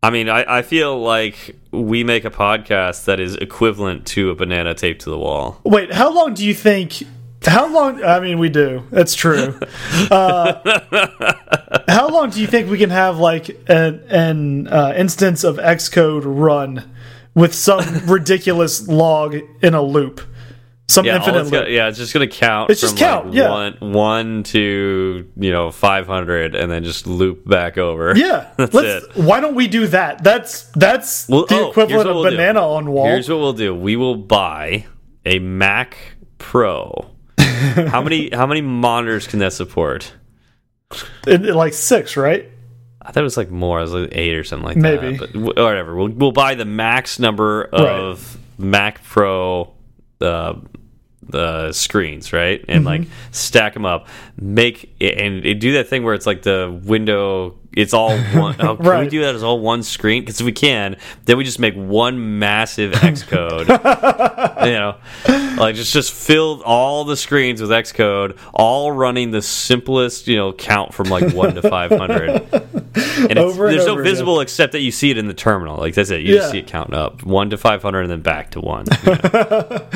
I 0.03 0.11
mean, 0.11 0.29
I, 0.29 0.59
I 0.59 0.61
feel 0.61 0.99
like 0.99 1.55
we 1.71 2.03
make 2.03 2.23
a 2.23 2.29
podcast 2.29 3.05
that 3.05 3.19
is 3.19 3.35
equivalent 3.35 4.05
to 4.07 4.29
a 4.29 4.35
banana 4.35 4.73
taped 4.73 5.01
to 5.01 5.09
the 5.09 5.17
wall. 5.17 5.59
Wait, 5.63 5.91
how 5.91 6.13
long 6.13 6.33
do 6.33 6.45
you 6.45 6.53
think? 6.53 7.03
How 7.43 7.67
long? 7.67 8.03
I 8.03 8.19
mean, 8.19 8.39
we 8.39 8.49
do. 8.49 8.83
That's 8.91 9.15
true. 9.15 9.59
Uh, 10.09 11.81
how 11.87 12.07
long 12.07 12.29
do 12.29 12.39
you 12.39 12.47
think 12.47 12.69
we 12.69 12.77
can 12.77 12.89
have 12.91 13.17
like 13.17 13.49
an, 13.67 14.01
an 14.09 14.67
uh, 14.67 14.93
instance 14.95 15.43
of 15.43 15.57
Xcode 15.57 16.21
run 16.25 16.89
with 17.33 17.53
some 17.53 18.05
ridiculous 18.05 18.87
log 18.87 19.35
in 19.61 19.73
a 19.73 19.81
loop, 19.81 20.21
some 20.89 21.05
Yeah, 21.05 21.17
infinite 21.17 21.41
it's 21.41 21.51
loop? 21.51 21.61
gonna, 21.63 21.73
yeah, 21.73 21.87
it's 21.89 21.97
just 21.97 22.13
gonna 22.13 22.27
count. 22.27 22.69
It's 22.71 22.79
just 22.81 22.93
from, 22.93 22.99
count, 22.99 23.25
like, 23.27 23.35
yeah. 23.35 23.49
one 23.49 23.73
one 23.79 24.43
to 24.43 25.29
you 25.35 25.51
know 25.51 25.71
five 25.71 26.07
hundred, 26.07 26.55
and 26.55 26.71
then 26.71 26.83
just 26.83 27.05
loop 27.07 27.45
back 27.47 27.77
over. 27.77 28.15
Yeah, 28.15 28.51
that's 28.57 28.73
let's. 28.73 29.05
it. 29.05 29.15
Why 29.23 29.39
don't 29.41 29.55
we 29.55 29.67
do 29.67 29.87
that? 29.87 30.23
That's 30.23 30.63
that's 30.71 31.27
Well, 31.27 31.45
the 31.45 31.55
oh, 31.55 31.69
equivalent 31.71 32.09
of 32.09 32.15
we'll 32.15 32.23
do. 32.25 32.31
banana 32.31 32.61
on 32.65 32.89
wall. 32.91 33.05
Here's 33.07 33.27
what 33.29 33.39
we'll 33.39 33.53
do: 33.53 33.75
we 33.75 33.95
will 33.95 34.15
buy 34.15 34.85
a 35.25 35.39
Mac 35.39 35.97
Pro. 36.37 37.11
how 37.37 38.01
many 38.01 38.29
how 38.33 38.45
many 38.47 38.61
monitors 38.61 39.27
can 39.27 39.39
that 39.39 39.51
support? 39.53 40.13
In- 41.27 41.43
in 41.45 41.53
like 41.53 41.73
six, 41.73 42.15
right? 42.15 42.49
I 43.01 43.11
thought 43.11 43.21
it 43.21 43.23
was 43.23 43.37
like 43.37 43.49
more. 43.51 43.79
It 43.79 43.83
was 43.83 43.93
like 43.93 44.09
eight 44.13 44.35
or 44.35 44.43
something 44.43 44.65
like 44.67 44.77
Maybe. 44.77 45.17
that. 45.17 45.33
But 45.33 45.57
whatever. 45.57 45.95
We'll 45.95 46.09
we'll 46.09 46.31
buy 46.31 46.55
the 46.55 46.65
max 46.65 47.19
number 47.19 47.63
of 47.65 48.37
Mac 48.57 49.03
Pro 49.03 49.73
uh, 50.21 50.55
the 51.21 51.71
screens, 51.73 52.31
right? 52.33 52.63
And 52.67 52.85
like 52.85 53.01
Mm-hmm. 53.01 53.11
stack 53.31 53.73
them 53.73 53.85
up, 53.85 54.07
make 54.39 54.95
it, 54.99 55.19
and 55.19 55.45
it, 55.45 55.55
do 55.55 55.73
that 55.73 55.87
thing 55.87 56.03
where 56.03 56.13
it's 56.13 56.25
like 56.25 56.43
the 56.43 56.79
window. 56.85 57.57
It's 57.77 57.93
all 57.93 58.17
one. 58.17 58.55
Oh, 58.59 58.75
can 58.75 59.01
we 59.01 59.07
do 59.07 59.21
that 59.21 59.35
as 59.35 59.43
all 59.43 59.59
one 59.59 59.83
screen? 59.83 60.23
Because 60.23 60.39
if 60.39 60.45
we 60.47 60.51
can, 60.51 60.97
then 61.25 61.37
we 61.37 61.43
just 61.43 61.59
make 61.59 61.75
one 61.75 62.39
massive 62.39 62.91
Xcode. 62.95 63.67
you 64.65 64.71
know, 64.73 64.95
like 65.61 65.75
just 65.75 65.93
just 65.93 66.11
fill 66.11 66.63
all 66.63 67.05
the 67.05 67.15
screens 67.15 67.61
with 67.61 67.69
Xcode, 67.69 68.35
all 68.51 68.91
running 68.91 69.29
the 69.29 69.43
simplest, 69.43 70.27
you 70.27 70.37
know, 70.37 70.53
count 70.53 70.91
from 70.91 71.09
like 71.09 71.33
one 71.33 71.53
to 71.53 71.61
five 71.61 71.91
hundred. 71.91 72.31
And 72.51 73.37
and 73.37 73.37
there's 73.37 73.85
no 73.85 73.91
over 73.91 74.01
again. 74.01 74.03
visible 74.03 74.39
except 74.39 74.71
that 74.71 74.81
you 74.81 74.91
see 74.91 75.11
it 75.11 75.19
in 75.19 75.27
the 75.27 75.35
terminal. 75.35 75.77
Like 75.77 75.93
that's 75.93 76.09
it. 76.09 76.21
You 76.21 76.33
just 76.33 76.49
see 76.49 76.59
it 76.59 76.67
counting 76.67 76.95
up 76.95 77.23
one 77.23 77.51
to 77.51 77.57
five 77.57 77.83
hundred 77.83 78.01
and 78.01 78.11
then 78.11 78.21
back 78.21 78.49
to 78.51 78.59
one. 78.59 78.85
you 79.05 79.11
know? 79.11 79.87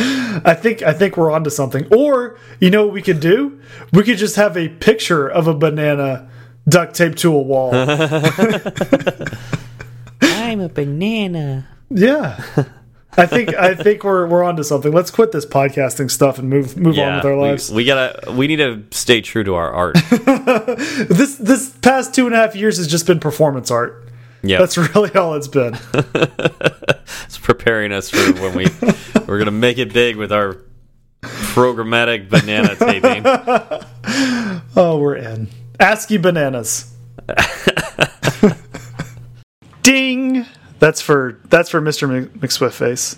I 0.45 0.53
think 0.53 0.83
I 0.83 0.93
think 0.93 1.17
we're 1.17 1.31
onto 1.31 1.49
something. 1.49 1.87
Or 1.91 2.37
you 2.59 2.69
know 2.69 2.85
what 2.85 2.93
we 2.93 3.01
could 3.01 3.19
do? 3.19 3.59
We 3.91 4.03
could 4.03 4.19
just 4.19 4.35
have 4.35 4.55
a 4.55 4.69
picture 4.69 5.27
of 5.27 5.47
a 5.47 5.55
banana 5.55 6.29
duct 6.67 6.95
taped 6.95 7.19
to 7.19 7.33
a 7.33 7.41
wall. 7.41 7.71
I'm 10.21 10.59
a 10.59 10.69
banana. 10.69 11.67
yeah. 11.89 12.43
I 13.17 13.25
think 13.25 13.53
I 13.55 13.75
think 13.75 14.05
we're 14.05 14.25
we're 14.25 14.41
onto 14.43 14.63
something. 14.63 14.93
Let's 14.93 15.11
quit 15.11 15.33
this 15.33 15.45
podcasting 15.45 16.09
stuff 16.09 16.39
and 16.39 16.49
move 16.49 16.77
move 16.77 16.97
on 16.97 17.15
with 17.17 17.25
our 17.25 17.35
we- 17.35 17.41
lives. 17.41 17.69
We, 17.69 17.83
gotta. 17.83 18.31
We 18.31 18.47
need 18.47 18.55
to 18.57 18.83
stay 18.91 19.19
true 19.19 19.43
to 19.43 19.55
our 19.55 19.69
art. 19.69 19.95
this 20.09 21.35
this 21.35 21.71
past 21.81 22.15
two 22.15 22.25
and 22.25 22.33
a 22.33 22.37
half 22.37 22.55
years 22.55 22.77
has 22.77 22.87
just 22.87 23.05
been 23.07 23.19
performance 23.19 23.69
art. 23.69 24.07
Yeah, 24.43 24.59
That's 24.59 24.77
really 24.77 25.13
all 25.13 25.35
it's 25.35 25.49
been. 25.49 25.77
it's 25.93 27.37
preparing 27.37 27.91
us 27.91 28.09
for 28.09 28.31
when 28.41 28.55
we 28.55 28.67
we're 29.27 29.37
gonna 29.39 29.51
make 29.51 29.77
it 29.77 29.91
big 29.93 30.15
with 30.15 30.31
our 30.31 30.55
programmatic 31.21 32.29
banana 32.29 32.75
taping. 32.77 33.23
Oh, 34.75 34.97
we're 34.99 35.17
in. 35.17 35.49
ASCII 35.81 36.17
bananas. 36.17 36.95
Ding. 39.81 40.45
That's 40.79 41.01
for 41.01 41.39
that's 41.45 41.69
for 41.69 41.81
Mr. 41.81 42.09
Mc- 42.09 42.33
McSwift 42.39 42.73
face. 42.73 43.17